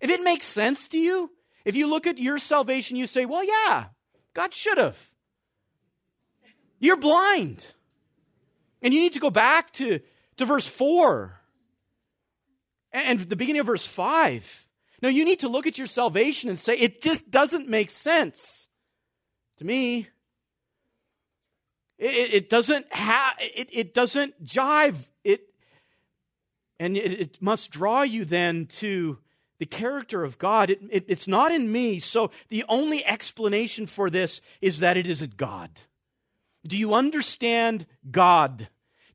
If 0.00 0.08
it 0.08 0.22
makes 0.22 0.46
sense 0.46 0.88
to 0.88 0.98
you, 0.98 1.30
if 1.66 1.76
you 1.76 1.88
look 1.88 2.06
at 2.06 2.16
your 2.16 2.38
salvation, 2.38 2.96
you 2.96 3.06
say, 3.06 3.26
well, 3.26 3.44
yeah, 3.44 3.88
God 4.32 4.54
should 4.54 4.78
have. 4.78 5.10
You're 6.80 6.96
blind. 6.96 7.66
And 8.84 8.92
you 8.92 9.00
need 9.00 9.14
to 9.14 9.20
go 9.20 9.30
back 9.30 9.72
to, 9.72 9.98
to 10.36 10.44
verse 10.44 10.66
4 10.66 11.40
and 12.92 13.18
the 13.18 13.34
beginning 13.34 13.60
of 13.60 13.66
verse 13.66 13.84
5. 13.84 14.68
Now, 15.02 15.08
you 15.08 15.24
need 15.24 15.40
to 15.40 15.48
look 15.48 15.66
at 15.66 15.78
your 15.78 15.86
salvation 15.86 16.50
and 16.50 16.60
say, 16.60 16.76
it 16.76 17.02
just 17.02 17.30
doesn't 17.30 17.68
make 17.68 17.90
sense 17.90 18.68
to 19.56 19.64
me. 19.64 20.08
It, 21.98 22.34
it 22.34 22.50
doesn't 22.50 22.92
have, 22.92 23.34
it, 23.38 23.68
it 23.72 23.94
doesn't 23.94 24.44
jive. 24.44 25.08
It, 25.24 25.48
and 26.78 26.96
it, 26.96 27.20
it, 27.20 27.42
must 27.42 27.70
draw 27.70 28.02
you 28.02 28.24
then 28.24 28.66
to 28.66 29.18
the 29.58 29.66
character 29.66 30.24
of 30.24 30.38
God. 30.38 30.70
It, 30.70 30.80
it, 30.90 31.04
it's 31.08 31.28
not 31.28 31.52
in 31.52 31.72
me. 31.72 32.00
So 32.00 32.30
the 32.50 32.64
only 32.68 33.04
explanation 33.04 33.86
for 33.86 34.10
this 34.10 34.40
is 34.60 34.80
that 34.80 34.96
it 34.96 35.06
isn't 35.06 35.36
God. 35.36 35.70
Do 36.66 36.76
you 36.76 36.94
understand 36.94 37.86
God? 38.10 38.68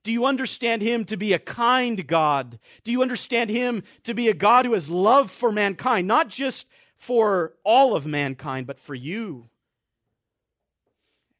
Do 0.03 0.11
you 0.11 0.25
understand 0.25 0.81
Him 0.81 1.05
to 1.05 1.17
be 1.17 1.33
a 1.33 1.39
kind 1.39 2.05
God? 2.07 2.59
Do 2.83 2.91
you 2.91 3.01
understand 3.01 3.49
Him 3.49 3.83
to 4.03 4.13
be 4.13 4.29
a 4.29 4.33
God 4.33 4.65
who 4.65 4.73
has 4.73 4.89
love 4.89 5.29
for 5.31 5.51
mankind, 5.51 6.07
not 6.07 6.29
just 6.29 6.67
for 6.97 7.53
all 7.63 7.95
of 7.95 8.05
mankind, 8.05 8.67
but 8.67 8.79
for 8.79 8.95
you? 8.95 9.49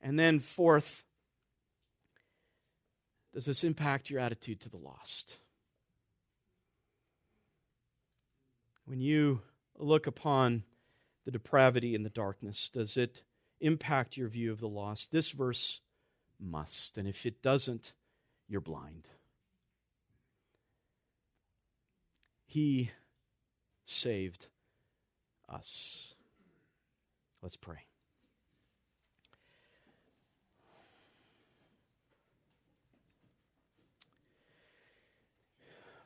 And 0.02 0.18
then, 0.18 0.40
fourth, 0.40 1.04
does 3.34 3.46
this 3.46 3.64
impact 3.64 4.10
your 4.10 4.20
attitude 4.20 4.62
to 4.62 4.70
the 4.70 4.78
lost? 4.78 5.38
When 8.86 9.00
you 9.00 9.42
look 9.78 10.08
upon 10.08 10.64
the 11.26 11.32
depravity 11.32 11.96
and 11.96 12.06
the 12.06 12.10
darkness, 12.10 12.70
does 12.70 12.98
it 12.98 13.22
impact 13.62 14.18
your 14.18 14.30
view 14.30 14.52
of 14.52 14.60
the 14.60 14.68
lost? 14.68 15.12
This 15.12 15.30
verse 15.32 15.82
must. 16.40 16.98
And 16.98 17.08
if 17.08 17.26
it 17.26 17.42
doesn't, 17.42 17.94
you're 18.50 18.60
blind. 18.60 19.08
He 22.46 22.90
saved 23.86 24.48
us. 25.48 26.16
Let's 27.44 27.56
pray. 27.56 27.86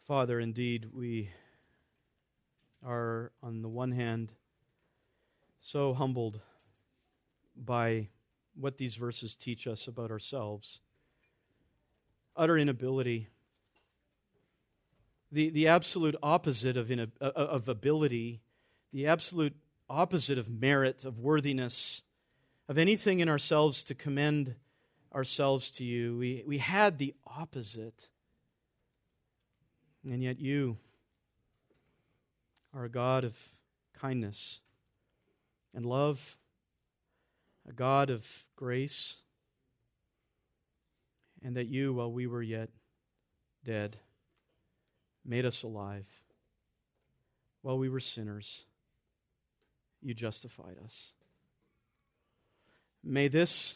Father, 0.06 0.38
indeed, 0.42 0.90
we 0.94 1.30
are, 2.86 3.32
on 3.42 3.62
the 3.62 3.70
one 3.70 3.94
hand, 3.94 4.34
so 5.62 5.94
humbled 5.94 6.42
by 7.56 8.10
what 8.54 8.78
these 8.78 8.96
verses 8.96 9.34
teach 9.34 9.66
us 9.66 9.88
about 9.88 10.12
ourselves 10.12 10.82
utter 12.36 12.58
inability, 12.58 13.28
the, 15.32 15.50
the 15.50 15.68
absolute 15.68 16.16
opposite 16.22 16.78
of, 16.78 16.92
in, 16.92 17.00
uh, 17.00 17.06
uh, 17.22 17.32
of 17.36 17.68
ability, 17.68 18.42
the 18.92 19.08
absolute 19.08 19.56
opposite 19.90 20.38
of 20.38 20.50
merit, 20.50 21.06
of 21.06 21.20
worthiness, 21.20 22.04
of 22.70 22.78
anything 22.78 23.20
in 23.20 23.30
ourselves 23.30 23.84
to 23.86 23.96
commend 23.96 24.56
ourselves 25.14 25.72
to 25.72 25.84
you. 25.84 26.18
We, 26.18 26.44
we 26.46 26.58
had 26.60 26.98
the 26.98 27.14
opposite. 27.26 28.10
And 30.10 30.22
yet 30.22 30.40
you 30.40 30.78
are 32.74 32.84
a 32.84 32.90
God 32.90 33.24
of 33.24 33.38
kindness 33.94 34.62
and 35.74 35.86
love, 35.86 36.38
a 37.68 37.74
God 37.74 38.10
of 38.10 38.28
grace, 38.56 39.18
and 41.44 41.56
that 41.58 41.68
you, 41.68 41.94
while 41.94 42.12
we 42.12 42.28
were 42.28 42.42
yet 42.42 42.70
dead, 43.64 43.98
made 45.26 45.46
us 45.46 45.64
alive. 45.64 46.08
While 47.62 47.78
we 47.78 47.90
were 47.90 48.00
sinners, 48.00 48.66
you 50.02 50.14
justified 50.14 50.78
us. 50.84 51.14
May 53.04 53.28
this 53.28 53.76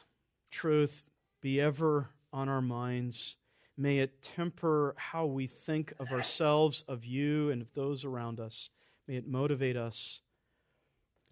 truth 0.51 1.03
be 1.41 1.59
ever 1.59 2.09
on 2.34 2.49
our 2.49 2.61
minds. 2.61 3.38
May 3.78 3.99
it 3.99 4.22
temper 4.22 4.95
how 4.97 5.26
we 5.26 5.47
think 5.47 5.93
of 5.99 6.11
ourselves, 6.11 6.84
of 6.88 7.05
you, 7.05 7.49
and 7.49 7.61
of 7.61 7.74
those 7.74 8.05
around 8.05 8.39
us. 8.39 8.70
May 9.07 9.15
it 9.15 9.28
motivate 9.28 9.78
us 9.78 10.22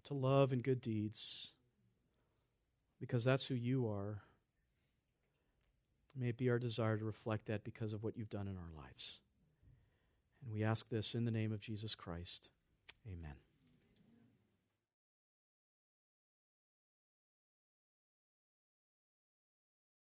to 0.04 0.14
love 0.14 0.52
and 0.52 0.62
good 0.62 0.80
deeds 0.80 1.50
because 3.00 3.24
that's 3.24 3.46
who 3.46 3.54
you 3.54 3.88
are. 3.88 4.22
May 6.18 6.28
it 6.28 6.38
be 6.38 6.48
our 6.50 6.58
desire 6.58 6.96
to 6.96 7.04
reflect 7.04 7.46
that 7.46 7.64
because 7.64 7.92
of 7.92 8.02
what 8.02 8.16
you've 8.16 8.30
done 8.30 8.48
in 8.48 8.56
our 8.56 8.82
lives. 8.82 9.20
And 10.42 10.52
we 10.52 10.64
ask 10.64 10.88
this 10.88 11.14
in 11.14 11.24
the 11.24 11.30
name 11.30 11.52
of 11.52 11.60
Jesus 11.60 11.94
Christ. 11.94 12.48
Amen. 13.06 13.45